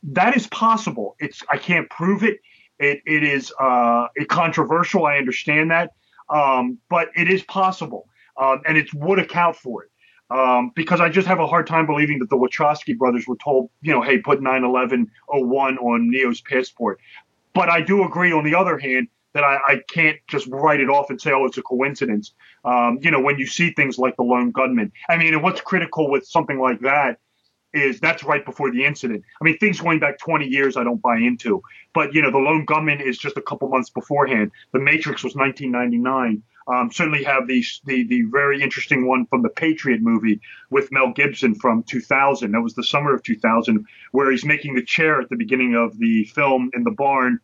That 0.03 0.35
is 0.35 0.47
possible. 0.47 1.15
It's 1.19 1.43
I 1.49 1.57
can't 1.57 1.89
prove 1.89 2.23
it. 2.23 2.39
It, 2.79 3.01
it 3.05 3.23
is 3.23 3.51
uh, 3.59 4.07
controversial. 4.29 5.05
I 5.05 5.17
understand 5.17 5.71
that, 5.71 5.93
um, 6.29 6.77
but 6.89 7.09
it 7.15 7.29
is 7.29 7.41
possible, 7.43 8.07
um, 8.39 8.61
and 8.67 8.77
it 8.77 8.93
would 8.93 9.19
account 9.19 9.55
for 9.55 9.83
it. 9.83 9.91
Um, 10.29 10.71
because 10.75 10.99
I 10.99 11.09
just 11.09 11.27
have 11.27 11.39
a 11.39 11.47
hard 11.47 11.67
time 11.67 11.85
believing 11.85 12.19
that 12.19 12.29
the 12.29 12.35
Wachowski 12.35 12.97
brothers 12.97 13.25
were 13.27 13.37
told, 13.41 13.69
you 13.81 13.93
know, 13.93 14.01
hey, 14.01 14.19
put 14.19 14.41
9/11/01 14.41 15.77
on 15.77 16.09
Neo's 16.09 16.41
passport. 16.41 16.99
But 17.53 17.69
I 17.69 17.81
do 17.81 18.03
agree, 18.03 18.31
on 18.31 18.43
the 18.43 18.53
other 18.53 18.77
hand, 18.77 19.07
that 19.33 19.43
I, 19.43 19.57
I 19.67 19.81
can't 19.89 20.17
just 20.27 20.47
write 20.47 20.79
it 20.79 20.89
off 20.89 21.09
and 21.09 21.19
say, 21.19 21.31
oh, 21.31 21.45
it's 21.45 21.57
a 21.57 21.61
coincidence. 21.61 22.33
Um, 22.65 22.99
you 23.01 23.09
know, 23.09 23.19
when 23.19 23.39
you 23.39 23.47
see 23.47 23.71
things 23.71 23.97
like 23.97 24.15
the 24.17 24.23
lone 24.23 24.51
gunman. 24.51 24.91
I 25.09 25.17
mean, 25.17 25.33
and 25.33 25.41
what's 25.41 25.61
critical 25.61 26.09
with 26.09 26.25
something 26.25 26.59
like 26.59 26.81
that 26.81 27.19
is 27.77 27.99
that's 27.99 28.23
right 28.23 28.43
before 28.43 28.71
the 28.71 28.85
incident. 28.85 29.23
I 29.41 29.45
mean, 29.45 29.57
things 29.57 29.79
going 29.79 29.99
back 29.99 30.19
20 30.19 30.45
years, 30.45 30.77
I 30.77 30.83
don't 30.83 31.01
buy 31.01 31.17
into. 31.17 31.61
But, 31.93 32.13
you 32.13 32.21
know, 32.21 32.31
the 32.31 32.37
lone 32.37 32.65
gunman 32.65 33.01
is 33.01 33.17
just 33.17 33.37
a 33.37 33.41
couple 33.41 33.69
months 33.69 33.89
beforehand. 33.89 34.51
The 34.73 34.79
Matrix 34.79 35.23
was 35.23 35.35
1999. 35.35 36.43
Um, 36.67 36.91
certainly 36.91 37.23
have 37.23 37.47
the, 37.47 37.63
the 37.85 38.05
the 38.07 38.23
very 38.23 38.61
interesting 38.61 39.07
one 39.07 39.25
from 39.27 39.41
the 39.41 39.49
Patriot 39.49 40.01
movie 40.01 40.41
with 40.69 40.91
Mel 40.91 41.13
Gibson 41.13 41.55
from 41.55 41.83
2000. 41.83 42.51
That 42.51 42.59
was 42.59 42.75
the 42.75 42.83
summer 42.83 43.13
of 43.13 43.23
2000, 43.23 43.85
where 44.11 44.29
he's 44.29 44.43
making 44.43 44.75
the 44.75 44.83
chair 44.83 45.21
at 45.21 45.29
the 45.29 45.37
beginning 45.37 45.75
of 45.75 45.97
the 45.97 46.25
film 46.25 46.69
in 46.73 46.83
the 46.83 46.91
barn, 46.91 47.39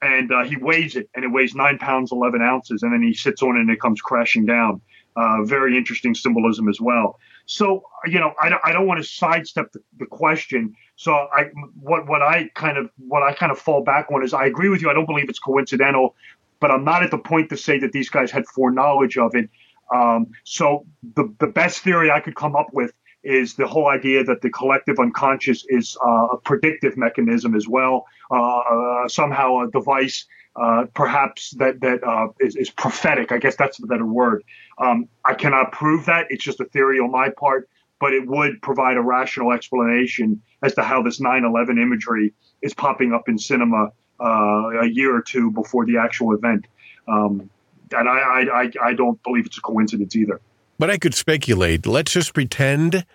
and 0.00 0.32
uh, 0.32 0.44
he 0.44 0.56
weighs 0.56 0.96
it, 0.96 1.10
and 1.14 1.22
it 1.22 1.28
weighs 1.28 1.54
nine 1.54 1.76
pounds 1.76 2.12
11 2.12 2.40
ounces, 2.40 2.82
and 2.82 2.94
then 2.94 3.02
he 3.02 3.12
sits 3.12 3.42
on 3.42 3.56
it, 3.56 3.60
and 3.60 3.70
it 3.70 3.80
comes 3.80 4.00
crashing 4.00 4.46
down. 4.46 4.80
Uh, 5.16 5.44
very 5.44 5.76
interesting 5.76 6.14
symbolism 6.14 6.68
as 6.68 6.80
well. 6.80 7.18
So 7.46 7.84
you 8.06 8.20
know, 8.20 8.34
I, 8.40 8.52
I 8.64 8.72
don't 8.72 8.86
want 8.86 9.02
to 9.02 9.08
sidestep 9.08 9.72
the, 9.72 9.80
the 9.98 10.06
question. 10.06 10.74
So 10.96 11.12
I 11.12 11.44
what 11.80 12.06
what 12.08 12.22
I 12.22 12.50
kind 12.54 12.76
of 12.76 12.90
what 12.98 13.22
I 13.22 13.32
kind 13.32 13.52
of 13.52 13.58
fall 13.58 13.82
back 13.82 14.10
on 14.12 14.22
is 14.22 14.34
I 14.34 14.46
agree 14.46 14.68
with 14.68 14.82
you. 14.82 14.90
I 14.90 14.94
don't 14.94 15.06
believe 15.06 15.28
it's 15.28 15.38
coincidental, 15.38 16.14
but 16.60 16.70
I'm 16.70 16.84
not 16.84 17.02
at 17.02 17.10
the 17.10 17.18
point 17.18 17.48
to 17.50 17.56
say 17.56 17.78
that 17.78 17.92
these 17.92 18.10
guys 18.10 18.30
had 18.30 18.46
foreknowledge 18.46 19.16
of 19.16 19.34
it. 19.34 19.48
Um, 19.94 20.26
so 20.44 20.84
the 21.14 21.32
the 21.38 21.46
best 21.46 21.80
theory 21.80 22.10
I 22.10 22.20
could 22.20 22.34
come 22.34 22.56
up 22.56 22.68
with 22.72 22.92
is 23.22 23.54
the 23.54 23.66
whole 23.66 23.88
idea 23.88 24.22
that 24.22 24.40
the 24.40 24.50
collective 24.50 24.98
unconscious 24.98 25.64
is 25.68 25.96
uh, 26.06 26.26
a 26.32 26.36
predictive 26.38 26.96
mechanism 26.96 27.56
as 27.56 27.66
well, 27.66 28.06
uh, 28.30 29.08
somehow 29.08 29.58
a 29.58 29.70
device 29.70 30.24
uh, 30.56 30.86
perhaps 30.94 31.50
that 31.58 31.80
that 31.80 32.02
uh, 32.02 32.28
is, 32.40 32.56
is 32.56 32.70
prophetic. 32.70 33.32
I 33.32 33.38
guess 33.38 33.56
that's 33.56 33.78
the 33.78 33.86
better 33.86 34.06
word. 34.06 34.42
Um, 34.78 35.08
I 35.24 35.34
cannot 35.34 35.72
prove 35.72 36.06
that; 36.06 36.26
it's 36.30 36.42
just 36.44 36.60
a 36.60 36.64
theory 36.64 36.98
on 36.98 37.10
my 37.10 37.28
part, 37.28 37.68
but 38.00 38.12
it 38.12 38.26
would 38.26 38.62
provide 38.62 38.96
a 38.96 39.02
rational 39.02 39.52
explanation 39.52 40.42
as 40.62 40.74
to 40.74 40.82
how 40.82 41.02
this 41.02 41.20
9/11 41.20 41.80
imagery 41.80 42.32
is 42.62 42.74
popping 42.74 43.12
up 43.12 43.28
in 43.28 43.38
cinema 43.38 43.90
uh, 44.20 44.82
a 44.82 44.86
year 44.86 45.14
or 45.14 45.22
two 45.22 45.50
before 45.50 45.84
the 45.84 45.98
actual 45.98 46.32
event. 46.34 46.66
Um, 47.06 47.50
and 47.92 48.08
I, 48.08 48.44
I, 48.52 48.70
I 48.82 48.94
don't 48.94 49.22
believe 49.22 49.46
it's 49.46 49.58
a 49.58 49.60
coincidence 49.60 50.16
either. 50.16 50.40
But 50.78 50.90
I 50.90 50.98
could 50.98 51.14
speculate. 51.14 51.86
Let's 51.86 52.12
just 52.12 52.34
pretend 52.34 53.06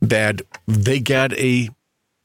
that 0.00 0.42
they 0.66 1.00
got 1.00 1.32
a 1.34 1.70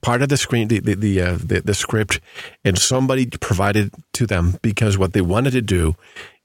part 0.04 0.22
of 0.22 0.30
the 0.30 0.38
screen, 0.38 0.68
the 0.68 0.80
the 0.80 0.94
the, 0.94 1.22
uh, 1.22 1.38
the, 1.38 1.62
the 1.66 1.74
script, 1.74 2.20
and 2.64 2.78
somebody 2.78 3.26
provided 3.26 3.92
to 4.14 4.28
them 4.28 4.60
because 4.62 4.98
what 4.98 5.14
they 5.14 5.22
wanted 5.22 5.52
to 5.52 5.62
do 5.62 5.96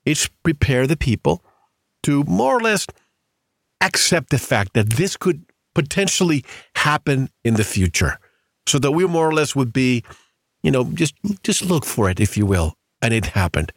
is 0.07 0.31
prepare 0.43 0.87
the 0.87 0.97
people 0.97 1.43
to 2.05 2.25
more 2.25 2.57
or 2.57 2.61
less 2.61 2.87
accept 3.83 4.31
the 4.31 4.39
fact 4.39 4.73
that 4.73 4.91
this 4.91 5.17
could 5.17 5.45
potentially 5.75 6.45
happen 6.77 7.29
in 7.45 7.55
the 7.55 7.65
future, 7.65 8.19
so 8.67 8.79
that 8.79 8.93
we 8.93 9.07
more 9.07 9.29
or 9.29 9.35
less 9.35 9.55
would 9.55 9.73
be, 9.73 10.03
you 10.63 10.71
know, 10.71 10.85
just 10.95 11.15
just 11.43 11.63
look 11.63 11.85
for 11.85 12.09
it, 12.09 12.21
if 12.21 12.37
you 12.37 12.47
will, 12.47 12.75
and 13.03 13.13
it 13.13 13.27
happened. 13.27 13.73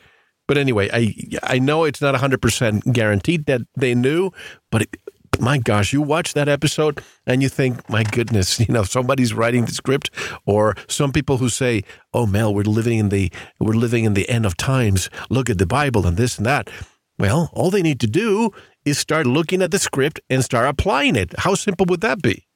But 0.48 0.58
anyway, 0.58 0.90
I 0.94 1.16
I 1.44 1.60
know 1.60 1.84
it's 1.86 2.02
not 2.02 2.16
hundred 2.16 2.42
percent 2.42 2.94
guaranteed 2.94 3.46
that 3.46 3.62
they 3.76 3.96
knew, 3.96 4.32
but 4.72 4.84
it, 4.84 4.98
my 5.40 5.58
gosh, 5.58 5.94
you 5.94 6.02
watch 6.02 6.34
that 6.34 6.50
episode 6.50 7.02
and 7.26 7.42
you 7.42 7.50
think, 7.50 7.90
my 7.90 8.04
goodness, 8.04 8.60
you 8.68 8.68
know, 8.74 8.84
somebody's 8.84 9.34
writing 9.34 9.66
the 9.66 9.72
script, 9.72 10.10
or 10.46 10.76
some 10.88 11.12
people 11.12 11.38
who 11.38 11.50
say, 11.50 11.84
"Oh, 12.14 12.26
Mel, 12.26 12.54
we're 12.54 12.64
living 12.64 13.00
in 13.00 13.10
the 13.10 13.32
we're 13.60 13.74
living 13.74 14.04
in 14.04 14.14
the 14.14 14.30
end 14.30 14.46
of 14.46 14.58
times. 14.58 15.10
Look 15.30 15.50
at 15.50 15.58
the 15.58 15.66
Bible 15.66 16.06
and 16.06 16.18
this 16.18 16.38
and 16.38 16.46
that." 16.46 16.70
Well, 17.18 17.52
all 17.54 17.70
they 17.70 17.84
need 17.84 18.00
to 18.00 18.08
do 18.08 18.52
is 18.84 18.98
start 18.98 19.28
looking 19.28 19.62
at 19.62 19.70
the 19.72 19.78
script 19.78 20.20
and 20.30 20.44
start 20.44 20.68
applying 20.68 21.16
it. 21.16 21.38
How 21.38 21.54
simple 21.54 21.86
would 21.88 22.02
that 22.02 22.22
be? 22.22 22.48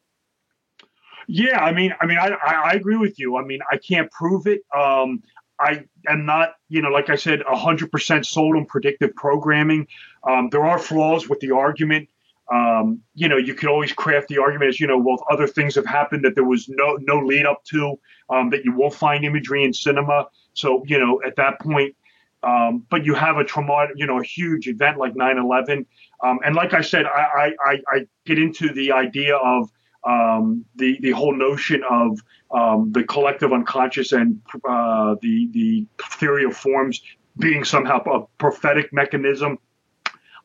Yeah, 1.28 1.60
I 1.60 1.72
mean, 1.72 1.94
I 2.02 2.06
mean, 2.06 2.18
I, 2.18 2.36
I, 2.46 2.72
agree 2.74 2.98
with 2.98 3.20
you. 3.20 3.38
I 3.38 3.44
mean, 3.44 3.60
I 3.72 3.78
can't 3.78 4.10
prove 4.12 4.46
it. 4.46 4.62
Um, 4.76 5.24
I 5.60 5.86
am 6.08 6.26
not, 6.26 6.54
you 6.70 6.82
know, 6.82 6.90
like 6.90 7.10
I 7.10 7.16
said, 7.16 7.42
100% 7.42 8.26
sold 8.26 8.56
on 8.56 8.66
predictive 8.66 9.16
programming. 9.16 9.88
Um, 10.24 10.50
there 10.50 10.66
are 10.66 10.78
flaws 10.78 11.30
with 11.30 11.40
the 11.40 11.52
argument. 11.52 12.10
Um, 12.54 13.02
you 13.16 13.28
know, 13.28 13.38
you 13.38 13.56
could 13.56 13.70
always 13.70 13.92
craft 13.92 14.28
the 14.28 14.38
argument 14.38 14.70
as, 14.70 14.80
you 14.80 14.86
know, 14.88 15.00
well, 15.00 15.18
other 15.32 15.48
things 15.48 15.74
have 15.76 15.86
happened 15.86 16.24
that 16.26 16.36
there 16.36 16.44
was 16.44 16.70
no 16.70 16.98
no 17.02 17.18
lead 17.20 17.46
up 17.46 17.64
to, 17.66 17.96
um, 18.30 18.50
that 18.52 18.64
you 18.64 18.76
won't 18.76 18.94
find 18.94 19.26
imagery 19.26 19.64
in 19.64 19.74
cinema. 19.74 20.28
So, 20.54 20.84
you 20.86 21.00
know, 21.00 21.22
at 21.26 21.36
that 21.38 21.60
point, 21.60 21.96
um, 22.44 22.86
but 22.92 23.04
you 23.04 23.16
have 23.16 23.38
a 23.38 23.44
traumatic, 23.44 23.96
you 23.98 24.06
know, 24.06 24.20
a 24.20 24.24
huge 24.24 24.68
event 24.68 25.00
like 25.00 25.16
9/11, 25.16 25.86
um, 26.24 26.40
and 26.46 26.56
like 26.56 26.74
I 26.74 26.82
said, 26.82 27.06
I, 27.08 27.54
I, 27.66 27.82
I 27.88 28.08
get 28.26 28.38
into 28.38 28.72
the 28.72 28.92
idea 28.92 29.36
of 29.36 29.70
um, 30.06 30.64
the 30.76 31.00
the 31.02 31.12
whole 31.12 31.36
notion 31.36 31.84
of 31.90 32.20
um, 32.52 32.92
the 32.92 33.04
collective 33.04 33.52
unconscious 33.52 34.12
and 34.12 34.40
uh, 34.70 35.16
the 35.22 35.50
the 35.52 35.88
theory 36.12 36.46
of 36.46 36.56
forms 36.56 37.02
being 37.40 37.64
somehow 37.64 38.02
a 38.04 38.26
prophetic 38.38 38.94
mechanism. 38.94 39.58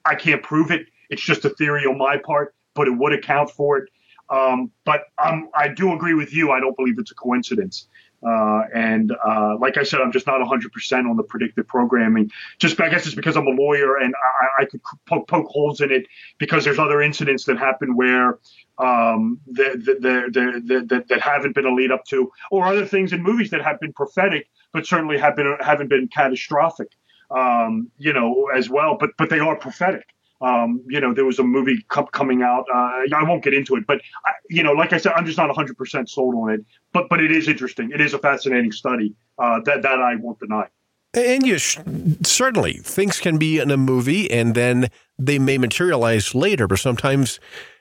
I 0.04 0.14
can't 0.14 0.42
prove 0.42 0.70
it 0.70 0.86
it's 1.10 1.22
just 1.22 1.44
a 1.44 1.50
theory 1.50 1.84
on 1.84 1.98
my 1.98 2.16
part, 2.18 2.54
but 2.74 2.88
it 2.88 2.96
would 2.96 3.12
account 3.12 3.50
for 3.50 3.78
it. 3.78 3.90
Um, 4.30 4.70
but 4.84 5.02
um, 5.22 5.48
I 5.54 5.68
do 5.68 5.92
agree 5.92 6.14
with 6.14 6.32
you. 6.32 6.52
I 6.52 6.60
don't 6.60 6.76
believe 6.76 6.98
it's 6.98 7.10
a 7.10 7.16
coincidence. 7.16 7.88
Uh, 8.22 8.62
and 8.74 9.12
uh, 9.26 9.56
like 9.58 9.78
I 9.78 9.82
said, 9.82 10.00
I'm 10.00 10.12
just 10.12 10.26
not 10.26 10.40
100% 10.40 11.10
on 11.10 11.16
the 11.16 11.22
predictive 11.22 11.66
programming. 11.66 12.30
Just 12.58 12.80
I 12.80 12.90
guess 12.90 13.06
it's 13.06 13.14
because 13.14 13.36
I'm 13.36 13.46
a 13.46 13.50
lawyer 13.50 13.96
and 13.96 14.14
I, 14.14 14.62
I 14.62 14.64
could 14.66 14.82
poke, 15.08 15.26
poke, 15.26 15.46
holes 15.46 15.80
in 15.80 15.90
it 15.90 16.06
because 16.38 16.64
there's 16.64 16.78
other 16.78 17.00
incidents 17.00 17.44
that 17.46 17.58
happen 17.58 17.96
where 17.96 18.38
um, 18.78 19.40
that, 19.52 21.04
that 21.08 21.20
haven't 21.20 21.54
been 21.54 21.64
a 21.64 21.74
lead 21.74 21.90
up 21.90 22.04
to, 22.06 22.30
or 22.50 22.66
other 22.66 22.86
things 22.86 23.12
in 23.12 23.22
movies 23.22 23.50
that 23.50 23.62
have 23.62 23.80
been 23.80 23.92
prophetic 23.92 24.48
but 24.72 24.86
certainly 24.86 25.18
have 25.18 25.36
been 25.36 25.56
haven't 25.60 25.88
been 25.88 26.08
catastrophic. 26.08 26.88
Um, 27.30 27.92
you 27.96 28.12
know, 28.12 28.48
as 28.54 28.68
well, 28.68 28.96
but 28.98 29.10
but 29.16 29.30
they 29.30 29.38
are 29.38 29.54
prophetic. 29.54 30.04
Um, 30.40 30.82
you 30.88 31.00
know, 31.00 31.12
there 31.12 31.24
was 31.24 31.38
a 31.38 31.42
movie 31.42 31.84
coming 32.12 32.42
out. 32.42 32.64
Uh, 32.72 33.02
I 33.14 33.24
won't 33.24 33.44
get 33.44 33.52
into 33.52 33.76
it, 33.76 33.86
but 33.86 34.00
I, 34.26 34.32
you 34.48 34.62
know, 34.62 34.72
like 34.72 34.92
I 34.92 34.96
said, 34.96 35.12
I'm 35.12 35.26
just 35.26 35.36
not 35.36 35.48
100 35.48 35.76
percent 35.76 36.08
sold 36.08 36.34
on 36.34 36.50
it. 36.50 36.60
But 36.92 37.08
but 37.08 37.20
it 37.20 37.30
is 37.30 37.48
interesting. 37.48 37.90
It 37.92 38.00
is 38.00 38.14
a 38.14 38.18
fascinating 38.18 38.72
study 38.72 39.14
uh, 39.38 39.60
that 39.64 39.82
that 39.82 40.00
I 40.00 40.16
won't 40.16 40.38
deny. 40.38 40.68
And 41.12 41.44
you 41.44 41.58
sh- 41.58 41.78
certainly 42.22 42.74
things 42.74 43.18
can 43.18 43.36
be 43.36 43.58
in 43.58 43.70
a 43.70 43.76
movie, 43.76 44.30
and 44.30 44.54
then 44.54 44.88
they 45.18 45.38
may 45.38 45.58
materialize 45.58 46.34
later. 46.34 46.66
But 46.66 46.78
sometimes, 46.78 47.40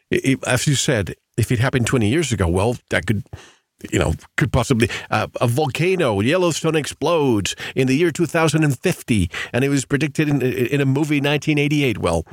it, 0.10 0.43
as 0.45 0.68
you 0.68 0.76
said, 0.76 1.16
if 1.38 1.51
it 1.51 1.60
happened 1.60 1.86
20 1.88 2.10
years 2.10 2.32
ago, 2.32 2.47
well, 2.47 2.78
that 2.89 3.05
could 3.05 3.24
you 3.91 3.99
know, 3.99 4.14
could 4.36 4.51
possibly 4.51 4.89
uh, 5.10 5.28
a 5.39 5.47
volcano, 5.47 6.20
Yellowstone 6.20 6.76
explodes 6.76 7.55
in 7.76 7.88
the 7.88 7.95
year 7.95 8.12
2050, 8.12 9.32
and 9.53 9.64
it 9.64 9.70
was 9.70 9.86
predicted 9.86 10.28
in, 10.28 10.41
in 10.41 10.82
a 10.82 10.86
movie 10.86 11.22
1988. 11.22 11.97
Well, 11.97 12.26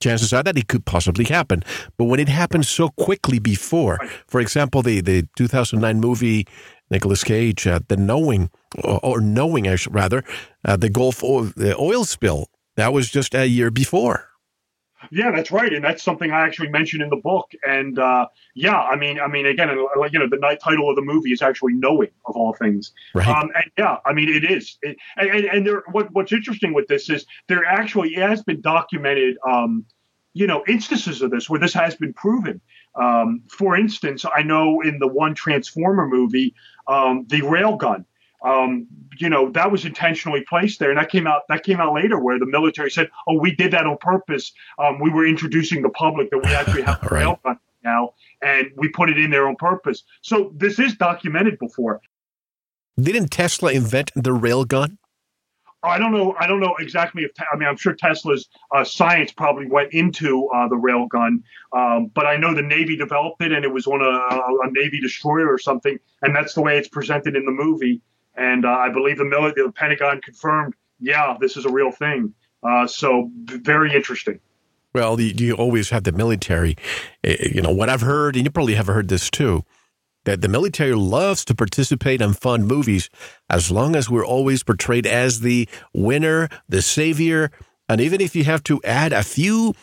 chances 0.00 0.32
are 0.32 0.42
that 0.42 0.58
it 0.58 0.68
could 0.68 0.84
possibly 0.84 1.24
happen. 1.24 1.62
But 1.96 2.04
when 2.04 2.20
it 2.20 2.28
happened 2.28 2.66
so 2.66 2.88
quickly 2.90 3.38
before, 3.38 3.98
for 4.26 4.40
example, 4.40 4.82
the, 4.82 5.00
the 5.00 5.28
2009 5.36 6.00
movie 6.00 6.46
Nicolas 6.90 7.24
Cage, 7.24 7.66
uh, 7.66 7.80
The 7.88 7.96
Knowing, 7.96 8.50
or, 8.82 9.00
or 9.02 9.20
Knowing, 9.20 9.68
I 9.68 9.76
should 9.76 9.94
rather, 9.94 10.22
uh, 10.64 10.76
the 10.76 10.90
Gulf 10.90 11.22
oil, 11.22 11.50
the 11.56 11.76
oil 11.78 12.04
spill, 12.04 12.48
that 12.76 12.92
was 12.92 13.10
just 13.10 13.34
a 13.34 13.46
year 13.46 13.70
before. 13.70 14.28
Yeah, 15.10 15.30
that's 15.30 15.50
right, 15.50 15.72
and 15.72 15.84
that's 15.84 16.02
something 16.02 16.30
I 16.30 16.40
actually 16.40 16.68
mentioned 16.68 17.02
in 17.02 17.10
the 17.10 17.16
book. 17.16 17.50
And 17.66 17.98
uh, 17.98 18.26
yeah, 18.54 18.78
I 18.78 18.96
mean, 18.96 19.20
I 19.20 19.28
mean, 19.28 19.46
again, 19.46 19.68
like 19.98 20.12
you 20.12 20.18
know, 20.18 20.28
the 20.28 20.58
title 20.62 20.90
of 20.90 20.96
the 20.96 21.02
movie 21.02 21.32
is 21.32 21.42
actually 21.42 21.74
"Knowing" 21.74 22.10
of 22.24 22.36
all 22.36 22.52
things. 22.54 22.92
Right. 23.14 23.26
Um, 23.26 23.50
and 23.54 23.70
yeah, 23.78 23.96
I 24.04 24.12
mean, 24.12 24.28
it 24.28 24.50
is. 24.50 24.78
It, 24.82 24.96
and 25.16 25.30
and 25.30 25.66
there, 25.66 25.82
what, 25.90 26.12
what's 26.12 26.32
interesting 26.32 26.74
with 26.74 26.88
this 26.88 27.08
is 27.10 27.26
there 27.48 27.64
actually 27.64 28.14
has 28.14 28.42
been 28.42 28.60
documented, 28.60 29.36
um, 29.48 29.84
you 30.32 30.46
know, 30.46 30.64
instances 30.68 31.22
of 31.22 31.30
this 31.30 31.48
where 31.48 31.60
this 31.60 31.74
has 31.74 31.96
been 31.96 32.12
proven. 32.12 32.60
Um, 32.94 33.42
for 33.50 33.76
instance, 33.76 34.24
I 34.24 34.42
know 34.42 34.80
in 34.80 34.98
the 34.98 35.08
one 35.08 35.34
Transformer 35.34 36.06
movie, 36.06 36.54
um, 36.88 37.26
the 37.28 37.42
railgun 37.42 38.04
um, 38.44 38.86
you 39.18 39.28
know 39.28 39.50
that 39.50 39.70
was 39.70 39.84
intentionally 39.84 40.44
placed 40.48 40.78
there, 40.78 40.90
and 40.90 40.98
that 40.98 41.10
came 41.10 41.26
out 41.26 41.42
that 41.48 41.62
came 41.64 41.80
out 41.80 41.94
later, 41.94 42.18
where 42.18 42.38
the 42.38 42.46
military 42.46 42.90
said, 42.90 43.10
"Oh, 43.26 43.38
we 43.38 43.54
did 43.54 43.72
that 43.72 43.86
on 43.86 43.96
purpose. 43.98 44.52
Um, 44.78 45.00
we 45.00 45.10
were 45.10 45.26
introducing 45.26 45.82
the 45.82 45.90
public 45.90 46.30
that 46.30 46.38
we 46.38 46.54
actually 46.54 46.82
have 46.82 47.02
a 47.10 47.14
right. 47.14 47.26
railgun 47.26 47.58
now, 47.84 48.14
and 48.42 48.70
we 48.76 48.88
put 48.88 49.10
it 49.10 49.18
in 49.18 49.30
there 49.30 49.48
on 49.48 49.56
purpose." 49.56 50.02
So 50.22 50.52
this 50.56 50.78
is 50.78 50.94
documented 50.94 51.58
before. 51.58 52.00
Didn't 52.98 53.28
Tesla 53.28 53.72
invent 53.72 54.10
the 54.14 54.30
railgun? 54.30 54.96
I 55.86 55.98
don't 55.98 56.12
know. 56.12 56.34
I 56.38 56.46
don't 56.46 56.60
know 56.60 56.74
exactly 56.78 57.22
if 57.22 57.30
I 57.52 57.56
mean 57.56 57.68
I'm 57.68 57.76
sure 57.76 57.94
Tesla's 57.94 58.48
uh, 58.74 58.84
science 58.84 59.32
probably 59.32 59.66
went 59.66 59.92
into 59.92 60.48
uh, 60.48 60.68
the 60.68 60.76
railgun, 60.76 61.42
um, 61.72 62.10
but 62.14 62.26
I 62.26 62.36
know 62.36 62.54
the 62.54 62.62
Navy 62.62 62.96
developed 62.96 63.42
it 63.42 63.52
and 63.52 63.64
it 63.64 63.72
was 63.72 63.86
on 63.86 64.00
a, 64.02 64.66
a, 64.66 64.70
Navy 64.72 65.00
destroyer 65.00 65.52
or 65.52 65.58
something, 65.58 65.98
and 66.22 66.34
that's 66.34 66.54
the 66.54 66.62
way 66.62 66.76
it's 66.78 66.88
presented 66.88 67.36
in 67.36 67.44
the 67.44 67.52
movie. 67.52 68.00
And 68.36 68.64
uh, 68.64 68.70
I 68.70 68.90
believe 68.90 69.18
the, 69.18 69.24
military, 69.24 69.66
the 69.66 69.72
Pentagon 69.72 70.20
confirmed, 70.20 70.74
yeah, 71.00 71.36
this 71.40 71.56
is 71.56 71.64
a 71.64 71.70
real 71.70 71.90
thing. 71.90 72.34
Uh, 72.62 72.86
so 72.86 73.30
very 73.34 73.94
interesting. 73.94 74.40
Well, 74.94 75.20
you, 75.20 75.34
you 75.36 75.54
always 75.54 75.90
have 75.90 76.04
the 76.04 76.12
military. 76.12 76.76
Eh, 77.22 77.50
you 77.54 77.62
know 77.62 77.72
what 77.72 77.88
I've 77.88 78.00
heard, 78.00 78.36
and 78.36 78.44
you 78.44 78.50
probably 78.50 78.74
have 78.74 78.86
heard 78.86 79.08
this 79.08 79.30
too, 79.30 79.64
that 80.24 80.40
the 80.40 80.48
military 80.48 80.94
loves 80.94 81.44
to 81.46 81.54
participate 81.54 82.20
in 82.20 82.32
fun 82.32 82.64
movies 82.64 83.10
as 83.50 83.70
long 83.70 83.94
as 83.94 84.10
we're 84.10 84.26
always 84.26 84.62
portrayed 84.62 85.06
as 85.06 85.40
the 85.40 85.68
winner, 85.94 86.48
the 86.68 86.82
savior, 86.82 87.50
and 87.88 88.00
even 88.00 88.20
if 88.20 88.34
you 88.34 88.44
have 88.44 88.64
to 88.64 88.80
add 88.84 89.12
a 89.12 89.22
few 89.22 89.74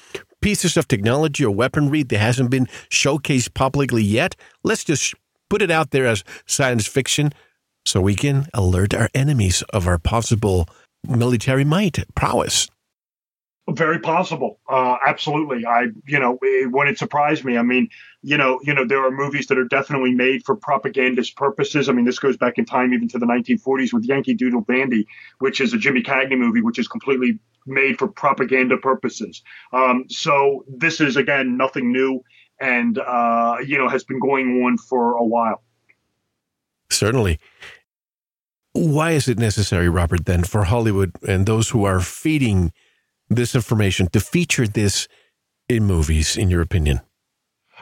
pieces 0.41 0.76
of 0.76 0.88
technology 0.88 1.45
or 1.45 1.56
weaponry 1.56 2.04
that 2.04 2.18
hasn't 2.18 2.49
been 2.49 2.66
showcased 2.89 3.54
publicly 3.54 4.04
yet, 4.04 4.36
let's 4.64 4.84
just 4.84 5.16
put 5.49 5.62
it 5.62 5.72
out 5.72 5.91
there 5.91 6.06
as 6.06 6.24
science 6.45 6.86
fiction 6.86 7.32
so 7.86 8.01
we 8.01 8.15
can 8.15 8.47
alert 8.53 8.93
our 8.93 9.09
enemies 9.13 9.63
of 9.73 9.88
our 9.88 9.97
possible 9.97 10.67
military 11.07 11.63
might, 11.63 11.99
prowess. 12.15 12.67
Very 13.69 13.99
possible. 13.99 14.59
Uh, 14.67 14.97
absolutely. 15.05 15.65
I, 15.65 15.88
you 16.05 16.19
know, 16.19 16.38
it, 16.41 16.69
when 16.69 16.89
it 16.89 16.97
surprised 16.97 17.45
me, 17.45 17.57
I 17.57 17.61
mean, 17.61 17.88
you 18.21 18.36
know, 18.36 18.59
you 18.61 18.73
know, 18.73 18.86
there 18.86 19.05
are 19.05 19.11
movies 19.11 19.47
that 19.47 19.57
are 19.57 19.63
definitely 19.63 20.11
made 20.13 20.43
for 20.45 20.57
propagandist 20.57 21.38
purposes. 21.38 21.88
I 21.88 21.93
mean, 21.93 22.03
this 22.03 22.19
goes 22.19 22.36
back 22.36 22.57
in 22.57 22.65
time 22.65 22.93
even 22.93 23.07
to 23.09 23.19
the 23.19 23.25
1940s 23.25 23.93
with 23.93 24.03
Yankee 24.03 24.34
Doodle 24.34 24.65
Dandy, 24.67 25.07
which 25.39 25.61
is 25.61 25.73
a 25.73 25.77
Jimmy 25.77 26.03
Cagney 26.03 26.38
movie, 26.38 26.61
which 26.61 26.77
is 26.77 26.89
completely 26.89 27.39
made 27.65 27.97
for 27.97 28.07
propaganda 28.07 28.77
purposes. 28.77 29.41
Um, 29.71 30.05
so 30.09 30.65
this 30.67 30.99
is 30.99 31.15
again 31.15 31.55
nothing 31.55 31.93
new, 31.93 32.21
and 32.59 32.97
uh, 32.97 33.57
you 33.65 33.77
know, 33.77 33.88
has 33.88 34.03
been 34.03 34.19
going 34.19 34.63
on 34.65 34.77
for 34.77 35.13
a 35.13 35.23
while. 35.23 35.63
Certainly. 36.93 37.39
Why 38.73 39.11
is 39.11 39.27
it 39.27 39.37
necessary, 39.37 39.87
Robert, 39.87 40.25
then, 40.25 40.43
for 40.43 40.63
Hollywood 40.63 41.11
and 41.27 41.45
those 41.45 41.69
who 41.69 41.85
are 41.85 41.99
feeding 41.99 42.71
this 43.29 43.55
information 43.55 44.07
to 44.07 44.19
feature 44.19 44.67
this 44.67 45.07
in 45.69 45.85
movies, 45.85 46.35
in 46.35 46.49
your 46.49 46.61
opinion? 46.61 47.01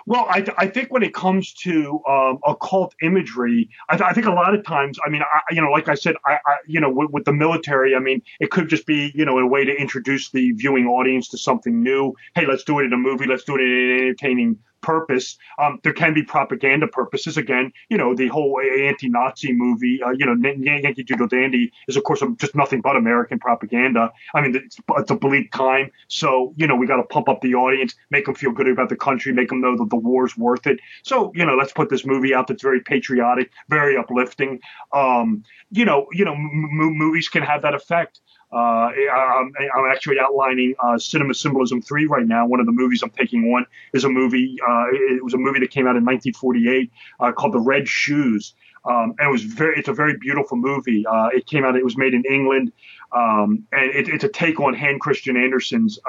Well, 0.06 0.26
I, 0.30 0.42
th- 0.42 0.56
I 0.58 0.68
think 0.68 0.92
when 0.92 1.04
it 1.04 1.14
comes 1.14 1.54
to 1.64 2.02
um, 2.10 2.40
occult 2.46 2.96
imagery, 3.02 3.70
I, 3.90 3.98
th- 3.98 4.10
I, 4.10 4.14
think 4.14 4.26
a 4.26 4.32
lot 4.32 4.56
of 4.56 4.66
times, 4.66 4.98
I 5.06 5.10
mean, 5.10 5.22
I, 5.22 5.54
you 5.54 5.62
know, 5.62 5.70
like 5.70 5.90
I 5.90 5.94
said, 5.94 6.16
I, 6.26 6.40
you 6.68 6.80
know, 6.80 6.90
with, 6.90 7.12
with, 7.12 7.26
the 7.26 7.34
military, 7.34 7.96
I 7.96 8.00
mean, 8.00 8.22
it 8.40 8.50
could 8.52 8.68
just 8.68 8.86
be, 8.86 9.12
you 9.14 9.26
know, 9.26 9.38
a 9.38 9.46
way 9.46 9.64
to 9.64 9.72
introduce 9.72 10.32
the 10.32 10.52
viewing 10.54 10.88
audience 10.88 11.30
to 11.30 11.38
something 11.38 11.84
new. 11.84 12.16
Hey, 12.36 12.46
let's 12.46 12.64
do 12.64 12.80
it 12.80 12.86
in 12.86 12.94
a 12.94 12.98
movie. 12.98 13.28
Let's 13.28 13.44
do 13.44 13.56
it 13.56 13.62
in 13.62 13.68
an 13.68 14.00
entertaining 14.00 14.58
purpose. 14.82 15.38
Um, 15.60 15.80
there 15.84 15.94
can 15.94 16.14
be 16.14 16.24
propaganda 16.24 16.88
purposes. 16.88 17.38
Again, 17.38 17.72
you 17.90 17.98
know, 17.98 18.16
the 18.16 18.28
whole 18.28 18.60
anti-Nazi 18.60 19.54
movie, 19.54 20.02
uh, 20.04 20.12
you 20.12 20.26
know, 20.26 20.36
Yankee 20.44 21.04
Doodle 21.04 21.28
Dandy 21.28 21.72
is 21.88 21.96
of 21.96 22.04
course 22.04 22.24
just 22.38 22.56
nothing 22.56 22.82
but 22.82 22.96
American 22.96 23.40
propaganda. 23.40 24.12
I 24.34 24.42
mean, 24.42 24.56
it's, 24.56 24.78
it's 24.98 25.12
a 25.12 25.16
bleak 25.16 25.52
time, 25.52 25.92
so 26.08 26.54
you 26.58 26.68
know 26.68 26.76
we 26.76 26.88
got 26.88 26.98
to 26.98 27.04
pump 27.04 27.30
up 27.30 27.42
the 27.42 27.56
audience, 27.56 27.96
make 28.10 28.26
them 28.26 28.36
feel 28.36 28.52
good 28.52 28.68
about 28.68 28.90
the 28.90 28.96
country, 28.96 29.34
make 29.34 29.50
them 29.50 29.62
know 29.62 29.78
that 29.78 29.90
the 29.90 29.96
war's 29.96 30.38
worth 30.38 30.68
it. 30.68 30.80
So 31.04 31.32
you 31.36 31.46
know, 31.46 31.56
let's 31.56 31.74
put 31.74 31.90
this 31.90 32.06
movie 32.06 32.34
out 32.34 32.48
that's 32.48 32.62
very 32.62 32.82
patriotic, 32.82 33.52
very 33.70 33.98
uplifting. 33.98 34.60
Um, 34.94 35.44
you 35.72 35.86
know, 35.86 36.08
you 36.12 36.26
know, 36.26 36.34
m- 36.34 36.70
movies 36.98 37.30
can 37.30 37.44
have 37.44 37.62
that 37.62 37.74
effect. 37.74 38.20
Uh, 38.52 38.90
I'm, 38.90 39.54
I'm, 39.76 39.92
actually 39.92 40.20
outlining 40.20 40.76
uh, 40.84 40.98
Cinema 40.98 41.34
Symbolism 41.34 41.82
3 41.82 42.06
right 42.08 42.28
now. 42.28 42.46
One 42.46 42.60
of 42.60 42.66
the 42.66 42.74
movies 42.74 43.02
I'm 43.02 43.10
taking 43.12 43.46
on 43.54 43.66
is 43.94 44.04
a 44.04 44.10
movie, 44.10 44.58
uh, 44.62 44.86
it 44.92 45.24
was 45.24 45.34
a 45.34 45.38
movie 45.38 45.60
that 45.60 45.72
came 45.72 45.86
out 45.88 45.96
in 45.96 46.04
1948 46.04 46.92
uh, 47.20 47.32
called 47.32 47.54
The 47.54 47.60
Red 47.60 47.88
Shoes. 47.88 48.54
Um, 48.84 49.16
and 49.20 49.30
it 49.30 49.32
was 49.32 49.44
very, 49.44 49.78
it's 49.78 49.88
a 49.88 49.94
very 49.94 50.18
beautiful 50.18 50.58
movie. 50.58 51.06
Uh, 51.06 51.28
it 51.28 51.46
came 51.46 51.64
out, 51.64 51.78
it 51.78 51.84
was 51.84 51.98
made 51.98 52.14
in 52.14 52.26
England. 52.26 52.74
Um, 53.14 53.68
and 53.72 53.92
it, 53.92 54.10
it's 54.10 54.24
a 54.24 54.30
take 54.30 54.60
on 54.60 54.74
Hans 54.74 55.00
Christian 55.00 55.38
Andersen's 55.38 56.00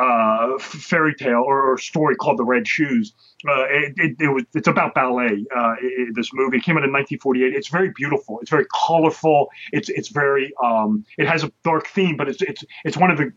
uh, 0.00 0.58
fairy 0.58 1.14
tale 1.14 1.42
or, 1.46 1.72
or, 1.72 1.78
story 1.78 2.16
called 2.16 2.38
The 2.38 2.44
Red 2.44 2.66
Shoes. 2.66 3.12
Uh, 3.46 3.64
it, 3.68 3.94
it, 3.96 4.16
it, 4.18 4.28
was 4.28 4.44
it's 4.54 4.66
about 4.66 4.94
ballet. 4.94 5.44
Uh, 5.54 5.74
it, 5.82 6.14
this 6.14 6.30
movie 6.32 6.56
it 6.56 6.62
came 6.62 6.76
out 6.76 6.84
in 6.84 6.92
1948. 6.92 7.54
It's 7.54 7.68
very 7.68 7.90
beautiful. 7.94 8.38
It's 8.40 8.50
very 8.50 8.66
colorful. 8.86 9.48
It's 9.72 9.88
it's 9.90 10.08
very 10.08 10.52
um, 10.62 11.04
it 11.18 11.26
has 11.26 11.44
a 11.44 11.52
dark 11.64 11.86
theme, 11.88 12.16
but 12.16 12.28
it's 12.28 12.40
it's 12.42 12.64
it's 12.84 12.96
one 12.96 13.10
of 13.10 13.18
the 13.18 13.30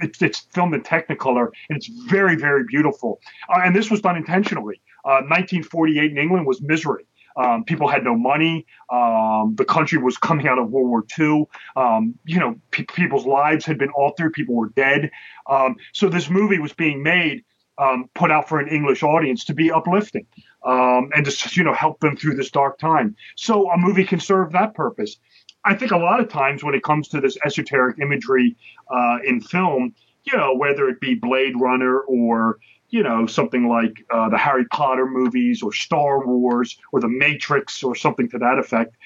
it's 0.00 0.22
it's 0.22 0.40
filmed 0.40 0.74
in 0.74 0.82
Technicolor 0.82 1.48
and 1.68 1.76
it's 1.76 1.88
very 2.08 2.36
very 2.36 2.64
beautiful. 2.64 3.20
Uh, 3.54 3.60
and 3.64 3.76
this 3.76 3.90
was 3.90 4.00
done 4.00 4.16
intentionally. 4.16 4.80
1948 5.04 6.00
uh, 6.00 6.04
in 6.04 6.18
England 6.18 6.46
was 6.46 6.60
misery. 6.62 7.04
Um, 7.36 7.64
people 7.64 7.88
had 7.88 8.04
no 8.04 8.16
money. 8.16 8.66
Um, 8.90 9.54
the 9.56 9.64
country 9.64 9.98
was 9.98 10.16
coming 10.16 10.48
out 10.48 10.58
of 10.58 10.70
World 10.70 10.88
War 10.88 11.04
II. 11.18 11.46
Um, 11.76 12.14
you 12.24 12.38
know, 12.38 12.56
pe- 12.70 12.84
people's 12.84 13.26
lives 13.26 13.64
had 13.64 13.78
been 13.78 13.90
altered. 13.90 14.32
People 14.32 14.54
were 14.54 14.70
dead. 14.70 15.10
Um, 15.48 15.76
so 15.92 16.08
this 16.08 16.28
movie 16.28 16.58
was 16.58 16.72
being 16.72 17.02
made, 17.02 17.44
um, 17.78 18.10
put 18.14 18.30
out 18.30 18.48
for 18.48 18.58
an 18.58 18.68
English 18.68 19.02
audience 19.02 19.44
to 19.46 19.54
be 19.54 19.70
uplifting 19.70 20.26
um, 20.64 21.10
and 21.14 21.24
to 21.24 21.50
you 21.54 21.64
know 21.64 21.74
help 21.74 22.00
them 22.00 22.16
through 22.16 22.34
this 22.34 22.50
dark 22.50 22.78
time. 22.78 23.16
So 23.36 23.70
a 23.70 23.78
movie 23.78 24.04
can 24.04 24.20
serve 24.20 24.52
that 24.52 24.74
purpose. 24.74 25.16
I 25.64 25.74
think 25.74 25.90
a 25.90 25.98
lot 25.98 26.20
of 26.20 26.28
times 26.28 26.64
when 26.64 26.74
it 26.74 26.82
comes 26.82 27.08
to 27.08 27.20
this 27.20 27.36
esoteric 27.44 27.98
imagery 27.98 28.56
uh, 28.90 29.18
in 29.24 29.40
film, 29.40 29.94
you 30.24 30.36
know, 30.36 30.54
whether 30.54 30.88
it 30.88 31.00
be 31.00 31.14
Blade 31.14 31.54
Runner 31.58 32.00
or 32.00 32.58
you 32.90 33.02
know, 33.02 33.26
something 33.26 33.68
like 33.68 34.04
uh, 34.10 34.28
the 34.28 34.38
Harry 34.38 34.66
Potter 34.66 35.06
movies 35.06 35.62
or 35.62 35.72
Star 35.72 36.26
Wars 36.26 36.76
or 36.92 37.00
The 37.00 37.08
Matrix 37.08 37.82
or 37.82 37.94
something 37.94 38.28
to 38.30 38.38
that 38.38 38.58
effect. 38.58 38.96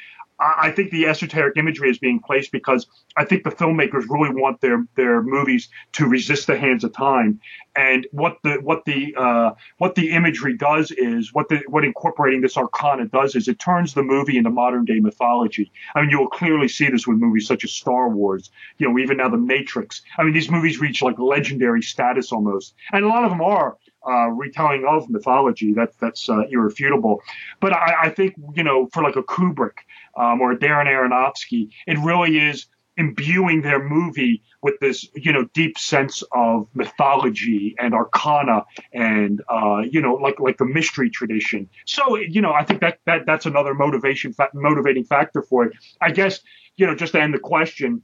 I 0.41 0.73
think 0.73 0.91
the 0.91 1.07
esoteric 1.07 1.57
imagery 1.57 1.91
is 1.91 1.99
being 1.99 2.19
placed 2.19 2.51
because 2.51 2.87
I 3.17 3.25
think 3.25 3.45
the 3.45 3.51
filmmakers 3.51 4.05
really 4.09 4.35
want 4.35 4.61
their 4.61 4.85
their 4.97 5.23
movies 5.23 5.69
to 5.93 6.07
resist 6.07 6.49
the 6.49 6.59
hands 6.59 6.83
of 6.83 6.93
time. 6.93 7.41
And 7.77 8.07
what 8.11 8.39
the 8.43 8.55
what 8.55 8.85
the 8.85 9.15
uh, 9.17 9.53
what 9.79 9.95
the 9.95 10.11
imagery 10.11 10.57
does 10.57 10.91
is 10.91 11.33
what 11.33 11.49
the 11.49 11.63
what 11.69 11.85
incorporating 11.85 12.41
this 12.41 12.57
arcana 12.57 13.07
does 13.07 13.37
is 13.37 13.47
it 13.47 13.61
turns 13.61 13.95
the 13.95 14.03
movie 14.03 14.37
into 14.37 14.51
modern 14.51 14.85
day 14.85 14.99
mythology. 14.99 15.71
I 15.95 16.01
mean, 16.01 16.11
you 16.11 16.19
will 16.19 16.29
clearly 16.29 16.69
see 16.69 16.89
this 16.89 17.07
with 17.07 17.19
movies 17.19 17.47
such 17.47 17.63
as 17.65 17.73
Star 17.73 18.09
Wars. 18.09 18.51
You 18.79 18.89
know, 18.89 18.99
even 18.99 19.19
now 19.19 19.29
The 19.29 19.37
Matrix. 19.37 20.03
I 20.19 20.25
mean, 20.25 20.33
these 20.33 20.51
movies 20.51 20.81
reach 20.81 21.01
like 21.01 21.19
legendary 21.19 21.83
status 21.83 22.33
almost, 22.33 22.75
and 22.93 23.05
a 23.05 23.09
lot 23.09 23.25
of 23.25 23.31
them 23.31 23.41
are 23.41 23.77
uh, 24.07 24.29
retelling 24.29 24.85
of 24.89 25.09
mythology. 25.09 25.73
That 25.73 25.93
that's 26.01 26.29
uh, 26.29 26.43
irrefutable. 26.51 27.23
But 27.61 27.73
I, 27.73 28.05
I, 28.05 28.11
think 28.11 28.35
you 28.55 28.63
know, 28.63 28.89
for 28.93 29.03
like 29.03 29.17
a 29.17 29.23
Kubrick 29.23 29.79
um, 30.17 30.41
or 30.41 30.53
a 30.53 30.57
Darren 30.57 30.87
Aronofsky, 30.87 31.71
it 31.87 31.99
really 31.99 32.39
is 32.39 32.67
imbuing 32.97 33.63
their 33.63 33.83
movie 33.83 34.43
with 34.63 34.79
this 34.81 35.09
you 35.15 35.33
know 35.33 35.45
deep 35.53 35.77
sense 35.79 36.23
of 36.33 36.69
mythology 36.75 37.75
and 37.79 37.93
arcana 37.93 38.65
and 38.93 39.43
uh, 39.49 39.83
you 39.91 40.01
know 40.01 40.15
like 40.15 40.39
like 40.41 40.59
the 40.59 40.65
mystery 40.65 41.11
tradition. 41.11 41.69
So 41.87 42.17
you 42.17 42.41
know, 42.41 42.53
I 42.53 42.65
think 42.65 42.81
that 42.81 42.99
that 43.07 43.27
that's 43.27 43.47
another 43.47 43.75
motivation 43.75 44.35
motivating 44.55 45.05
factor 45.05 45.43
for 45.43 45.67
it. 45.67 45.73
I 46.01 46.11
guess 46.11 46.41
you 46.77 46.87
know 46.87 46.95
just 46.95 47.13
to 47.13 47.21
end 47.21 47.35
the 47.35 47.39
question 47.39 48.03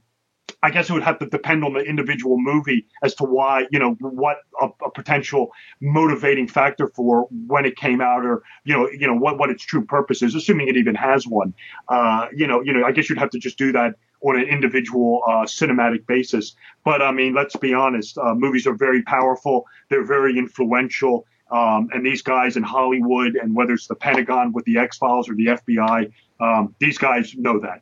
I 0.63 0.69
guess 0.69 0.89
it 0.89 0.93
would 0.93 1.03
have 1.03 1.19
to 1.19 1.25
depend 1.25 1.63
on 1.63 1.73
the 1.73 1.79
individual 1.79 2.37
movie 2.39 2.85
as 3.03 3.15
to 3.15 3.23
why, 3.23 3.65
you 3.71 3.79
know, 3.79 3.95
what 3.99 4.37
a, 4.61 4.67
a, 4.85 4.91
potential 4.91 5.51
motivating 5.81 6.47
factor 6.47 6.87
for 6.87 7.27
when 7.47 7.65
it 7.65 7.75
came 7.75 7.99
out, 7.99 8.23
or 8.25 8.43
you 8.63 8.75
know, 8.75 8.87
you 8.91 9.07
know 9.07 9.15
what 9.15 9.39
what 9.39 9.49
its 9.49 9.63
true 9.63 9.83
purpose 9.83 10.21
is, 10.21 10.35
assuming 10.35 10.67
it 10.67 10.77
even 10.77 10.93
has 10.93 11.25
one. 11.25 11.53
Uh, 11.87 12.27
you 12.35 12.45
know, 12.45 12.61
you 12.61 12.73
know, 12.73 12.85
I 12.85 12.91
guess 12.91 13.09
you'd 13.09 13.17
have 13.17 13.31
to 13.31 13.39
just 13.39 13.57
do 13.57 13.71
that 13.71 13.95
on 14.21 14.37
an 14.37 14.47
individual 14.47 15.23
uh, 15.27 15.45
cinematic 15.45 16.05
basis. 16.05 16.55
But 16.85 17.01
I 17.01 17.11
mean, 17.11 17.33
let's 17.33 17.55
be 17.55 17.73
honest, 17.73 18.17
uh, 18.17 18.35
movies 18.35 18.67
are 18.67 18.75
very 18.75 19.01
powerful. 19.01 19.65
They're 19.89 20.05
very 20.05 20.37
influential. 20.37 21.25
Um, 21.49 21.89
and 21.91 22.05
these 22.05 22.21
guys 22.21 22.55
in 22.55 22.63
Hollywood, 22.63 23.35
and 23.35 23.55
whether 23.55 23.73
it's 23.73 23.87
the 23.87 23.95
Pentagon 23.95 24.53
with 24.53 24.63
the 24.65 24.77
X 24.77 24.97
Files 24.97 25.27
or 25.27 25.35
the 25.35 25.47
FBI, 25.47 26.11
um, 26.39 26.75
these 26.79 26.97
guys 26.97 27.35
know 27.35 27.59
that. 27.59 27.81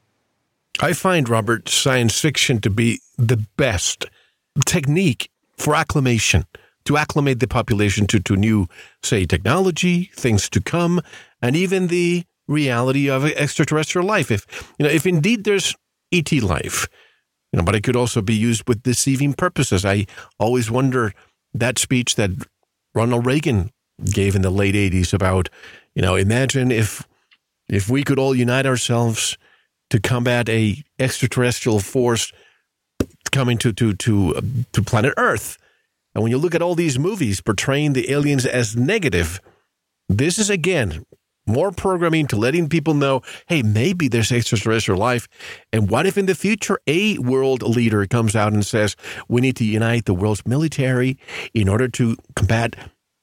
I 0.81 0.93
find, 0.93 1.27
Robert, 1.27 1.67
science 1.67 2.19
fiction 2.19 2.61
to 2.61 2.69
be 2.69 3.01
the 3.17 3.45
best 3.57 4.05
technique 4.65 5.29
for 5.57 5.75
acclimation, 5.75 6.45
to 6.85 6.95
acclimate 6.95 7.41
the 7.41 7.47
population 7.47 8.07
to, 8.07 8.19
to 8.21 8.37
new, 8.37 8.67
say, 9.03 9.25
technology, 9.25 10.09
things 10.15 10.49
to 10.49 10.61
come, 10.61 11.01
and 11.41 11.55
even 11.55 11.87
the 11.87 12.23
reality 12.47 13.09
of 13.09 13.25
extraterrestrial 13.25 14.07
life. 14.07 14.31
If, 14.31 14.45
you 14.79 14.85
know, 14.85 14.91
if 14.91 15.05
indeed 15.05 15.43
there's 15.43 15.75
ET 16.13 16.31
life, 16.31 16.87
you 17.51 17.57
know, 17.57 17.63
but 17.63 17.75
it 17.75 17.83
could 17.83 17.95
also 17.95 18.21
be 18.21 18.35
used 18.35 18.67
with 18.67 18.83
deceiving 18.83 19.33
purposes. 19.33 19.83
I 19.83 20.05
always 20.39 20.71
wonder 20.71 21.13
that 21.53 21.77
speech 21.77 22.15
that 22.15 22.31
Ronald 22.95 23.25
Reagan 23.25 23.71
gave 24.05 24.35
in 24.35 24.43
the 24.43 24.49
late 24.49 24.75
80s 24.75 25.13
about, 25.13 25.49
you 25.93 26.01
know, 26.01 26.15
imagine 26.15 26.71
if 26.71 27.05
if 27.67 27.89
we 27.89 28.03
could 28.03 28.17
all 28.17 28.33
unite 28.33 28.65
ourselves 28.65 29.37
to 29.89 29.99
combat 29.99 30.49
a 30.49 30.83
extraterrestrial 30.97 31.79
force 31.79 32.31
coming 33.31 33.57
to 33.57 33.73
to 33.73 33.93
to 33.93 34.35
uh, 34.35 34.41
to 34.73 34.81
planet 34.81 35.13
Earth. 35.17 35.57
And 36.13 36.23
when 36.23 36.31
you 36.31 36.37
look 36.37 36.55
at 36.55 36.61
all 36.61 36.75
these 36.75 36.97
movies 36.97 37.41
portraying 37.41 37.93
the 37.93 38.11
aliens 38.11 38.45
as 38.45 38.75
negative, 38.75 39.39
this 40.07 40.39
is 40.39 40.49
again 40.49 41.05
more 41.49 41.71
programming 41.71 42.27
to 42.27 42.35
letting 42.35 42.69
people 42.69 42.93
know, 42.93 43.21
hey, 43.47 43.63
maybe 43.63 44.07
there's 44.07 44.31
extraterrestrial 44.31 44.99
life. 44.99 45.27
And 45.73 45.89
what 45.89 46.05
if 46.05 46.17
in 46.17 46.27
the 46.27 46.35
future 46.35 46.79
a 46.85 47.17
world 47.17 47.63
leader 47.63 48.05
comes 48.05 48.35
out 48.35 48.53
and 48.53 48.65
says, 48.65 48.95
we 49.27 49.41
need 49.41 49.55
to 49.57 49.65
unite 49.65 50.05
the 50.05 50.13
world's 50.13 50.45
military 50.45 51.17
in 51.53 51.67
order 51.67 51.87
to 51.87 52.17
combat 52.35 52.75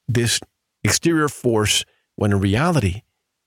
this 0.08 0.40
exterior 0.82 1.28
force, 1.28 1.84
when 2.16 2.32
in 2.32 2.40
reality, 2.40 3.02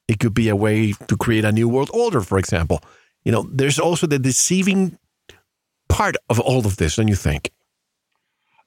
it 0.07 0.19
could 0.19 0.33
be 0.33 0.49
a 0.49 0.55
way 0.55 0.93
to 1.07 1.17
create 1.17 1.45
a 1.45 1.51
new 1.51 1.67
world 1.67 1.89
order, 1.93 2.21
for 2.21 2.37
example. 2.37 2.81
You 3.23 3.31
know, 3.31 3.47
there's 3.51 3.79
also 3.79 4.07
the 4.07 4.19
deceiving 4.19 4.97
part 5.87 6.15
of 6.29 6.39
all 6.39 6.65
of 6.65 6.77
this, 6.77 6.95
don't 6.95 7.07
you 7.07 7.15
think? 7.15 7.51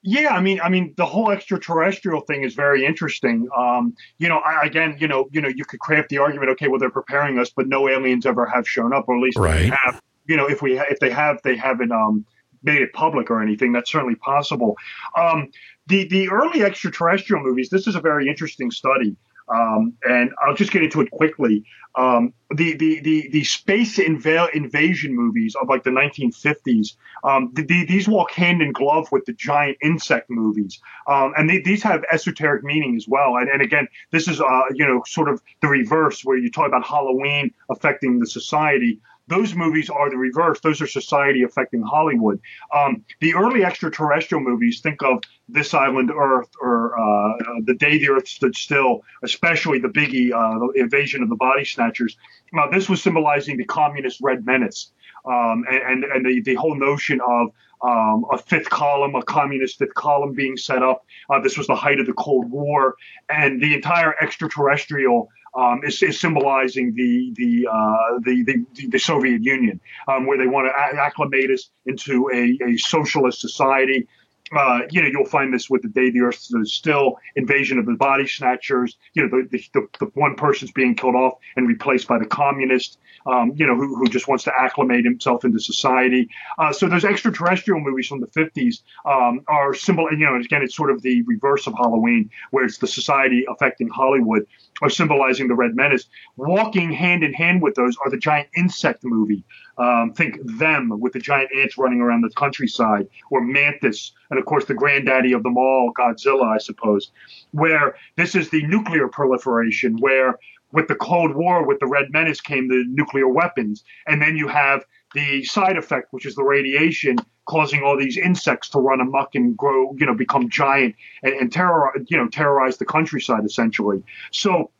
Yeah, 0.05 0.35
I 0.35 0.41
mean, 0.41 0.59
I 0.61 0.67
mean, 0.67 0.93
the 0.97 1.05
whole 1.05 1.31
extraterrestrial 1.31 2.21
thing 2.21 2.43
is 2.43 2.55
very 2.55 2.85
interesting. 2.85 3.47
Um, 3.57 3.95
you 4.17 4.27
know, 4.27 4.39
I, 4.39 4.65
again, 4.65 4.97
you 4.99 5.07
know, 5.07 5.29
you 5.31 5.39
know, 5.39 5.47
you 5.47 5.63
could 5.63 5.79
craft 5.79 6.09
the 6.09 6.17
argument, 6.17 6.49
okay, 6.51 6.67
well, 6.67 6.77
they're 6.77 6.89
preparing 6.89 7.39
us, 7.39 7.51
but 7.55 7.67
no 7.67 7.87
aliens 7.87 8.25
ever 8.25 8.45
have 8.45 8.67
shown 8.67 8.93
up, 8.93 9.05
or 9.07 9.15
at 9.15 9.23
least 9.23 9.37
right. 9.37 9.59
they 9.59 9.67
have. 9.69 10.01
You 10.25 10.35
know, 10.35 10.45
if 10.47 10.61
we 10.61 10.77
if 10.77 10.99
they 10.99 11.09
have, 11.09 11.41
they 11.43 11.55
haven't 11.55 11.93
um, 11.93 12.25
made 12.63 12.81
it 12.81 12.91
public 12.93 13.29
or 13.29 13.41
anything. 13.41 13.71
That's 13.71 13.89
certainly 13.89 14.15
possible. 14.15 14.75
Um, 15.17 15.49
the 15.87 16.07
the 16.07 16.29
early 16.29 16.63
extraterrestrial 16.63 17.41
movies. 17.41 17.69
This 17.69 17.87
is 17.87 17.95
a 17.95 18.01
very 18.01 18.27
interesting 18.27 18.71
study. 18.71 19.15
Um, 19.49 19.93
and 20.03 20.31
I'll 20.45 20.55
just 20.55 20.71
get 20.71 20.83
into 20.83 21.01
it 21.01 21.11
quickly. 21.11 21.63
Um, 21.95 22.33
the, 22.49 22.75
the, 22.75 23.01
the, 23.01 23.29
the 23.31 23.43
space 23.43 23.97
inv- 23.97 24.53
invasion 24.53 25.15
movies 25.15 25.55
of 25.55 25.69
like 25.69 25.83
the 25.83 25.91
1950s, 25.91 26.95
um, 27.23 27.51
the, 27.53 27.63
the, 27.63 27.85
these 27.85 28.07
walk 28.07 28.31
hand 28.31 28.61
in 28.63 28.71
glove 28.71 29.07
with 29.11 29.25
the 29.25 29.33
giant 29.33 29.77
insect 29.83 30.29
movies. 30.29 30.79
Um, 31.07 31.33
and 31.37 31.49
these 31.49 31.83
have 31.83 32.03
esoteric 32.11 32.63
meaning 32.63 32.95
as 32.95 33.07
well. 33.07 33.37
And, 33.37 33.47
and 33.49 33.61
again, 33.61 33.87
this 34.11 34.27
is, 34.27 34.41
uh, 34.41 34.61
you 34.73 34.87
know, 34.87 35.03
sort 35.05 35.29
of 35.29 35.41
the 35.61 35.67
reverse 35.67 36.25
where 36.25 36.37
you 36.37 36.49
talk 36.49 36.67
about 36.67 36.85
Halloween 36.85 37.53
affecting 37.69 38.19
the 38.19 38.27
society. 38.27 38.99
Those 39.27 39.55
movies 39.55 39.89
are 39.89 40.09
the 40.09 40.17
reverse. 40.17 40.59
Those 40.59 40.81
are 40.81 40.87
society 40.87 41.43
affecting 41.43 41.81
Hollywood. 41.81 42.39
Um, 42.73 43.05
the 43.21 43.35
early 43.35 43.63
extraterrestrial 43.63 44.43
movies, 44.43 44.81
think 44.81 45.01
of 45.01 45.23
This 45.47 45.73
Island 45.73 46.11
Earth 46.11 46.49
or 46.61 46.97
uh, 46.99 47.37
The 47.65 47.75
Day 47.75 47.97
the 47.99 48.09
Earth 48.09 48.27
Stood 48.27 48.55
Still, 48.55 49.01
especially 49.23 49.79
the 49.79 49.87
biggie, 49.87 50.33
uh, 50.33 50.59
the 50.59 50.81
invasion 50.81 51.23
of 51.23 51.29
the 51.29 51.35
body 51.35 51.63
snatchers. 51.63 52.17
Now, 52.51 52.69
this 52.69 52.89
was 52.89 53.01
symbolizing 53.01 53.57
the 53.57 53.65
communist 53.65 54.19
red 54.21 54.45
menace. 54.45 54.91
Um, 55.25 55.63
and, 55.71 56.03
and 56.03 56.25
the, 56.25 56.41
the 56.41 56.55
whole 56.55 56.75
notion 56.75 57.21
of 57.25 57.51
um, 57.81 58.25
a 58.31 58.37
fifth 58.37 58.69
column, 58.69 59.15
a 59.15 59.23
communist 59.23 59.77
fifth 59.77 59.93
column 59.93 60.33
being 60.33 60.57
set 60.57 60.83
up. 60.83 61.05
Uh, 61.29 61.39
this 61.39 61.57
was 61.57 61.67
the 61.67 61.75
height 61.75 61.99
of 61.99 62.07
the 62.07 62.13
Cold 62.13 62.49
War, 62.49 62.95
and 63.29 63.61
the 63.61 63.73
entire 63.73 64.15
extraterrestrial 64.21 65.29
um, 65.55 65.81
is, 65.83 66.01
is, 66.01 66.19
symbolizing 66.19 66.93
the 66.95 67.33
the, 67.35 67.67
uh, 67.71 68.19
the, 68.23 68.43
the, 68.43 68.87
the 68.87 68.99
Soviet 68.99 69.43
Union, 69.43 69.79
um, 70.07 70.25
where 70.25 70.37
they 70.37 70.47
want 70.47 70.67
to 70.67 70.99
acclimate 70.99 71.51
us 71.51 71.69
into 71.85 72.29
a, 72.33 72.57
a 72.65 72.77
socialist 72.77 73.41
society. 73.41 74.07
Uh, 74.55 74.81
you 74.91 75.01
know, 75.01 75.07
you'll 75.07 75.25
find 75.25 75.53
this 75.53 75.69
with 75.69 75.81
the 75.81 75.87
day 75.89 76.11
the 76.11 76.21
Earth 76.21 76.35
stood 76.35 76.67
still, 76.67 77.17
invasion 77.35 77.79
of 77.79 77.85
the 77.85 77.93
body 77.93 78.27
snatchers. 78.27 78.97
You 79.13 79.23
know, 79.23 79.41
the, 79.49 79.59
the, 79.73 79.87
the 79.99 80.05
one 80.13 80.35
person's 80.35 80.71
being 80.71 80.95
killed 80.95 81.15
off 81.15 81.33
and 81.55 81.67
replaced 81.67 82.07
by 82.07 82.19
the 82.19 82.25
communist 82.25 82.99
um, 83.25 83.53
you 83.55 83.65
know, 83.65 83.75
who, 83.75 83.95
who 83.95 84.07
just 84.07 84.27
wants 84.27 84.43
to 84.45 84.51
acclimate 84.57 85.05
himself 85.05 85.45
into 85.45 85.59
society. 85.59 86.29
Uh, 86.57 86.73
so 86.73 86.87
those 86.87 87.05
extraterrestrial 87.05 87.79
movies 87.79 88.07
from 88.07 88.19
the 88.19 88.27
50s 88.27 88.81
um, 89.05 89.41
are 89.47 89.73
symbol, 89.73 90.07
you 90.11 90.25
know, 90.25 90.35
again, 90.35 90.61
it's 90.61 90.75
sort 90.75 90.91
of 90.91 91.01
the 91.01 91.21
reverse 91.23 91.67
of 91.67 91.73
Halloween, 91.73 92.29
where 92.51 92.65
it's 92.65 92.77
the 92.77 92.87
society 92.87 93.45
affecting 93.49 93.89
Hollywood, 93.89 94.45
are 94.83 94.89
symbolizing 94.89 95.47
the 95.47 95.55
Red 95.55 95.75
Menace. 95.75 96.07
Walking 96.35 96.91
hand 96.91 97.23
in 97.23 97.33
hand 97.33 97.61
with 97.61 97.75
those 97.75 97.95
are 98.03 98.11
the 98.11 98.17
giant 98.17 98.49
insect 98.55 99.03
movie. 99.03 99.45
Um, 99.77 100.13
think 100.13 100.37
them 100.43 100.91
with 100.99 101.13
the 101.13 101.19
giant 101.19 101.49
ants 101.57 101.77
running 101.77 102.01
around 102.01 102.21
the 102.21 102.29
countryside, 102.31 103.07
or 103.31 103.41
Mantis, 103.41 104.11
and 104.29 104.37
of 104.37 104.45
course 104.45 104.65
the 104.65 104.73
granddaddy 104.73 105.31
of 105.31 105.41
them 105.41 105.57
all, 105.57 105.93
Godzilla, 105.97 106.53
I 106.53 106.57
suppose. 106.57 107.11
Where 107.51 107.95
this 108.17 108.35
is 108.35 108.49
the 108.49 108.63
nuclear 108.63 109.07
proliferation, 109.07 109.97
where 109.99 110.37
with 110.73 110.87
the 110.87 110.95
Cold 110.95 111.35
War, 111.35 111.65
with 111.65 111.79
the 111.79 111.87
Red 111.87 112.07
Menace, 112.11 112.41
came 112.41 112.67
the 112.67 112.83
nuclear 112.89 113.29
weapons, 113.29 113.83
and 114.05 114.21
then 114.21 114.35
you 114.35 114.47
have 114.49 114.83
the 115.13 115.43
side 115.43 115.77
effect, 115.77 116.07
which 116.11 116.25
is 116.25 116.35
the 116.35 116.43
radiation, 116.43 117.17
causing 117.45 117.83
all 117.83 117.97
these 117.97 118.17
insects 118.17 118.69
to 118.69 118.79
run 118.79 119.01
amok 119.01 119.35
and 119.35 119.57
grow, 119.57 119.95
you 119.97 120.05
know, 120.05 120.15
become 120.15 120.49
giant 120.49 120.95
and, 121.23 121.33
and 121.33 121.51
terror, 121.51 121.91
you 122.07 122.17
know, 122.17 122.27
terrorize 122.27 122.77
the 122.77 122.85
countryside 122.85 123.45
essentially. 123.45 124.03
So 124.31 124.71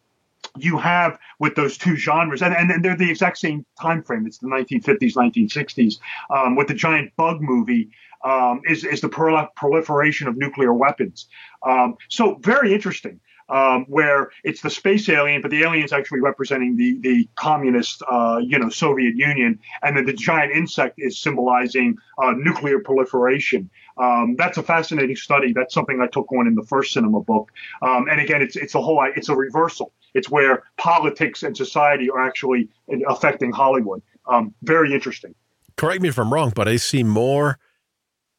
you 0.57 0.77
have 0.77 1.17
with 1.39 1.55
those 1.55 1.77
two 1.77 1.95
genres, 1.95 2.41
and, 2.41 2.53
and 2.53 2.83
they're 2.83 2.97
the 2.97 3.09
exact 3.09 3.37
same 3.37 3.65
time 3.81 4.03
frame. 4.03 4.25
It's 4.27 4.39
the 4.39 4.47
1950s, 4.47 5.15
1960s. 5.15 5.95
Um, 6.29 6.55
with 6.55 6.67
the 6.67 6.73
giant 6.73 7.15
bug 7.15 7.41
movie, 7.41 7.89
um, 8.23 8.61
is 8.67 8.85
is 8.85 9.01
the 9.01 9.09
proliferation 9.09 10.27
of 10.27 10.37
nuclear 10.37 10.73
weapons. 10.73 11.27
Um, 11.63 11.95
so 12.09 12.35
very 12.35 12.73
interesting 12.73 13.19
um, 13.49 13.85
where 13.87 14.31
it's 14.43 14.61
the 14.61 14.69
space 14.69 15.07
alien, 15.09 15.41
but 15.41 15.51
the 15.51 15.63
alien 15.63 15.83
is 15.83 15.93
actually 15.93 16.21
representing 16.21 16.75
the 16.75 16.97
the 17.01 17.29
communist, 17.35 18.01
uh, 18.09 18.39
you 18.41 18.57
know, 18.59 18.69
Soviet 18.69 19.15
Union, 19.15 19.59
and 19.81 19.97
then 19.97 20.05
the 20.05 20.13
giant 20.13 20.51
insect 20.51 20.95
is 20.97 21.19
symbolizing 21.19 21.97
uh, 22.21 22.31
nuclear 22.31 22.79
proliferation. 22.79 23.69
Um, 23.97 24.35
that's 24.37 24.57
a 24.57 24.63
fascinating 24.63 25.15
study. 25.15 25.53
That's 25.53 25.73
something 25.73 26.01
I 26.01 26.07
took 26.07 26.31
on 26.31 26.47
in 26.47 26.55
the 26.55 26.63
first 26.63 26.93
cinema 26.93 27.21
book. 27.21 27.51
Um, 27.81 28.07
and 28.09 28.19
again, 28.19 28.41
it's 28.41 28.55
it's 28.55 28.75
a 28.75 28.81
whole 28.81 29.05
it's 29.15 29.29
a 29.29 29.35
reversal. 29.35 29.93
It's 30.13 30.29
where 30.29 30.63
politics 30.77 31.43
and 31.43 31.55
society 31.57 32.09
are 32.09 32.25
actually 32.25 32.69
affecting 33.07 33.51
Hollywood. 33.51 34.01
Um, 34.27 34.53
very 34.61 34.93
interesting. 34.93 35.35
Correct 35.75 36.01
me 36.01 36.09
if 36.09 36.19
I'm 36.19 36.31
wrong, 36.31 36.51
but 36.55 36.67
I 36.67 36.75
see 36.75 37.03
more 37.03 37.57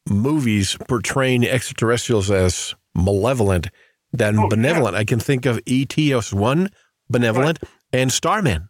movies 0.09 0.77
portraying 0.87 1.45
extraterrestrials 1.45 2.31
as 2.31 2.75
malevolent 2.93 3.69
than 4.15 4.39
oh, 4.39 4.49
benevolent. 4.49 4.93
Yeah. 4.93 5.01
I 5.01 5.05
can 5.05 5.19
think 5.19 5.45
of 5.45 5.61
ETS 5.67 6.33
one 6.33 6.69
benevolent 7.09 7.59
right. 7.61 7.71
and 7.93 8.11
Starman. 8.11 8.69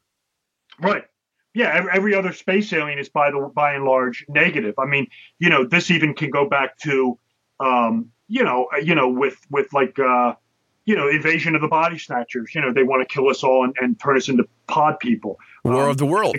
Right. 0.80 1.04
Yeah, 1.54 1.88
every, 1.93 2.14
other 2.14 2.34
space 2.34 2.74
alien 2.74 3.00
is 3.00 3.08
by 3.08 3.32
the 3.32 3.50
by 3.56 3.76
and 3.76 3.86
large 3.86 4.26
negative. 4.28 4.76
I 4.78 4.86
mean, 4.86 5.08
you 5.39 5.50
know, 5.50 5.66
this 5.66 5.89
even 5.89 6.14
can 6.14 6.30
go 6.30 6.50
back 6.50 6.78
to, 6.80 7.18
um, 7.62 8.12
you 8.28 8.43
know, 8.43 8.68
uh, 8.74 8.80
you 8.80 8.93
know, 8.93 9.08
with 9.08 9.38
with 9.50 9.72
like, 9.72 9.98
uh, 9.98 10.34
you 10.84 10.98
know, 10.98 11.08
invasion 11.08 11.56
of 11.56 11.62
the 11.62 11.70
body 11.70 11.98
snatchers. 11.98 12.54
You 12.54 12.60
know, 12.60 12.74
they 12.74 12.84
want 12.84 13.08
to 13.08 13.14
kill 13.14 13.30
us 13.30 13.41
all 13.41 13.64
and, 13.64 13.74
and 13.80 13.98
turn 13.98 14.18
us 14.18 14.28
into 14.28 14.46
pod 14.68 15.00
people. 15.00 15.39
War 15.64 15.86
um, 15.86 15.91
of 15.91 15.98
the 15.98 16.06
World. 16.06 16.36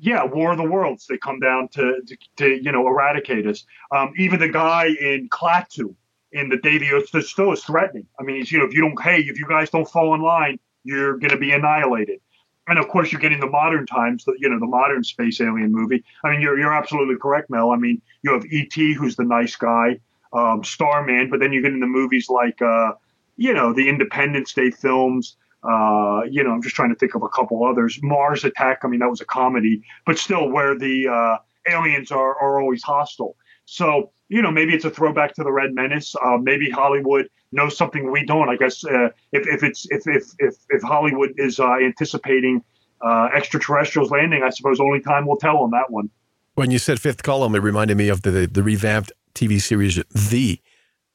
Yeah, 0.00 0.24
War 0.24 0.50
of 0.50 0.58
the 0.58 0.68
Worlds. 0.68 1.06
They 1.06 1.18
come 1.18 1.38
down 1.38 1.68
to 1.74 2.00
to, 2.04 2.16
to 2.38 2.60
you 2.60 2.72
know 2.72 2.84
eradicate 2.88 3.46
us. 3.46 3.64
Um, 3.94 4.12
even 4.18 4.40
the 4.40 4.48
guy 4.48 4.86
in 4.86 5.28
Klaatu, 5.28 5.94
in 6.32 6.48
the 6.48 6.56
day 6.58 6.78
the 6.78 6.92
Earth 6.92 7.08
still 7.26 7.52
is 7.52 7.62
threatening. 7.64 8.06
I 8.18 8.22
mean, 8.22 8.44
you 8.48 8.58
know, 8.58 8.64
if 8.64 8.74
you 8.74 8.82
don't, 8.82 9.00
hey, 9.02 9.20
if 9.20 9.38
you 9.38 9.46
guys 9.48 9.70
don't 9.70 9.88
fall 9.88 10.14
in 10.14 10.20
line, 10.20 10.58
you're 10.84 11.18
going 11.18 11.30
to 11.30 11.38
be 11.38 11.52
annihilated. 11.52 12.20
And 12.68 12.78
of 12.78 12.88
course, 12.88 13.10
you're 13.10 13.20
getting 13.20 13.40
the 13.40 13.48
modern 13.48 13.86
times, 13.86 14.24
the, 14.24 14.34
you 14.38 14.48
know, 14.48 14.58
the 14.58 14.66
modern 14.66 15.02
space 15.02 15.40
alien 15.40 15.72
movie. 15.72 16.04
I 16.22 16.30
mean, 16.30 16.42
you're 16.42 16.58
you're 16.58 16.74
absolutely 16.74 17.16
correct, 17.16 17.48
Mel. 17.48 17.70
I 17.70 17.76
mean, 17.76 18.02
you 18.22 18.32
have 18.32 18.44
E.T., 18.44 18.92
who's 18.92 19.16
the 19.16 19.24
nice 19.24 19.56
guy, 19.56 19.98
um, 20.34 20.62
Starman, 20.62 21.30
but 21.30 21.40
then 21.40 21.52
you 21.52 21.62
get 21.62 21.72
into 21.72 21.86
movies 21.86 22.28
like, 22.28 22.60
uh, 22.60 22.92
you 23.36 23.54
know, 23.54 23.72
the 23.72 23.88
Independence 23.88 24.52
Day 24.52 24.70
films. 24.70 25.36
Uh, 25.64 26.20
you 26.30 26.44
know, 26.44 26.50
I'm 26.50 26.62
just 26.62 26.76
trying 26.76 26.90
to 26.90 26.94
think 26.94 27.14
of 27.14 27.22
a 27.22 27.28
couple 27.28 27.64
others. 27.64 27.98
Mars 28.02 28.44
Attack. 28.44 28.80
I 28.84 28.88
mean, 28.88 29.00
that 29.00 29.08
was 29.08 29.22
a 29.22 29.24
comedy, 29.24 29.82
but 30.04 30.18
still, 30.18 30.50
where 30.50 30.78
the 30.78 31.08
uh, 31.08 31.38
aliens 31.72 32.12
are, 32.12 32.36
are 32.38 32.60
always 32.60 32.82
hostile. 32.82 33.36
So, 33.64 34.12
you 34.28 34.42
know, 34.42 34.50
maybe 34.50 34.74
it's 34.74 34.84
a 34.84 34.90
throwback 34.90 35.34
to 35.34 35.42
the 35.42 35.50
Red 35.50 35.74
Menace. 35.74 36.14
Uh, 36.22 36.36
maybe 36.36 36.70
Hollywood 36.70 37.28
knows 37.50 37.76
something 37.76 38.10
we 38.12 38.24
don't. 38.24 38.48
I 38.48 38.56
guess 38.56 38.84
uh, 38.84 39.08
if, 39.32 39.46
if 39.46 39.62
it's 39.62 39.86
if, 39.90 40.02
if 40.06 40.24
if 40.38 40.54
if 40.68 40.82
Hollywood 40.82 41.34
is 41.36 41.58
uh, 41.58 41.76
anticipating 41.82 42.62
uh, 43.00 43.28
extraterrestrials 43.34 44.10
landing, 44.10 44.42
I 44.42 44.50
suppose 44.50 44.80
only 44.80 45.00
time 45.00 45.26
will 45.26 45.38
tell 45.38 45.58
on 45.58 45.70
that 45.70 45.90
one. 45.90 46.10
When 46.54 46.70
you 46.70 46.78
said 46.78 47.00
fifth 47.00 47.22
column, 47.22 47.54
it 47.54 47.60
reminded 47.60 47.96
me 47.96 48.08
of 48.08 48.22
the 48.22 48.30
the, 48.30 48.46
the 48.46 48.62
revamped 48.62 49.12
TV 49.34 49.60
series 49.60 50.02
The, 50.10 50.60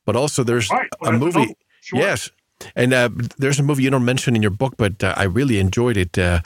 but 0.05 0.15
also 0.15 0.43
there's 0.43 0.69
right. 0.71 0.89
a 1.03 1.11
movie. 1.11 1.55
Sure. 1.81 1.99
Yes, 1.99 2.31
and 2.75 2.93
uh, 2.93 3.09
there's 3.37 3.59
a 3.59 3.63
movie 3.63 3.83
you 3.83 3.89
don't 3.89 4.05
mention 4.05 4.35
in 4.35 4.41
your 4.41 4.51
book, 4.51 4.75
but 4.77 5.03
uh, 5.03 5.13
I 5.15 5.23
really 5.23 5.59
enjoyed 5.59 5.97
it. 5.97 6.17
Uh, 6.17 6.41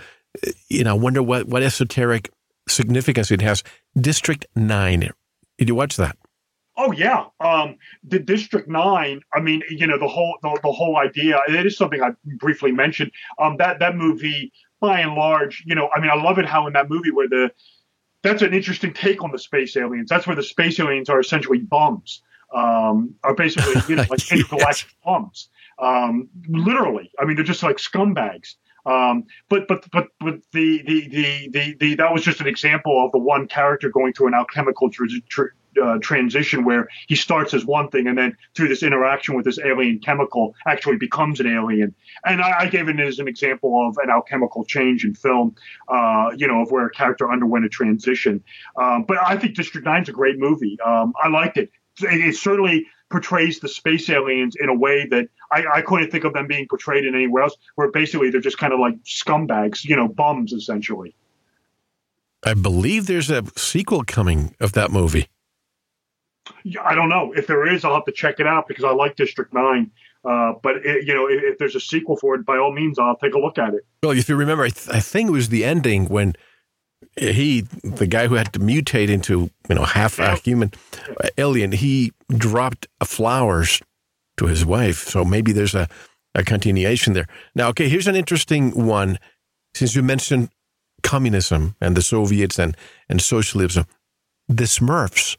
you 0.67 0.83
know, 0.83 0.91
I 0.91 0.97
wonder 0.97 1.23
what 1.23 1.47
what 1.47 1.63
esoteric 1.63 2.29
significance 2.67 3.31
it 3.31 3.41
has. 3.41 3.63
District 3.99 4.45
Nine. 4.53 5.11
Did 5.57 5.69
you 5.69 5.75
watch 5.75 5.95
that? 5.95 6.17
Oh 6.77 6.91
yeah, 6.91 7.25
um, 7.39 7.77
the 8.03 8.19
District 8.19 8.69
Nine. 8.69 9.21
I 9.33 9.39
mean, 9.39 9.63
you 9.69 9.87
know, 9.87 9.97
the 9.97 10.07
whole 10.07 10.37
the, 10.43 10.59
the 10.61 10.71
whole 10.71 10.97
idea. 10.97 11.39
It 11.49 11.65
is 11.65 11.75
something 11.75 12.03
I 12.03 12.11
briefly 12.37 12.71
mentioned. 12.71 13.11
Um, 13.39 13.57
that 13.57 13.79
that 13.79 13.95
movie, 13.95 14.51
by 14.79 14.99
and 14.99 15.15
large, 15.15 15.63
you 15.65 15.73
know, 15.73 15.89
I 15.95 15.99
mean, 15.99 16.11
I 16.11 16.15
love 16.15 16.37
it 16.37 16.45
how 16.45 16.67
in 16.67 16.73
that 16.73 16.87
movie 16.87 17.09
where 17.09 17.27
the 17.27 17.51
that's 18.21 18.43
an 18.43 18.53
interesting 18.53 18.93
take 18.93 19.23
on 19.23 19.31
the 19.31 19.39
space 19.39 19.75
aliens. 19.75 20.07
That's 20.09 20.27
where 20.27 20.35
the 20.35 20.43
space 20.43 20.79
aliens 20.79 21.09
are 21.09 21.19
essentially 21.19 21.59
bums, 21.59 22.21
um, 22.53 23.15
are 23.23 23.33
basically 23.33 23.81
you 23.87 23.95
know 23.95 24.05
like 24.09 24.31
intergalactic 24.31 24.87
yes. 24.87 24.95
bums, 25.03 25.49
um, 25.79 26.29
literally. 26.47 27.11
I 27.19 27.25
mean, 27.25 27.35
they're 27.37 27.45
just 27.45 27.63
like 27.63 27.77
scumbags. 27.77 28.55
Um, 28.85 29.25
but 29.49 29.67
but 29.67 29.85
but 29.91 30.07
but 30.19 30.35
the, 30.53 30.81
the 30.83 31.07
the 31.09 31.49
the 31.51 31.75
the 31.79 31.95
that 31.95 32.13
was 32.13 32.23
just 32.23 32.39
an 32.39 32.47
example 32.47 33.03
of 33.05 33.11
the 33.11 33.17
one 33.17 33.47
character 33.47 33.89
going 33.89 34.13
through 34.13 34.27
an 34.27 34.33
alchemical 34.33 34.89
tr- 34.89 35.05
tr- 35.27 35.47
uh, 35.81 35.97
transition 36.01 36.63
where 36.63 36.87
he 37.07 37.15
starts 37.15 37.53
as 37.53 37.65
one 37.65 37.89
thing 37.89 38.07
and 38.07 38.17
then 38.17 38.35
through 38.55 38.67
this 38.67 38.83
interaction 38.83 39.35
with 39.35 39.45
this 39.45 39.59
alien 39.59 39.99
chemical 39.99 40.55
actually 40.65 40.97
becomes 40.97 41.39
an 41.39 41.47
alien. 41.47 41.93
And 42.25 42.41
I, 42.41 42.61
I 42.61 42.67
gave 42.67 42.87
it 42.89 42.99
as 42.99 43.19
an 43.19 43.27
example 43.27 43.87
of 43.87 43.97
an 44.03 44.09
alchemical 44.09 44.65
change 44.65 45.05
in 45.05 45.13
film, 45.15 45.55
uh, 45.87 46.31
you 46.35 46.47
know, 46.47 46.61
of 46.61 46.71
where 46.71 46.85
a 46.85 46.91
character 46.91 47.31
underwent 47.31 47.65
a 47.65 47.69
transition. 47.69 48.43
Um, 48.75 49.03
but 49.03 49.17
I 49.25 49.37
think 49.37 49.55
District 49.55 49.85
Nine 49.85 50.03
is 50.03 50.09
a 50.09 50.13
great 50.13 50.37
movie. 50.37 50.77
Um, 50.85 51.13
I 51.21 51.29
liked 51.29 51.57
it. 51.57 51.71
It, 52.01 52.27
it 52.27 52.35
certainly 52.35 52.85
portrays 53.09 53.59
the 53.59 53.69
space 53.69 54.09
aliens 54.09 54.55
in 54.59 54.69
a 54.69 54.73
way 54.73 55.07
that 55.07 55.29
I, 55.51 55.65
I, 55.75 55.81
couldn't 55.81 56.11
think 56.11 56.25
of 56.25 56.33
them 56.33 56.45
being 56.45 56.67
portrayed 56.67 57.05
in 57.05 57.15
anywhere 57.15 57.43
else, 57.43 57.55
where 57.75 57.89
basically 57.89 58.29
they're 58.29 58.41
just 58.41 58.57
kind 58.57 58.73
of 58.73 58.79
like 58.79 58.95
scumbags, 59.03 59.85
you 59.85 59.95
know, 59.95 60.09
bums 60.09 60.51
essentially. 60.51 61.15
I 62.43 62.53
believe 62.53 63.07
there's 63.07 63.29
a 63.29 63.43
sequel 63.55 64.03
coming 64.03 64.55
of 64.59 64.73
that 64.73 64.91
movie. 64.91 65.27
I 66.83 66.95
don't 66.95 67.09
know 67.09 67.33
if 67.35 67.47
there 67.47 67.67
is. 67.67 67.83
I'll 67.85 67.95
have 67.95 68.05
to 68.05 68.11
check 68.11 68.39
it 68.39 68.47
out 68.47 68.67
because 68.67 68.83
I 68.83 68.91
like 68.91 69.15
District 69.15 69.53
Nine. 69.53 69.91
Uh, 70.25 70.53
but 70.61 70.77
it, 70.85 71.07
you 71.07 71.13
know, 71.13 71.27
if, 71.27 71.41
if, 71.43 71.57
there's 71.57 71.75
a 71.75 71.79
sequel 71.79 72.17
for 72.17 72.35
it, 72.35 72.45
by 72.45 72.57
all 72.57 72.73
means, 72.73 72.99
I'll 72.99 73.15
take 73.15 73.33
a 73.33 73.39
look 73.39 73.57
at 73.57 73.73
it. 73.73 73.85
Well, 74.03 74.11
if 74.11 74.27
you 74.27 74.35
remember, 74.35 74.63
I, 74.63 74.69
th- 74.69 74.89
I, 74.89 74.99
think 74.99 75.29
it 75.29 75.31
was 75.31 75.49
the 75.49 75.63
ending 75.63 76.05
when 76.07 76.35
he, 77.15 77.61
the 77.83 78.07
guy 78.07 78.27
who 78.27 78.35
had 78.35 78.51
to 78.53 78.59
mutate 78.59 79.09
into 79.09 79.49
you 79.69 79.75
know 79.75 79.85
half 79.85 80.19
a 80.19 80.35
human 80.35 80.73
alien, 81.37 81.71
he 81.71 82.11
dropped 82.29 82.87
flowers 83.03 83.81
to 84.37 84.47
his 84.47 84.65
wife. 84.65 85.07
So 85.07 85.23
maybe 85.23 85.51
there's 85.51 85.75
a, 85.75 85.87
a 86.35 86.43
continuation 86.43 87.13
there. 87.13 87.27
Now, 87.55 87.69
okay, 87.69 87.87
here's 87.87 88.07
an 88.07 88.15
interesting 88.15 88.71
one. 88.85 89.19
Since 89.75 89.95
you 89.95 90.03
mentioned 90.03 90.49
communism 91.03 91.75
and 91.79 91.95
the 91.95 92.01
Soviets 92.01 92.59
and 92.59 92.75
and 93.07 93.21
socialism, 93.21 93.85
the 94.47 94.63
Smurfs 94.63 95.37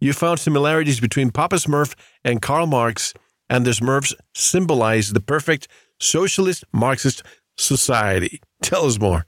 you 0.00 0.12
found 0.12 0.40
similarities 0.40 0.98
between 1.00 1.30
Papa 1.30 1.56
Smurf 1.56 1.94
and 2.24 2.42
Karl 2.42 2.66
Marx, 2.66 3.14
and 3.48 3.64
the 3.66 3.70
Smurfs 3.70 4.14
symbolize 4.34 5.12
the 5.12 5.20
perfect 5.20 5.68
socialist 6.00 6.64
Marxist 6.72 7.22
society. 7.58 8.40
Tell 8.62 8.86
us 8.86 8.98
more. 8.98 9.26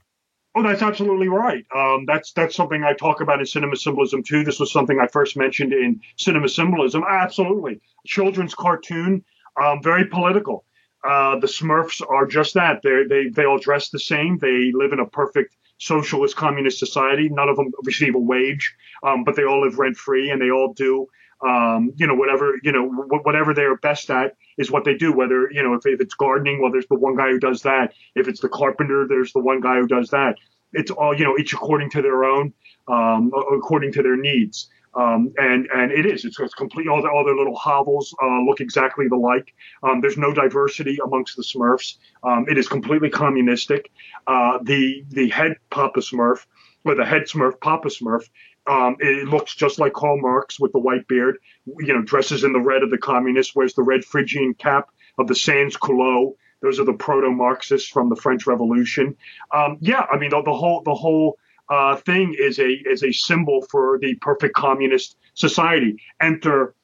Oh, 0.55 0.61
that's 0.61 0.81
absolutely 0.83 1.29
right. 1.29 1.65
Um, 1.75 2.05
that's 2.05 2.31
that's 2.33 2.55
something 2.55 2.83
I 2.83 2.93
talk 2.93 3.21
about 3.21 3.39
in 3.39 3.45
cinema 3.45 3.75
symbolism 3.75 4.21
too. 4.21 4.43
This 4.43 4.59
was 4.59 4.71
something 4.71 4.99
I 4.99 5.07
first 5.07 5.35
mentioned 5.35 5.73
in 5.73 5.99
cinema 6.17 6.47
symbolism. 6.47 7.03
Absolutely, 7.07 7.81
children's 8.05 8.53
cartoon, 8.53 9.23
um, 9.61 9.81
very 9.81 10.05
political. 10.05 10.65
Uh, 11.03 11.39
the 11.39 11.47
Smurfs 11.47 12.01
are 12.07 12.27
just 12.27 12.53
that. 12.53 12.81
They 12.83 13.03
they 13.09 13.29
they 13.29 13.45
all 13.45 13.57
dress 13.57 13.89
the 13.89 13.99
same. 13.99 14.37
They 14.37 14.71
live 14.73 14.93
in 14.93 14.99
a 14.99 15.07
perfect 15.07 15.55
socialist 15.83 16.35
communist 16.35 16.79
society. 16.79 17.29
None 17.29 17.49
of 17.49 17.57
them 17.57 17.71
receive 17.83 18.15
a 18.15 18.19
wage, 18.19 18.75
um, 19.03 19.23
but 19.23 19.35
they 19.35 19.43
all 19.43 19.61
live 19.61 19.77
rent 19.79 19.97
free 19.97 20.29
and 20.29 20.41
they 20.41 20.49
all 20.49 20.73
do. 20.73 21.07
Um, 21.45 21.91
you 21.97 22.07
know, 22.07 22.15
whatever, 22.15 22.53
you 22.63 22.71
know, 22.71 22.87
whatever 22.87 23.53
they're 23.53 23.75
best 23.75 24.09
at 24.09 24.37
is 24.57 24.71
what 24.71 24.85
they 24.85 24.95
do. 24.95 25.11
Whether, 25.11 25.51
you 25.51 25.61
know, 25.61 25.73
if, 25.73 25.85
if 25.85 25.99
it's 25.99 26.13
gardening, 26.13 26.61
well, 26.61 26.71
there's 26.71 26.87
the 26.87 26.95
one 26.95 27.17
guy 27.17 27.29
who 27.31 27.39
does 27.39 27.63
that. 27.63 27.93
If 28.15 28.29
it's 28.29 28.39
the 28.39 28.47
carpenter, 28.47 29.05
there's 29.09 29.33
the 29.33 29.41
one 29.41 29.59
guy 29.59 29.75
who 29.75 29.87
does 29.87 30.09
that. 30.11 30.35
It's 30.71 30.89
all, 30.89 31.13
you 31.17 31.25
know, 31.25 31.37
each 31.37 31.53
according 31.53 31.89
to 31.91 32.01
their 32.01 32.23
own, 32.23 32.53
um, 32.87 33.31
according 33.53 33.91
to 33.93 34.03
their 34.03 34.15
needs. 34.15 34.69
Um, 34.95 35.33
and 35.37 35.67
and 35.73 35.91
it 35.91 36.05
is 36.05 36.23
it's, 36.23 36.39
it's 36.39 36.53
complete 36.53 36.87
all, 36.87 37.01
the, 37.01 37.09
all 37.09 37.25
their 37.25 37.35
little 37.35 37.55
hovels 37.55 38.15
uh, 38.21 38.41
look 38.47 38.61
exactly 38.61 39.07
alike. 39.11 39.53
Um, 39.81 40.01
there's 40.01 40.17
no 40.17 40.33
diversity 40.33 40.99
amongst 41.03 41.35
the 41.35 41.43
Smurfs. 41.43 41.97
Um, 42.23 42.45
it 42.47 42.57
is 42.57 42.67
completely 42.67 43.09
communistic. 43.09 43.91
Uh, 44.27 44.59
the 44.61 45.03
the 45.09 45.29
head 45.29 45.55
Papa 45.69 46.01
Smurf 46.01 46.45
or 46.85 46.95
the 46.95 47.05
head 47.05 47.23
Smurf 47.23 47.59
Papa 47.59 47.89
Smurf. 47.89 48.29
Um, 48.65 48.95
it 48.99 49.27
looks 49.27 49.55
just 49.55 49.79
like 49.79 49.93
Karl 49.93 50.21
Marx 50.21 50.59
with 50.59 50.71
the 50.71 50.79
white 50.79 51.07
beard, 51.07 51.37
you 51.65 51.93
know, 51.93 52.01
dresses 52.01 52.45
in 52.45 52.53
the 52.53 52.61
red 52.61 52.81
of 52.81 52.91
the 52.91 52.97
communists, 52.97 53.53
wears 53.53 53.73
the 53.73 53.83
red 53.83 54.05
Phrygian 54.05 54.53
cap 54.53 54.89
of 55.17 55.27
the 55.27 55.35
Sans 55.35 55.75
Culottes. 55.75 56.37
Those 56.61 56.79
are 56.79 56.85
the 56.85 56.93
proto-Marxists 56.93 57.89
from 57.89 58.07
the 58.07 58.15
French 58.15 58.47
Revolution. 58.47 59.17
Um, 59.53 59.77
yeah, 59.81 60.05
I 60.09 60.17
mean 60.17 60.29
the, 60.29 60.41
the 60.43 60.53
whole 60.53 60.81
the 60.83 60.95
whole 60.95 61.37
uh, 61.69 61.95
thing 61.97 62.35
is 62.37 62.59
a 62.59 62.69
is 62.69 63.03
a 63.03 63.11
symbol 63.11 63.65
for 63.69 63.97
the 63.99 64.15
perfect 64.15 64.55
communist 64.55 65.17
society. 65.33 65.95
Enter 66.21 66.75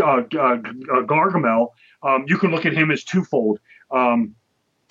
uh, 0.00 0.04
uh, 0.04 0.16
uh, 0.16 1.02
Gargamel. 1.02 1.68
Um, 2.02 2.24
you 2.26 2.38
can 2.38 2.50
look 2.50 2.66
at 2.66 2.72
him 2.72 2.90
as 2.90 3.02
twofold. 3.02 3.60
Um, 3.90 4.34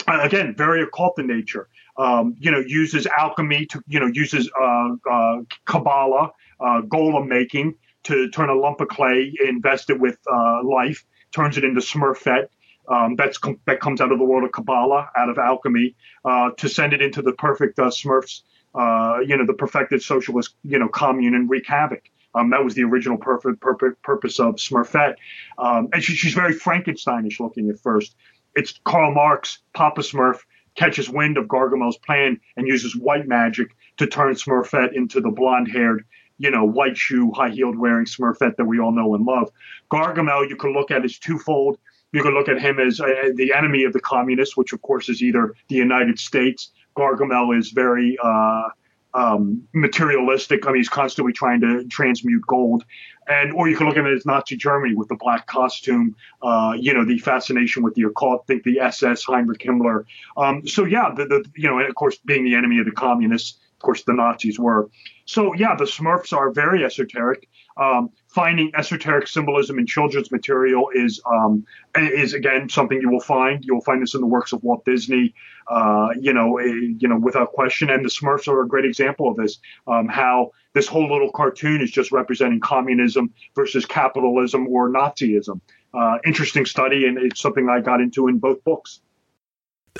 again, 0.07 0.55
very 0.57 0.81
occult 0.81 1.19
in 1.19 1.27
nature. 1.27 1.69
Um, 1.97 2.35
you 2.39 2.51
know, 2.51 2.59
uses 2.59 3.07
alchemy 3.17 3.65
to 3.67 3.81
you 3.87 3.99
know 3.99 4.09
uses 4.13 4.49
uh, 4.59 4.89
uh, 5.09 5.37
Kabbalah, 5.65 6.31
golem 6.61 7.27
making 7.27 7.75
to 8.03 8.29
turn 8.29 8.49
a 8.49 8.55
lump 8.55 8.81
of 8.81 8.89
clay, 8.89 9.33
invest 9.47 9.89
it 9.89 9.99
with 9.99 10.17
life, 10.63 11.05
turns 11.31 11.57
it 11.57 11.63
into 11.63 11.79
Smurfette. 11.79 12.47
Um, 12.89 13.15
that's 13.15 13.39
that 13.65 13.79
comes 13.79 14.01
out 14.01 14.11
of 14.11 14.19
the 14.19 14.25
world 14.25 14.43
of 14.43 14.51
Kabbalah, 14.51 15.09
out 15.15 15.29
of 15.29 15.37
alchemy, 15.37 15.95
uh, 16.25 16.49
to 16.57 16.67
send 16.67 16.93
it 16.93 17.01
into 17.01 17.21
the 17.21 17.31
perfect 17.33 17.79
uh, 17.79 17.85
Smurfs 17.85 18.41
uh, 18.75 19.19
you 19.25 19.37
know, 19.37 19.45
the 19.45 19.53
perfected 19.53 20.01
socialist, 20.01 20.55
you 20.63 20.79
know, 20.79 20.87
commune 20.87 21.35
and 21.35 21.49
wreak 21.49 21.67
havoc. 21.67 22.09
Um, 22.35 22.49
that 22.49 22.63
was 22.63 22.73
the 22.73 22.83
original 22.83 23.17
perfect, 23.17 23.61
perfect 23.61 24.01
purpose 24.01 24.39
of 24.39 24.55
Smurfette. 24.55 25.15
Um, 25.57 25.89
and 25.93 26.03
she, 26.03 26.13
she's 26.15 26.33
very 26.33 26.53
Frankensteinish 26.53 27.39
looking 27.39 27.69
at 27.69 27.79
first. 27.79 28.15
It's 28.55 28.79
Karl 28.83 29.13
Marx, 29.13 29.59
Papa 29.73 30.01
Smurf, 30.01 30.39
catches 30.75 31.09
wind 31.09 31.37
of 31.37 31.45
Gargamel's 31.45 31.97
plan 31.97 32.39
and 32.57 32.67
uses 32.67 32.95
white 32.95 33.27
magic 33.27 33.75
to 33.97 34.07
turn 34.07 34.33
Smurfette 34.33 34.93
into 34.93 35.21
the 35.21 35.29
blonde 35.29 35.69
haired, 35.71 36.05
you 36.39 36.49
know, 36.49 36.63
white 36.63 36.97
shoe, 36.97 37.31
high 37.31 37.49
heeled 37.49 37.77
wearing 37.77 38.05
Smurfette 38.05 38.57
that 38.57 38.65
we 38.65 38.79
all 38.79 38.91
know 38.91 39.13
and 39.13 39.25
love. 39.25 39.51
Gargamel, 39.91 40.49
you 40.49 40.55
can 40.55 40.73
look 40.73 40.89
at 40.89 41.05
as 41.05 41.19
twofold. 41.19 41.77
You 42.11 42.21
can 42.21 42.33
look 42.33 42.47
at 42.47 42.59
him 42.59 42.79
as 42.79 42.99
uh, 42.99 43.29
the 43.35 43.53
enemy 43.53 43.83
of 43.83 43.93
the 43.93 43.99
communists, 43.99 44.55
which 44.55 44.73
of 44.73 44.81
course 44.81 45.09
is 45.09 45.21
either 45.21 45.55
the 45.67 45.75
United 45.75 46.19
States 46.19 46.71
Gargamel 46.95 47.57
is 47.57 47.71
very 47.71 48.17
uh, 48.23 48.69
um, 49.13 49.67
materialistic. 49.73 50.65
I 50.65 50.71
mean, 50.71 50.77
he's 50.77 50.89
constantly 50.89 51.33
trying 51.33 51.61
to 51.61 51.85
transmute 51.85 52.45
gold. 52.47 52.83
And 53.27 53.53
or 53.53 53.69
you 53.69 53.77
can 53.77 53.87
look 53.87 53.95
at 53.95 54.05
it 54.05 54.13
as 54.13 54.25
Nazi 54.25 54.57
Germany 54.57 54.95
with 54.95 55.07
the 55.07 55.15
black 55.15 55.47
costume, 55.47 56.15
uh, 56.41 56.75
you 56.77 56.93
know, 56.93 57.05
the 57.05 57.19
fascination 57.19 57.81
with 57.83 57.93
the 57.95 58.03
occult. 58.03 58.45
Think 58.47 58.63
the 58.63 58.79
SS, 58.79 59.23
Heinrich 59.23 59.59
Himmler. 59.59 60.03
Um, 60.35 60.67
so 60.67 60.83
yeah, 60.83 61.13
the, 61.15 61.25
the 61.25 61.45
you 61.55 61.69
know, 61.69 61.79
and 61.79 61.87
of 61.87 61.95
course, 61.95 62.17
being 62.25 62.43
the 62.43 62.55
enemy 62.55 62.79
of 62.79 62.85
the 62.85 62.91
communists, 62.91 63.59
course, 63.83 64.03
the 64.03 64.13
Nazis 64.13 64.59
were. 64.59 64.89
So 65.25 65.53
yeah, 65.53 65.75
the 65.75 65.85
Smurfs 65.85 66.33
are 66.33 66.51
very 66.51 66.83
esoteric. 66.83 67.47
Um, 67.75 68.11
finding 68.27 68.71
esoteric 68.75 69.27
symbolism 69.27 69.79
in 69.79 69.87
children's 69.87 70.31
material 70.31 70.89
is 70.93 71.21
um, 71.31 71.65
is 71.95 72.33
again 72.33 72.69
something 72.69 72.99
you 73.01 73.09
will 73.09 73.19
find. 73.19 73.63
You 73.63 73.75
will 73.75 73.81
find 73.81 74.01
this 74.01 74.13
in 74.13 74.21
the 74.21 74.27
works 74.27 74.53
of 74.53 74.63
Walt 74.63 74.85
Disney, 74.85 75.33
uh, 75.69 76.09
you 76.19 76.33
know, 76.33 76.59
a, 76.59 76.67
you 76.67 77.07
know, 77.07 77.17
without 77.17 77.51
question. 77.51 77.89
And 77.89 78.03
the 78.05 78.09
Smurfs 78.09 78.47
are 78.47 78.61
a 78.61 78.67
great 78.67 78.85
example 78.85 79.27
of 79.29 79.37
this. 79.37 79.59
Um, 79.87 80.07
how 80.07 80.51
this 80.73 80.87
whole 80.87 81.11
little 81.11 81.31
cartoon 81.31 81.81
is 81.81 81.91
just 81.91 82.11
representing 82.11 82.59
communism 82.59 83.33
versus 83.55 83.85
capitalism 83.85 84.67
or 84.67 84.89
Nazism. 84.89 85.61
Uh, 85.93 86.17
interesting 86.25 86.65
study, 86.65 87.05
and 87.05 87.17
it's 87.17 87.39
something 87.39 87.69
I 87.69 87.79
got 87.79 88.01
into 88.01 88.27
in 88.27 88.39
both 88.39 88.63
books. 88.63 89.01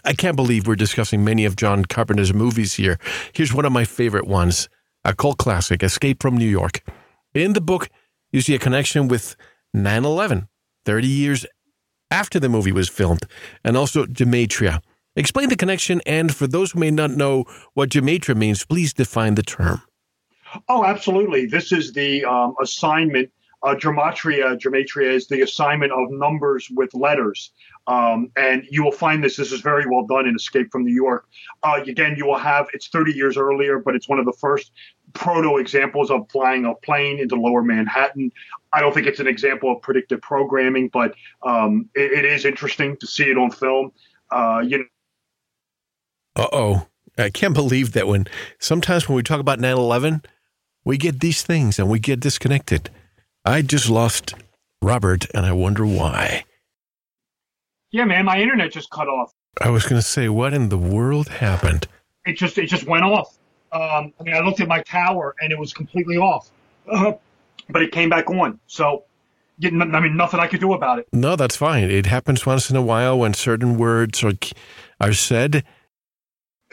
I 0.04 0.14
can't 0.14 0.36
believe 0.36 0.68
we're 0.68 0.76
discussing 0.76 1.24
many 1.24 1.46
of 1.46 1.56
John 1.56 1.86
Carpenter's 1.86 2.34
movies 2.34 2.74
here. 2.74 2.98
Here's 3.34 3.54
one 3.54 3.66
of 3.66 3.72
my 3.72 3.86
favorite 3.86 4.28
ones 4.28 4.70
a 5.06 5.14
cult 5.14 5.38
classic, 5.38 5.84
Escape 5.84 6.22
from 6.22 6.38
New 6.38 6.48
York. 6.48 6.82
In 7.34 7.54
the 7.54 7.62
book, 7.62 7.90
you 8.32 8.42
see 8.42 8.56
a 8.56 8.60
connection 8.60 9.08
with 9.08 9.36
9 9.74 10.06
11, 10.06 10.48
30 10.86 11.08
years 11.08 11.46
after 12.10 12.40
the 12.40 12.50
movie 12.50 12.72
was 12.72 12.90
filmed, 12.90 13.24
and 13.64 13.76
also 13.76 14.06
Gematria. 14.06 14.82
Explain 15.16 15.50
the 15.50 15.56
connection, 15.56 16.02
and 16.06 16.34
for 16.34 16.48
those 16.48 16.72
who 16.72 16.80
may 16.80 16.92
not 16.92 17.12
know 17.12 17.46
what 17.74 17.90
Gematria 17.90 18.36
means, 18.36 18.66
please 18.66 18.94
define 18.94 19.36
the 19.36 19.44
term. 19.44 19.82
Oh, 20.70 20.86
absolutely. 20.86 21.46
This 21.46 21.72
is 21.72 21.94
the 21.94 22.26
um, 22.26 22.56
assignment. 22.62 23.32
Uh, 23.64 23.74
gematria, 23.76 24.60
gematria 24.60 25.10
is 25.10 25.28
the 25.28 25.42
assignment 25.42 25.94
of 25.94 26.12
numbers 26.12 26.68
with 26.72 26.94
letters. 26.94 27.52
Um, 27.88 28.32
and 28.38 28.64
you 28.70 28.84
will 28.84 28.92
find 28.92 29.24
this. 29.24 29.36
This 29.36 29.52
is 29.52 29.62
very 29.62 29.86
well 29.86 30.06
done 30.06 30.28
in 30.28 30.36
Escape 30.36 30.72
from 30.72 30.86
New 30.86 30.94
York. 30.94 31.28
Uh, 31.64 31.82
again, 31.86 32.16
you 32.18 32.26
will 32.26 32.38
have 32.38 32.68
it's 32.74 32.88
30 32.88 33.12
years 33.14 33.36
earlier, 33.38 33.80
but 33.80 33.96
it's 33.96 34.08
one 34.08 34.20
of 34.20 34.26
the 34.26 34.34
first 34.34 34.72
proto 35.14 35.58
examples 35.58 36.10
of 36.10 36.30
flying 36.32 36.66
a 36.66 36.74
plane 36.76 37.20
into 37.20 37.36
Lower 37.36 37.62
Manhattan. 37.62 38.32
I 38.72 38.80
don't 38.82 38.94
think 38.94 39.08
it's 39.08 39.20
an 39.20 39.28
example 39.28 39.72
of 39.72 39.82
predictive 39.82 40.22
programming, 40.22 40.90
but 40.90 41.14
um, 41.44 41.90
it, 41.94 42.12
it 42.12 42.26
is 42.26 42.46
interesting 42.46 42.98
to 42.98 43.08
see 43.08 43.26
it 43.26 43.38
on 43.38 43.52
film. 43.52 43.92
Uh, 44.32 44.64
you 44.66 44.80
know, 44.80 44.86
uh 46.36 46.48
oh. 46.52 46.88
I 47.18 47.30
can't 47.30 47.54
believe 47.54 47.92
that 47.92 48.08
when 48.08 48.26
sometimes 48.60 49.08
when 49.08 49.16
we 49.16 49.22
talk 49.22 49.40
about 49.40 49.60
9 49.60 49.78
11, 49.78 50.24
we 50.84 50.98
get 50.98 51.20
these 51.20 51.44
things 51.44 51.78
and 51.78 51.90
we 51.90 52.00
get 52.00 52.20
disconnected. 52.20 52.90
I 53.46 53.62
just 53.62 53.90
lost 53.90 54.34
Robert 54.82 55.28
and 55.34 55.46
I 55.46 55.52
wonder 55.52 55.86
why. 55.86 56.46
Yeah, 57.94 58.06
man, 58.06 58.26
my 58.26 58.42
internet 58.42 58.72
just 58.72 58.90
cut 58.90 59.08
off. 59.08 59.32
I 59.62 59.70
was 59.70 59.84
going 59.84 60.02
to 60.02 60.08
say, 60.08 60.28
what 60.28 60.52
in 60.52 60.70
the 60.70 60.80
world 60.80 61.28
happened? 61.30 61.88
It 62.26 62.34
just 62.34 62.58
it 62.58 62.66
just 62.66 62.88
went 62.88 63.04
off. 63.04 63.38
Um, 63.72 64.12
I 64.20 64.24
mean, 64.24 64.34
I 64.34 64.40
looked 64.40 64.60
at 64.60 64.68
my 64.68 64.82
tower 64.82 65.36
and 65.40 65.52
it 65.52 65.60
was 65.60 65.74
completely 65.74 66.18
off, 66.18 66.50
uh, 66.92 67.14
but 67.70 67.84
it 67.84 67.92
came 67.92 68.10
back 68.10 68.32
on. 68.32 68.60
So, 68.66 69.04
I 69.64 69.70
mean, 69.70 70.18
nothing 70.18 70.40
I 70.40 70.48
could 70.48 70.60
do 70.60 70.74
about 70.74 71.00
it. 71.00 71.08
No, 71.14 71.36
that's 71.36 71.56
fine. 71.56 71.84
It 71.84 72.08
happens 72.08 72.48
once 72.48 72.72
in 72.72 72.76
a 72.76 72.82
while 72.82 73.20
when 73.20 73.36
certain 73.36 73.78
words 73.78 74.24
are 74.24 74.34
are 75.00 75.14
said 75.14 75.64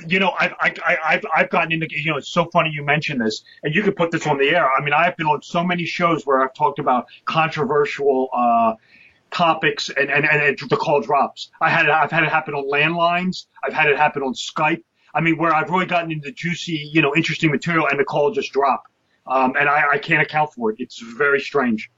you 0.06 0.18
know, 0.18 0.32
I've, 0.38 0.54
I, 0.60 0.96
I've, 1.04 1.24
I've 1.34 1.50
gotten 1.50 1.72
into, 1.72 1.86
you 1.90 2.10
know, 2.10 2.16
it's 2.16 2.28
so 2.28 2.46
funny 2.52 2.70
you 2.70 2.84
mentioned 2.84 3.20
this, 3.20 3.42
and 3.62 3.74
you 3.74 3.82
could 3.82 3.96
put 3.96 4.10
this 4.10 4.26
on 4.26 4.38
the 4.38 4.48
air. 4.48 4.70
I 4.70 4.82
mean, 4.82 4.94
I've 4.94 5.16
been 5.16 5.26
on 5.26 5.42
so 5.42 5.62
many 5.64 5.84
shows 5.84 6.26
where 6.26 6.42
I've 6.42 6.54
talked 6.54 6.78
about 6.78 7.06
controversial, 7.24 8.28
uh, 8.32 8.74
topics 9.30 9.88
and, 9.88 10.10
and, 10.10 10.24
and 10.24 10.58
the 10.68 10.76
call 10.76 11.00
drops. 11.00 11.50
I 11.60 11.70
had 11.70 11.86
it, 11.86 11.90
I've 11.90 12.10
had 12.10 12.24
it 12.24 12.30
happen 12.30 12.54
on 12.54 12.68
landlines. 12.70 13.46
I've 13.64 13.72
had 13.72 13.88
it 13.88 13.96
happen 13.96 14.22
on 14.22 14.34
Skype. 14.34 14.82
I 15.14 15.20
mean, 15.20 15.38
where 15.38 15.52
I've 15.52 15.70
really 15.70 15.86
gotten 15.86 16.12
into 16.12 16.30
juicy, 16.32 16.90
you 16.92 17.02
know, 17.02 17.14
interesting 17.14 17.50
material 17.50 17.86
and 17.88 17.98
the 17.98 18.04
call 18.04 18.30
just 18.32 18.52
drop. 18.52 18.84
Um, 19.26 19.54
and 19.58 19.68
I, 19.68 19.92
I 19.92 19.98
can't 19.98 20.22
account 20.22 20.52
for 20.52 20.70
it. 20.70 20.76
It's 20.78 21.00
very 21.00 21.40
strange. 21.40 21.90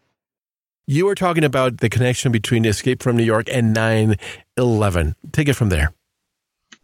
You 0.86 1.06
were 1.06 1.14
talking 1.14 1.44
about 1.44 1.78
the 1.78 1.88
connection 1.88 2.32
between 2.32 2.64
Escape 2.64 3.02
from 3.02 3.16
New 3.16 3.22
York 3.22 3.46
and 3.50 3.72
9 3.72 4.16
11. 4.56 5.14
Take 5.30 5.48
it 5.48 5.54
from 5.54 5.68
there. 5.68 5.92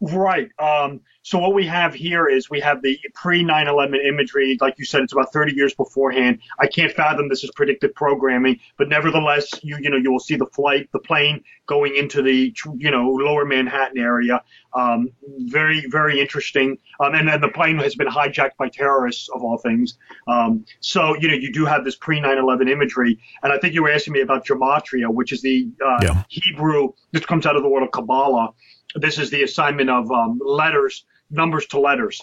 Right. 0.01 0.49
Um, 0.59 1.01
so 1.23 1.37
what 1.39 1.53
we 1.53 1.65
have 1.67 1.93
here 1.93 2.27
is 2.27 2.49
we 2.49 2.61
have 2.61 2.81
the 2.81 2.97
pre 3.13 3.43
9/11 3.43 3.99
imagery. 4.07 4.57
Like 4.61 4.75
you 4.77 4.85
said, 4.85 5.01
it's 5.01 5.11
about 5.11 5.33
30 5.33 5.53
years 5.53 5.73
beforehand. 5.73 6.39
I 6.57 6.67
can't 6.67 6.91
fathom 6.93 7.27
this 7.27 7.43
is 7.43 7.51
predictive 7.51 7.93
programming, 7.93 8.59
but 8.77 8.87
nevertheless, 8.87 9.49
you 9.61 9.77
you 9.81 9.89
know 9.89 9.97
you 9.97 10.09
will 10.09 10.21
see 10.21 10.37
the 10.37 10.45
flight, 10.47 10.89
the 10.93 10.99
plane 10.99 11.43
going 11.65 11.97
into 11.97 12.21
the 12.21 12.55
you 12.77 12.91
know 12.91 13.09
lower 13.09 13.43
Manhattan 13.43 13.97
area. 13.97 14.41
Um, 14.73 15.09
very 15.39 15.85
very 15.89 16.21
interesting. 16.21 16.77
Um, 17.01 17.15
and 17.15 17.27
then 17.27 17.41
the 17.41 17.49
plane 17.49 17.77
has 17.79 17.95
been 17.95 18.07
hijacked 18.07 18.55
by 18.57 18.69
terrorists 18.69 19.27
of 19.29 19.43
all 19.43 19.57
things. 19.57 19.97
Um, 20.29 20.65
so 20.79 21.17
you 21.17 21.27
know 21.27 21.35
you 21.35 21.51
do 21.51 21.65
have 21.65 21.83
this 21.83 21.97
pre 21.97 22.21
9/11 22.21 22.69
imagery, 22.69 23.19
and 23.43 23.51
I 23.51 23.57
think 23.57 23.73
you 23.73 23.83
were 23.83 23.91
asking 23.91 24.13
me 24.13 24.21
about 24.21 24.45
gematria, 24.45 25.13
which 25.13 25.33
is 25.33 25.41
the 25.41 25.69
uh, 25.85 25.99
yeah. 26.01 26.23
Hebrew. 26.29 26.93
This 27.11 27.25
comes 27.25 27.45
out 27.45 27.57
of 27.57 27.63
the 27.63 27.69
word 27.69 27.83
of 27.83 27.91
Kabbalah 27.91 28.53
this 28.95 29.17
is 29.17 29.29
the 29.29 29.43
assignment 29.43 29.89
of 29.89 30.11
um, 30.11 30.39
letters, 30.43 31.05
numbers 31.29 31.65
to 31.67 31.79
letters. 31.79 32.21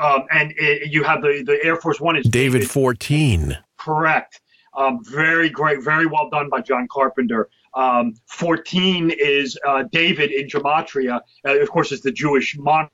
Um, 0.00 0.24
and 0.30 0.52
it, 0.56 0.92
you 0.92 1.02
have 1.04 1.22
the, 1.22 1.42
the 1.44 1.58
Air 1.64 1.76
Force 1.76 2.00
One 2.00 2.16
is 2.16 2.24
David, 2.24 2.60
David 2.60 2.70
14. 2.70 3.58
Correct. 3.76 4.40
Um, 4.76 5.00
very 5.04 5.48
great, 5.48 5.82
very 5.82 6.06
well 6.06 6.30
done 6.30 6.48
by 6.48 6.60
John 6.60 6.86
Carpenter. 6.90 7.48
Um, 7.74 8.14
14 8.26 9.10
is 9.10 9.58
uh, 9.66 9.84
David 9.90 10.30
in 10.30 10.46
Gematria. 10.46 11.20
Uh, 11.44 11.60
of 11.60 11.70
course, 11.70 11.90
it's 11.90 12.02
the 12.02 12.12
Jewish 12.12 12.56
monarch. 12.58 12.90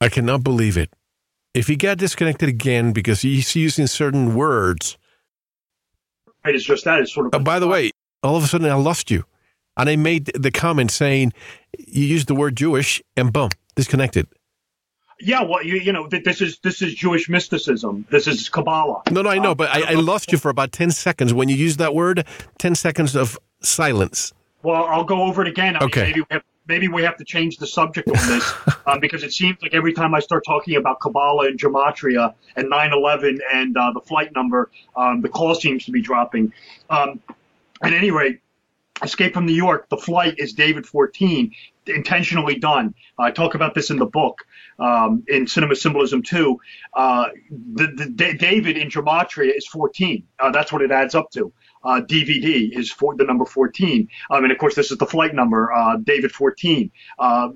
I 0.00 0.08
cannot 0.08 0.42
believe 0.42 0.76
it. 0.76 0.92
If 1.54 1.68
he 1.68 1.76
got 1.76 1.98
disconnected 1.98 2.48
again 2.48 2.92
because 2.92 3.20
he's 3.20 3.54
using 3.54 3.86
certain 3.86 4.34
words. 4.34 4.96
It's 6.44 6.64
just 6.64 6.84
that. 6.86 7.00
It's 7.00 7.12
sort 7.12 7.26
of. 7.26 7.34
Uh, 7.34 7.38
by 7.38 7.58
the 7.58 7.68
way, 7.68 7.90
all 8.22 8.36
of 8.36 8.42
a 8.42 8.46
sudden 8.46 8.68
I 8.68 8.74
lost 8.74 9.10
you. 9.10 9.24
And 9.76 9.88
I 9.88 9.96
made 9.96 10.26
the 10.34 10.50
comment 10.50 10.90
saying 10.90 11.32
you 11.78 12.04
used 12.04 12.28
the 12.28 12.34
word 12.34 12.56
Jewish 12.56 13.02
and 13.16 13.32
boom, 13.32 13.50
disconnected. 13.74 14.28
Yeah, 15.24 15.42
well, 15.42 15.64
you, 15.64 15.76
you 15.76 15.92
know, 15.92 16.08
this 16.08 16.40
is 16.40 16.58
this 16.64 16.82
is 16.82 16.94
Jewish 16.94 17.28
mysticism. 17.28 18.04
This 18.10 18.26
is 18.26 18.48
Kabbalah. 18.48 19.02
No, 19.10 19.22
no, 19.22 19.30
I 19.30 19.38
know, 19.38 19.54
but 19.54 19.70
I, 19.70 19.92
I 19.92 19.94
lost 19.94 20.32
you 20.32 20.38
for 20.38 20.48
about 20.48 20.72
ten 20.72 20.90
seconds 20.90 21.32
when 21.32 21.48
you 21.48 21.54
used 21.54 21.78
that 21.78 21.94
word. 21.94 22.26
Ten 22.58 22.74
seconds 22.74 23.14
of 23.14 23.38
silence. 23.60 24.32
Well, 24.64 24.84
I'll 24.84 25.04
go 25.04 25.22
over 25.22 25.42
it 25.42 25.48
again. 25.48 25.76
I 25.76 25.84
okay. 25.84 26.00
Mean, 26.00 26.10
maybe, 26.10 26.20
we 26.20 26.26
have, 26.30 26.42
maybe 26.66 26.88
we 26.88 27.02
have 27.02 27.16
to 27.18 27.24
change 27.24 27.58
the 27.58 27.68
subject 27.68 28.08
on 28.08 28.14
this 28.26 28.52
um, 28.86 28.98
because 28.98 29.22
it 29.22 29.32
seems 29.32 29.58
like 29.62 29.74
every 29.74 29.92
time 29.92 30.12
I 30.12 30.18
start 30.18 30.44
talking 30.44 30.74
about 30.74 30.98
Kabbalah 31.00 31.46
and 31.46 31.58
Gematria 31.58 32.34
and 32.56 32.70
9/11 32.70 33.38
and 33.54 33.76
uh, 33.76 33.92
the 33.92 34.00
flight 34.00 34.34
number, 34.34 34.70
um, 34.96 35.20
the 35.20 35.28
call 35.28 35.54
seems 35.54 35.84
to 35.84 35.92
be 35.92 36.00
dropping. 36.00 36.52
Um, 36.90 37.20
at 37.80 37.92
any 37.92 38.10
rate, 38.10 38.40
Escape 39.02 39.34
from 39.34 39.46
New 39.46 39.54
York, 39.54 39.88
the 39.88 39.96
flight 39.96 40.34
is 40.38 40.52
David 40.52 40.86
14, 40.86 41.52
intentionally 41.86 42.56
done. 42.56 42.94
I 43.18 43.30
talk 43.30 43.54
about 43.54 43.74
this 43.74 43.90
in 43.90 43.96
the 43.96 44.06
book, 44.06 44.42
um, 44.78 45.24
in 45.28 45.46
Cinema 45.46 45.74
Symbolism 45.74 46.22
2. 46.22 46.58
Uh, 46.94 47.28
the, 47.50 47.86
the, 48.14 48.34
David 48.34 48.76
in 48.76 48.88
Gematria 48.88 49.56
is 49.56 49.66
14. 49.66 50.24
Uh, 50.38 50.50
that's 50.50 50.72
what 50.72 50.82
it 50.82 50.90
adds 50.90 51.14
up 51.14 51.30
to. 51.32 51.52
Uh, 51.84 52.00
DVD 52.00 52.70
is 52.70 52.92
for 52.92 53.16
the 53.16 53.24
number 53.24 53.44
14. 53.44 54.08
Um, 54.30 54.44
and 54.44 54.52
of 54.52 54.58
course, 54.58 54.76
this 54.76 54.92
is 54.92 54.98
the 54.98 55.06
flight 55.06 55.34
number, 55.34 55.72
uh, 55.72 55.96
David 55.96 56.30
14. 56.30 56.90
Uh, 57.18 57.48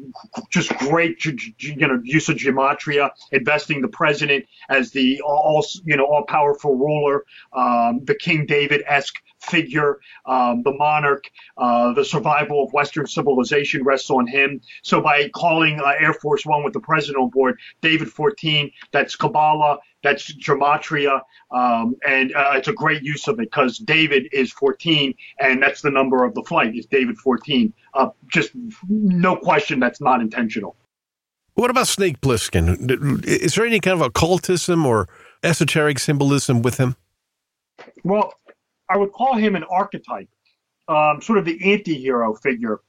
just 0.51 0.77
great, 0.79 1.25
you 1.25 1.77
know, 1.77 2.01
use 2.03 2.29
of 2.29 2.37
gematria, 2.37 3.11
investing 3.31 3.83
the 3.83 3.89
president 3.89 4.45
as 4.69 4.91
the 4.91 5.21
all, 5.21 5.65
you 5.85 5.97
know, 5.97 6.07
all 6.07 6.25
powerful 6.25 6.77
ruler, 6.77 7.25
um, 7.53 8.05
the 8.05 8.17
King 8.17 8.47
David 8.47 8.83
esque 8.89 9.15
figure, 9.47 9.99
um, 10.27 10.63
the 10.63 10.73
monarch, 10.73 11.25
uh, 11.57 11.93
the 11.93 12.05
survival 12.05 12.65
of 12.65 12.73
Western 12.73 13.07
civilization 13.07 13.85
rests 13.85 14.11
on 14.11 14.27
him. 14.27 14.61
So 14.83 15.01
by 15.01 15.29
calling 15.31 15.81
uh, 15.81 15.95
Air 15.99 16.15
Force 16.15 16.45
One 16.45 16.65
with 16.65 16.73
the 16.73 16.81
president 16.81 17.23
on 17.23 17.31
board, 17.31 17.59
David 17.81 18.11
14, 18.11 18.71
that's 18.93 19.17
Kabbalah, 19.17 19.79
that's 20.03 20.33
gematria, 20.35 21.21
um, 21.51 21.97
and 22.07 22.35
uh, 22.35 22.53
it's 22.55 22.69
a 22.69 22.73
great 22.73 23.03
use 23.03 23.27
of 23.29 23.41
it 23.41 23.51
because 23.51 23.79
David 23.79 24.29
is 24.33 24.53
14, 24.53 25.15
and 25.41 25.63
that's 25.63 25.83
the 25.83 25.91
number 25.91 26.25
of 26.25 26.35
the 26.35 26.43
flight 26.43 26.77
is 26.77 26.87
David 26.87 27.19
14. 27.19 27.73
Uh, 27.95 28.09
just 28.29 28.51
no 28.89 29.37
question 29.37 29.81
that's 29.81 30.01
not 30.01 30.21
intentional. 30.21 30.77
What 31.55 31.71
about 31.71 31.89
Snake 31.89 32.21
Plissken? 32.21 33.25
Is 33.25 33.55
there 33.55 33.65
any 33.65 33.81
kind 33.81 34.01
of 34.01 34.07
occultism 34.07 34.85
or 34.85 35.09
esoteric 35.43 35.99
symbolism 35.99 36.61
with 36.61 36.77
him? 36.77 36.97
Well, 38.05 38.35
I 38.89 38.97
would 38.97 39.13
call 39.13 39.35
him 39.35 39.57
an 39.57 39.65
archetype, 39.65 40.29
um, 40.89 41.21
sort 41.21 41.39
of 41.39 41.45
the 41.45 41.73
anti-hero 41.73 42.35
figure, 42.35 42.81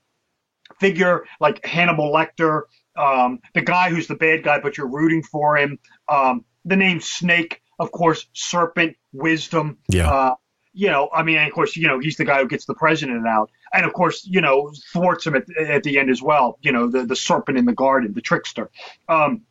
figure 0.79 1.25
like 1.39 1.65
Hannibal 1.65 2.11
Lecter, 2.13 2.63
um, 2.97 3.39
the 3.53 3.61
guy 3.61 3.89
who's 3.89 4.07
the 4.07 4.15
bad 4.15 4.43
guy, 4.43 4.59
but 4.59 4.77
you're 4.77 4.87
rooting 4.89 5.23
for 5.23 5.57
him. 5.57 5.79
Um, 6.09 6.45
the 6.65 6.75
name 6.75 6.99
Snake, 6.99 7.61
of 7.79 7.91
course, 7.91 8.27
serpent, 8.33 8.95
wisdom. 9.13 9.77
Yeah. 9.87 10.09
Uh, 10.09 10.35
you 10.73 10.89
know, 10.89 11.09
I 11.11 11.23
mean, 11.23 11.39
of 11.39 11.51
course, 11.53 11.75
you 11.75 11.87
know, 11.87 11.97
he's 11.97 12.17
the 12.17 12.25
guy 12.25 12.39
who 12.39 12.47
gets 12.47 12.65
the 12.65 12.75
president 12.75 13.25
out, 13.25 13.49
and 13.73 13.83
of 13.83 13.93
course, 13.93 14.23
you 14.29 14.41
know, 14.41 14.71
thwarts 14.93 15.25
him 15.25 15.35
at, 15.35 15.45
at 15.57 15.81
the 15.81 15.97
end 15.97 16.11
as 16.11 16.21
well. 16.21 16.59
You 16.61 16.71
know, 16.71 16.87
the 16.87 17.03
the 17.03 17.15
serpent 17.15 17.57
in 17.57 17.65
the 17.65 17.73
garden, 17.73 18.13
the 18.13 18.21
trickster. 18.21 18.69
Um, 19.09 19.41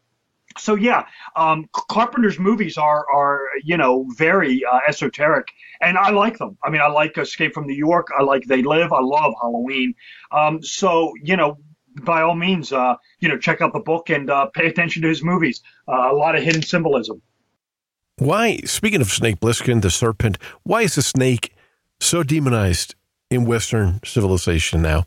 so 0.58 0.74
yeah, 0.74 1.06
um, 1.36 1.68
Carpenter's 1.72 2.38
movies 2.38 2.76
are 2.76 3.06
are 3.12 3.42
you 3.62 3.76
know 3.76 4.06
very 4.16 4.62
uh, 4.64 4.80
esoteric, 4.88 5.48
and 5.80 5.96
I 5.98 6.10
like 6.10 6.38
them. 6.38 6.56
I 6.64 6.70
mean, 6.70 6.80
I 6.80 6.88
like 6.88 7.16
Escape 7.18 7.54
from 7.54 7.66
New 7.66 7.74
York. 7.74 8.08
I 8.18 8.22
like 8.22 8.44
They 8.44 8.62
Live. 8.62 8.92
I 8.92 9.00
love 9.00 9.34
Halloween. 9.40 9.94
Um, 10.32 10.62
so 10.62 11.12
you 11.22 11.36
know, 11.36 11.58
by 12.02 12.22
all 12.22 12.34
means, 12.34 12.72
uh, 12.72 12.96
you 13.20 13.28
know, 13.28 13.38
check 13.38 13.60
out 13.60 13.72
the 13.72 13.80
book 13.80 14.10
and 14.10 14.30
uh, 14.30 14.46
pay 14.46 14.66
attention 14.66 15.02
to 15.02 15.08
his 15.08 15.22
movies. 15.22 15.62
Uh, 15.88 16.08
a 16.10 16.14
lot 16.14 16.36
of 16.36 16.42
hidden 16.42 16.62
symbolism. 16.62 17.22
Why, 18.18 18.58
speaking 18.64 19.02
of 19.02 19.08
Snake 19.08 19.40
Plissken, 19.40 19.82
the 19.82 19.90
serpent, 19.90 20.38
why 20.62 20.82
is 20.82 20.94
the 20.94 21.02
snake 21.02 21.54
so 22.00 22.22
demonized 22.22 22.94
in 23.30 23.44
Western 23.44 24.00
civilization 24.04 24.80
now? 24.80 25.04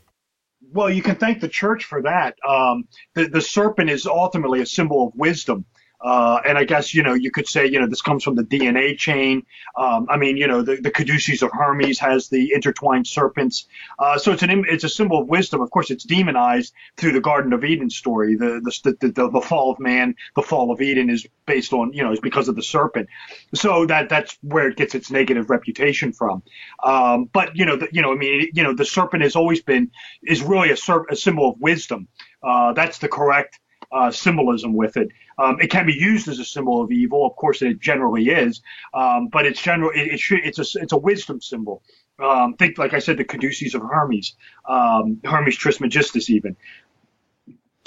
Well, 0.72 0.90
you 0.90 1.02
can 1.02 1.16
thank 1.16 1.40
the 1.40 1.48
church 1.48 1.84
for 1.84 2.02
that. 2.02 2.36
Um, 2.48 2.84
the, 3.14 3.28
the 3.28 3.40
serpent 3.40 3.90
is 3.90 4.06
ultimately 4.06 4.60
a 4.60 4.66
symbol 4.66 5.08
of 5.08 5.14
wisdom. 5.14 5.64
Uh, 6.02 6.40
and 6.46 6.56
I 6.56 6.64
guess, 6.64 6.94
you 6.94 7.02
know, 7.02 7.14
you 7.14 7.30
could 7.30 7.46
say, 7.46 7.66
you 7.66 7.78
know, 7.78 7.86
this 7.86 8.02
comes 8.02 8.24
from 8.24 8.34
the 8.34 8.42
DNA 8.42 8.96
chain. 8.96 9.44
Um, 9.76 10.06
I 10.08 10.16
mean, 10.16 10.36
you 10.36 10.46
know, 10.46 10.62
the, 10.62 10.76
the 10.76 10.90
Caduceus 10.90 11.42
of 11.42 11.50
Hermes 11.52 11.98
has 11.98 12.28
the 12.28 12.52
intertwined 12.54 13.06
serpents. 13.06 13.66
Uh, 13.98 14.18
so 14.18 14.32
it's 14.32 14.42
an 14.42 14.64
it's 14.68 14.84
a 14.84 14.88
symbol 14.88 15.20
of 15.20 15.28
wisdom. 15.28 15.60
Of 15.60 15.70
course, 15.70 15.90
it's 15.90 16.04
demonized 16.04 16.72
through 16.96 17.12
the 17.12 17.20
Garden 17.20 17.52
of 17.52 17.64
Eden 17.64 17.90
story. 17.90 18.36
The 18.36 18.60
the, 18.62 18.96
the, 19.00 19.08
the, 19.08 19.30
the 19.30 19.40
fall 19.40 19.72
of 19.72 19.78
man, 19.78 20.14
the 20.36 20.42
fall 20.42 20.70
of 20.70 20.80
Eden 20.80 21.10
is 21.10 21.26
based 21.46 21.72
on, 21.72 21.92
you 21.92 22.02
know, 22.02 22.12
is 22.12 22.20
because 22.20 22.48
of 22.48 22.56
the 22.56 22.62
serpent. 22.62 23.08
So 23.54 23.86
that 23.86 24.08
that's 24.08 24.38
where 24.42 24.68
it 24.68 24.76
gets 24.76 24.94
its 24.94 25.10
negative 25.10 25.50
reputation 25.50 26.12
from. 26.12 26.42
Um, 26.82 27.28
but, 27.32 27.56
you 27.56 27.66
know, 27.66 27.76
the, 27.76 27.88
you 27.92 28.02
know, 28.02 28.12
I 28.12 28.16
mean, 28.16 28.50
you 28.54 28.62
know, 28.62 28.74
the 28.74 28.84
serpent 28.84 29.22
has 29.22 29.36
always 29.36 29.62
been, 29.62 29.90
is 30.22 30.42
really 30.42 30.70
a, 30.70 30.76
a 31.10 31.16
symbol 31.16 31.50
of 31.50 31.60
wisdom. 31.60 32.08
Uh, 32.42 32.72
that's 32.72 32.98
the 32.98 33.08
correct 33.08 33.58
uh, 33.92 34.10
symbolism 34.10 34.74
with 34.74 34.96
it. 34.96 35.08
Um, 35.38 35.60
it 35.60 35.70
can 35.70 35.86
be 35.86 35.94
used 35.94 36.28
as 36.28 36.38
a 36.38 36.44
symbol 36.44 36.82
of 36.82 36.92
evil, 36.92 37.26
of 37.26 37.34
course, 37.36 37.62
it 37.62 37.80
generally 37.80 38.28
is, 38.28 38.62
um, 38.94 39.28
but 39.28 39.46
it's 39.46 39.60
general. 39.60 39.90
It, 39.90 40.14
it 40.14 40.20
should, 40.20 40.40
it's 40.44 40.58
a 40.58 40.80
it's 40.80 40.92
a 40.92 40.98
wisdom 40.98 41.40
symbol. 41.40 41.82
Um, 42.18 42.54
think, 42.54 42.76
like 42.76 42.92
I 42.92 42.98
said, 42.98 43.16
the 43.16 43.24
caduceus 43.24 43.74
of 43.74 43.82
Hermes, 43.82 44.34
um, 44.68 45.20
Hermes 45.24 45.56
Trismegistus, 45.56 46.28
even. 46.28 46.56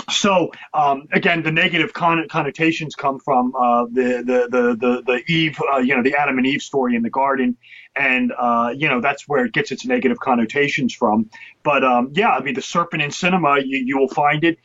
So 0.09 0.51
um, 0.73 1.07
again, 1.13 1.43
the 1.43 1.51
negative 1.51 1.93
con- 1.93 2.27
connotations 2.29 2.95
come 2.95 3.19
from 3.19 3.53
uh, 3.55 3.85
the, 3.85 4.23
the, 4.25 4.47
the 4.49 4.75
the 4.75 5.03
the 5.05 5.31
Eve, 5.31 5.57
uh, 5.71 5.77
you 5.77 5.95
know, 5.95 6.03
the 6.03 6.15
Adam 6.15 6.37
and 6.37 6.47
Eve 6.47 6.61
story 6.61 6.95
in 6.95 7.03
the 7.03 7.09
garden, 7.09 7.55
and 7.95 8.33
uh, 8.37 8.73
you 8.75 8.89
know 8.89 8.99
that's 8.99 9.27
where 9.27 9.45
it 9.45 9.53
gets 9.53 9.71
its 9.71 9.85
negative 9.85 10.19
connotations 10.19 10.93
from. 10.93 11.29
But 11.63 11.83
um, 11.83 12.11
yeah, 12.13 12.31
I 12.31 12.41
mean, 12.41 12.55
the 12.55 12.61
serpent 12.61 13.01
in 13.01 13.11
cinema, 13.11 13.59
you, 13.59 13.77
you 13.77 13.97
will 13.97 14.09
find 14.09 14.43
it 14.43 14.57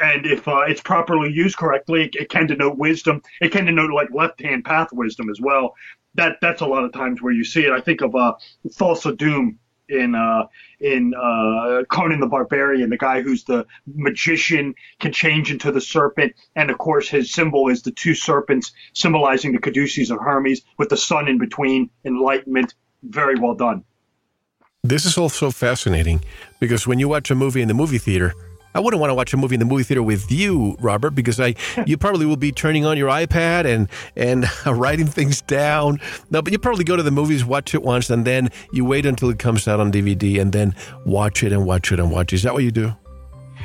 and 0.00 0.26
if 0.26 0.48
uh, 0.48 0.60
it's 0.60 0.80
properly 0.80 1.30
used 1.30 1.56
correctly, 1.56 2.04
it, 2.04 2.14
it, 2.14 2.30
can 2.30 2.46
denote 2.46 2.78
wisdom. 2.78 3.22
It 3.40 3.52
can 3.52 3.66
denote 3.66 3.92
like 3.92 4.08
left-hand 4.12 4.64
path 4.64 4.88
wisdom 4.92 5.28
as 5.30 5.40
well. 5.40 5.74
That 6.14 6.38
that's 6.40 6.62
a 6.62 6.66
lot 6.66 6.84
of 6.84 6.92
times 6.92 7.22
where 7.22 7.32
you 7.32 7.44
see 7.44 7.64
it. 7.64 7.72
I 7.72 7.80
think 7.80 8.00
of 8.00 8.14
uh, 8.16 8.34
Thulsa 8.66 9.16
Doom 9.16 9.58
in 9.88 10.14
uh, 10.14 10.46
in 10.80 11.14
uh, 11.14 11.82
Conan 11.90 12.20
the 12.20 12.26
Barbarian, 12.26 12.90
the 12.90 12.96
guy 12.96 13.20
who's 13.20 13.44
the 13.44 13.66
magician 13.86 14.74
can 14.98 15.12
change 15.12 15.52
into 15.52 15.70
the 15.70 15.80
serpent, 15.80 16.34
and 16.56 16.70
of 16.70 16.78
course 16.78 17.08
his 17.08 17.32
symbol 17.32 17.68
is 17.68 17.82
the 17.82 17.92
two 17.92 18.14
serpents 18.14 18.72
symbolizing 18.94 19.52
the 19.52 19.58
caduceus 19.58 20.10
of 20.10 20.18
Hermes 20.20 20.62
with 20.78 20.88
the 20.88 20.96
sun 20.96 21.28
in 21.28 21.38
between. 21.38 21.90
Enlightenment, 22.04 22.74
very 23.02 23.38
well 23.38 23.54
done. 23.54 23.84
This 24.82 25.04
is 25.04 25.18
also 25.18 25.50
fascinating 25.50 26.24
because 26.58 26.86
when 26.86 26.98
you 26.98 27.08
watch 27.08 27.30
a 27.30 27.34
movie 27.34 27.60
in 27.60 27.68
the 27.68 27.74
movie 27.74 27.98
theater 27.98 28.34
I 28.74 28.80
wouldn't 28.80 29.00
want 29.00 29.10
to 29.10 29.14
watch 29.14 29.32
a 29.32 29.36
movie 29.36 29.54
in 29.54 29.60
the 29.60 29.66
movie 29.66 29.82
theater 29.82 30.02
with 30.02 30.30
you, 30.30 30.76
Robert, 30.80 31.10
because 31.10 31.40
I 31.40 31.54
you 31.86 31.96
probably 31.96 32.26
will 32.26 32.36
be 32.36 32.52
turning 32.52 32.84
on 32.84 32.96
your 32.96 33.08
iPad 33.08 33.64
and 33.64 33.88
and 34.16 34.46
writing 34.66 35.06
things 35.06 35.40
down. 35.42 36.00
No, 36.30 36.42
but 36.42 36.52
you 36.52 36.58
probably 36.58 36.84
go 36.84 36.96
to 36.96 37.02
the 37.02 37.10
movies, 37.10 37.44
watch 37.44 37.74
it 37.74 37.82
once, 37.82 38.10
and 38.10 38.24
then 38.24 38.50
you 38.72 38.84
wait 38.84 39.06
until 39.06 39.30
it 39.30 39.38
comes 39.38 39.66
out 39.66 39.80
on 39.80 39.92
DVD, 39.92 40.40
and 40.40 40.52
then 40.52 40.74
watch 41.04 41.42
it 41.42 41.52
and 41.52 41.66
watch 41.66 41.92
it 41.92 41.98
and 41.98 42.10
watch 42.10 42.32
it. 42.32 42.36
Is 42.36 42.42
that 42.44 42.54
what 42.54 42.62
you 42.62 42.70
do? 42.70 42.94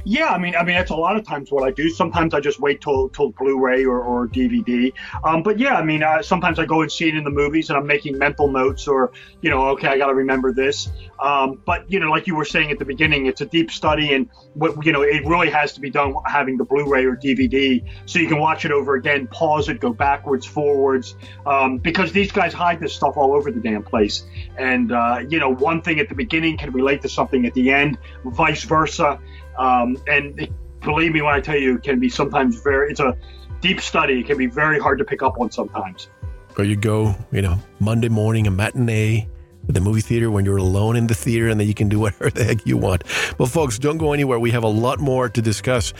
Yeah, 0.07 0.27
I 0.27 0.37
mean, 0.37 0.55
I 0.55 0.63
mean, 0.63 0.75
that's 0.75 0.91
a 0.91 0.95
lot 0.95 1.17
of 1.17 1.25
times 1.25 1.51
what 1.51 1.63
I 1.63 1.71
do. 1.71 1.89
Sometimes 1.89 2.35
I 2.35 2.39
just 2.39 2.59
wait 2.59 2.79
till 2.79 3.09
till 3.09 3.31
Blu-ray 3.31 3.85
or, 3.85 3.99
or 3.99 4.27
DVD. 4.27 4.93
Um, 5.23 5.41
but 5.41 5.57
yeah, 5.57 5.75
I 5.75 5.83
mean, 5.83 6.03
uh, 6.03 6.21
sometimes 6.21 6.59
I 6.59 6.65
go 6.65 6.83
and 6.83 6.91
see 6.91 7.07
it 7.07 7.15
in 7.15 7.23
the 7.23 7.31
movies, 7.31 7.69
and 7.69 7.77
I'm 7.77 7.87
making 7.87 8.19
mental 8.19 8.47
notes, 8.47 8.87
or 8.87 9.11
you 9.41 9.49
know, 9.49 9.69
okay, 9.69 9.87
I 9.87 9.97
got 9.97 10.07
to 10.07 10.13
remember 10.13 10.53
this. 10.53 10.91
Um, 11.19 11.59
but 11.65 11.91
you 11.91 11.99
know, 11.99 12.11
like 12.11 12.27
you 12.27 12.35
were 12.35 12.45
saying 12.45 12.69
at 12.69 12.77
the 12.77 12.85
beginning, 12.85 13.25
it's 13.25 13.41
a 13.41 13.47
deep 13.47 13.71
study, 13.71 14.13
and 14.13 14.29
what 14.53 14.85
you 14.85 14.91
know, 14.91 15.01
it 15.01 15.25
really 15.25 15.49
has 15.49 15.73
to 15.73 15.81
be 15.81 15.89
done 15.89 16.13
having 16.27 16.57
the 16.57 16.65
Blu-ray 16.65 17.05
or 17.05 17.15
DVD, 17.15 17.83
so 18.05 18.19
you 18.19 18.27
can 18.27 18.37
watch 18.37 18.63
it 18.63 18.71
over 18.71 18.93
again, 18.93 19.27
pause 19.27 19.69
it, 19.69 19.79
go 19.79 19.91
backwards, 19.91 20.45
forwards, 20.45 21.15
um, 21.47 21.79
because 21.79 22.11
these 22.11 22.31
guys 22.31 22.53
hide 22.53 22.79
this 22.79 22.93
stuff 22.93 23.17
all 23.17 23.33
over 23.33 23.51
the 23.51 23.59
damn 23.59 23.81
place. 23.81 24.23
And 24.55 24.91
uh, 24.91 25.23
you 25.27 25.39
know, 25.39 25.51
one 25.55 25.81
thing 25.81 25.99
at 25.99 26.09
the 26.09 26.15
beginning 26.15 26.57
can 26.57 26.71
relate 26.71 27.01
to 27.01 27.09
something 27.09 27.47
at 27.47 27.55
the 27.55 27.71
end, 27.71 27.97
vice 28.23 28.63
versa. 28.65 29.19
Um, 29.57 29.97
and 30.07 30.49
believe 30.81 31.13
me 31.13 31.21
when 31.21 31.33
I 31.33 31.41
tell 31.41 31.57
you, 31.57 31.75
it 31.75 31.83
can 31.83 31.99
be 31.99 32.09
sometimes 32.09 32.61
very, 32.61 32.91
it's 32.91 32.99
a 32.99 33.17
deep 33.61 33.81
study. 33.81 34.19
It 34.19 34.27
can 34.27 34.37
be 34.37 34.47
very 34.47 34.79
hard 34.79 34.99
to 34.99 35.05
pick 35.05 35.21
up 35.21 35.39
on 35.39 35.51
sometimes. 35.51 36.09
Or 36.57 36.63
you 36.63 36.75
go, 36.75 37.15
you 37.31 37.41
know, 37.41 37.57
Monday 37.79 38.09
morning, 38.09 38.47
a 38.47 38.51
matinee 38.51 39.27
at 39.67 39.73
the 39.73 39.81
movie 39.81 40.01
theater 40.01 40.29
when 40.29 40.45
you're 40.45 40.57
alone 40.57 40.95
in 40.95 41.07
the 41.07 41.15
theater 41.15 41.49
and 41.49 41.59
then 41.59 41.67
you 41.67 41.73
can 41.73 41.89
do 41.89 41.99
whatever 42.05 42.29
the 42.29 42.43
heck 42.43 42.65
you 42.65 42.77
want. 42.77 43.03
But 43.37 43.47
folks, 43.47 43.79
don't 43.79 43.97
go 43.97 44.13
anywhere. 44.13 44.39
We 44.39 44.51
have 44.51 44.63
a 44.63 44.69
lot 44.69 44.99
more 44.99 45.29
to 45.29 45.41
discuss 45.41 45.93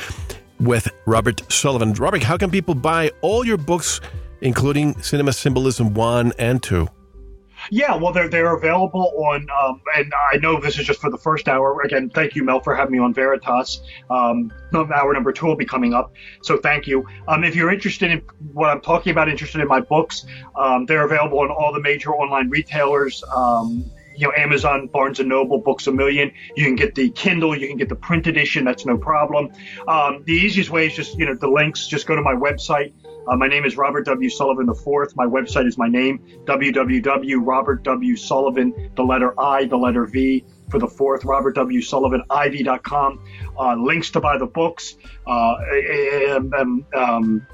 with 0.60 0.88
Robert 1.06 1.42
Sullivan. 1.52 1.94
Robert, 1.94 2.24
how 2.24 2.38
can 2.38 2.50
people 2.50 2.76
buy 2.76 3.12
all 3.22 3.46
your 3.46 3.58
books, 3.58 4.00
including 4.42 5.02
Cinema 5.02 5.34
Symbolism 5.34 5.94
1 5.94 6.34
and 6.40 6.62
2? 6.64 6.88
Yeah, 7.70 7.96
well, 7.96 8.14
they're 8.14 8.30
they're 8.30 8.56
available 8.56 9.14
on, 9.18 9.48
um, 9.50 9.82
and 9.96 10.14
I 10.32 10.38
know 10.38 10.60
this 10.60 10.78
is 10.78 10.86
just 10.86 11.02
for 11.02 11.10
the 11.10 11.18
first 11.18 11.48
hour. 11.48 11.82
Again, 11.82 12.10
thank 12.10 12.36
you, 12.36 12.44
Mel, 12.44 12.60
for 12.60 12.76
having 12.76 12.94
me 12.94 13.00
on 13.00 13.14
Veritas. 13.14 13.82
Um, 14.10 14.52
hour 14.74 15.14
number 15.14 15.32
two 15.32 15.46
will 15.46 15.56
be 15.56 15.66
coming 15.66 15.94
up, 15.94 16.14
so 16.42 16.58
thank 16.58 16.88
you. 16.88 17.06
Um, 17.28 17.44
if 17.44 17.56
you're 17.56 17.72
interested 17.72 18.12
in 18.12 18.22
what 18.54 18.70
I'm 18.70 18.82
talking 18.82 19.12
about, 19.12 19.30
interested 19.30 19.62
in 19.62 19.68
my 19.68 19.80
books, 19.80 20.26
um, 20.56 20.86
they're 20.86 21.06
available 21.06 21.40
on 21.40 21.50
all 21.50 21.74
the 21.74 21.82
major 21.82 22.12
online 22.14 22.50
retailers. 22.50 23.24
Um, 23.36 23.90
you 24.18 24.28
know, 24.28 24.34
Amazon, 24.38 24.88
Barnes 24.88 25.20
and 25.20 25.30
Noble, 25.30 25.58
Books 25.58 25.88
a 25.88 25.92
Million. 25.92 26.32
You 26.56 26.66
can 26.66 26.76
get 26.76 26.96
the 26.96 27.10
Kindle, 27.10 27.58
you 27.58 27.68
can 27.68 27.78
get 27.78 27.90
the 27.90 27.96
print 27.96 28.28
edition. 28.28 28.64
That's 28.64 28.86
no 28.86 28.98
problem. 28.98 29.52
Um, 29.88 30.24
the 30.26 30.34
easiest 30.34 30.70
way 30.70 30.88
is 30.88 30.96
just, 30.96 31.18
you 31.18 31.26
know, 31.26 31.36
the 31.36 31.50
links. 31.50 31.88
Just 31.88 32.08
go 32.08 32.16
to 32.16 32.22
my 32.22 32.34
website, 32.34 32.94
uh, 33.28 33.36
my 33.36 33.48
name 33.48 33.66
is 33.66 33.78
Robert 33.78 34.06
W. 34.06 34.30
Sullivan 34.30 34.70
IV. 34.70 35.16
My 35.16 35.26
website 35.26 35.66
is 35.68 35.78
my 35.78 35.88
name, 35.88 36.20
www.robertwsullivan, 36.46 38.96
the 38.96 39.04
letter 39.04 39.40
I, 39.40 39.66
the 39.66 39.78
letter 39.78 40.06
V 40.06 40.44
for 40.70 40.80
the 40.80 40.88
fourth, 40.88 41.24
robertwsullivan.iv.com. 41.24 43.26
Uh, 43.58 43.76
links 43.76 44.10
to 44.12 44.20
buy 44.20 44.38
the 44.38 44.46
books, 44.46 44.98
uh, 45.26 45.56
um, 46.60 46.86
um, 46.94 47.48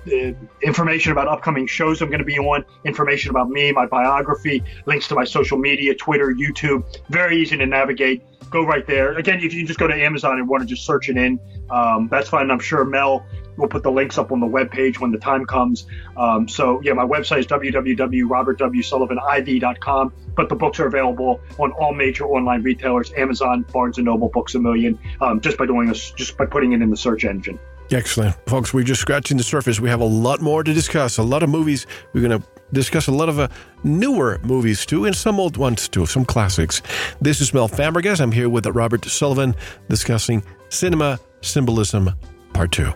information 0.63 1.11
about 1.11 1.27
upcoming 1.27 1.67
shows 1.67 2.01
I'm 2.01 2.09
going 2.09 2.17
to 2.19 2.25
be 2.25 2.39
on, 2.39 2.65
information 2.85 3.29
about 3.29 3.49
me, 3.49 3.71
my 3.71 3.85
biography, 3.85 4.63
links 4.85 5.07
to 5.09 5.15
my 5.15 5.25
social 5.25 5.57
media, 5.57 5.93
Twitter, 5.93 6.33
YouTube. 6.33 6.83
Very 7.09 7.41
easy 7.41 7.57
to 7.57 7.65
navigate. 7.65 8.23
Go 8.49 8.65
right 8.65 8.87
there. 8.87 9.17
Again, 9.17 9.41
if 9.41 9.53
you 9.53 9.65
just 9.65 9.79
go 9.79 9.87
to 9.87 9.93
Amazon 9.93 10.39
and 10.39 10.47
want 10.47 10.61
to 10.61 10.67
just 10.67 10.85
search 10.85 11.09
it 11.09 11.17
in, 11.17 11.39
um, 11.69 12.07
that's 12.09 12.29
fine. 12.29 12.49
I'm 12.51 12.59
sure 12.59 12.83
Mel 12.83 13.25
We'll 13.61 13.69
put 13.69 13.83
the 13.83 13.91
links 13.91 14.17
up 14.17 14.31
on 14.31 14.39
the 14.39 14.47
webpage 14.47 14.99
when 14.99 15.11
the 15.11 15.19
time 15.19 15.45
comes. 15.45 15.85
Um, 16.17 16.47
so 16.47 16.81
yeah, 16.83 16.93
my 16.93 17.05
website 17.05 17.41
is 17.41 17.47
www.robertwsullivan.iv.com. 17.47 20.13
But 20.35 20.49
the 20.49 20.55
books 20.55 20.79
are 20.79 20.87
available 20.87 21.39
on 21.59 21.71
all 21.73 21.93
major 21.93 22.25
online 22.25 22.63
retailers: 22.63 23.13
Amazon, 23.15 23.63
Barnes 23.71 23.99
and 23.99 24.05
Noble, 24.05 24.29
Books 24.29 24.55
a 24.55 24.59
Million. 24.59 24.97
Um, 25.21 25.41
just 25.41 25.59
by 25.59 25.67
doing 25.67 25.87
this, 25.87 26.09
just 26.11 26.37
by 26.37 26.47
putting 26.47 26.71
it 26.71 26.81
in 26.81 26.89
the 26.89 26.97
search 26.97 27.23
engine. 27.23 27.59
Excellent, 27.91 28.35
folks. 28.49 28.73
We're 28.73 28.83
just 28.83 29.01
scratching 29.01 29.37
the 29.37 29.43
surface. 29.43 29.79
We 29.79 29.89
have 29.89 30.01
a 30.01 30.05
lot 30.05 30.41
more 30.41 30.63
to 30.63 30.73
discuss. 30.73 31.19
A 31.19 31.23
lot 31.23 31.43
of 31.43 31.49
movies. 31.49 31.85
We're 32.13 32.27
going 32.27 32.41
to 32.41 32.47
discuss 32.73 33.05
a 33.05 33.11
lot 33.11 33.29
of 33.29 33.37
uh, 33.37 33.47
newer 33.83 34.39
movies 34.43 34.87
too, 34.87 35.05
and 35.05 35.15
some 35.15 35.39
old 35.39 35.57
ones 35.57 35.87
too, 35.87 36.07
some 36.07 36.25
classics. 36.25 36.81
This 37.21 37.41
is 37.41 37.53
Mel 37.53 37.69
Fabregas. 37.69 38.21
I'm 38.21 38.31
here 38.31 38.49
with 38.49 38.65
Robert 38.65 39.05
Sullivan 39.05 39.55
discussing 39.87 40.41
cinema 40.69 41.19
symbolism 41.41 42.09
part 42.53 42.71
two. 42.71 42.91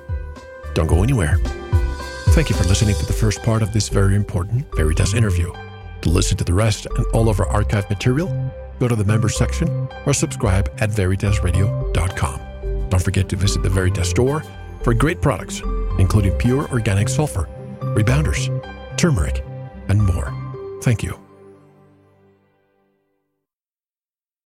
Don't 0.76 0.88
go 0.88 1.02
anywhere. 1.02 1.40
Thank 2.36 2.50
you 2.50 2.56
for 2.56 2.66
listening 2.66 2.96
to 2.96 3.06
the 3.06 3.14
first 3.14 3.42
part 3.44 3.64
of 3.64 3.72
this 3.72 3.88
very 3.88 4.14
important 4.14 4.66
Veritas 4.76 5.14
interview. 5.14 5.54
To 6.02 6.10
listen 6.10 6.36
to 6.38 6.44
the 6.44 6.54
rest 6.54 6.86
and 6.86 7.06
all 7.14 7.30
of 7.30 7.40
our 7.40 7.48
archive 7.48 7.90
material, 7.90 8.28
go 8.80 8.90
to 8.90 8.96
the 8.96 9.06
members 9.06 9.38
section 9.38 9.88
or 10.06 10.14
subscribe 10.14 10.70
at 10.80 10.90
veritasradio.com. 10.90 12.90
Don't 12.90 13.02
forget 13.02 13.30
to 13.30 13.38
visit 13.38 13.64
the 13.64 13.70
Veritas 13.70 14.10
store 14.10 14.44
for 14.84 14.94
great 14.94 15.22
products, 15.22 15.62
including 15.98 16.38
pure 16.38 16.70
organic 16.70 17.08
sulfur, 17.08 17.48
rebounders, 17.80 18.50
turmeric, 18.98 19.46
and 19.88 20.04
more. 20.04 20.34
Thank 20.84 21.04
you. 21.04 21.25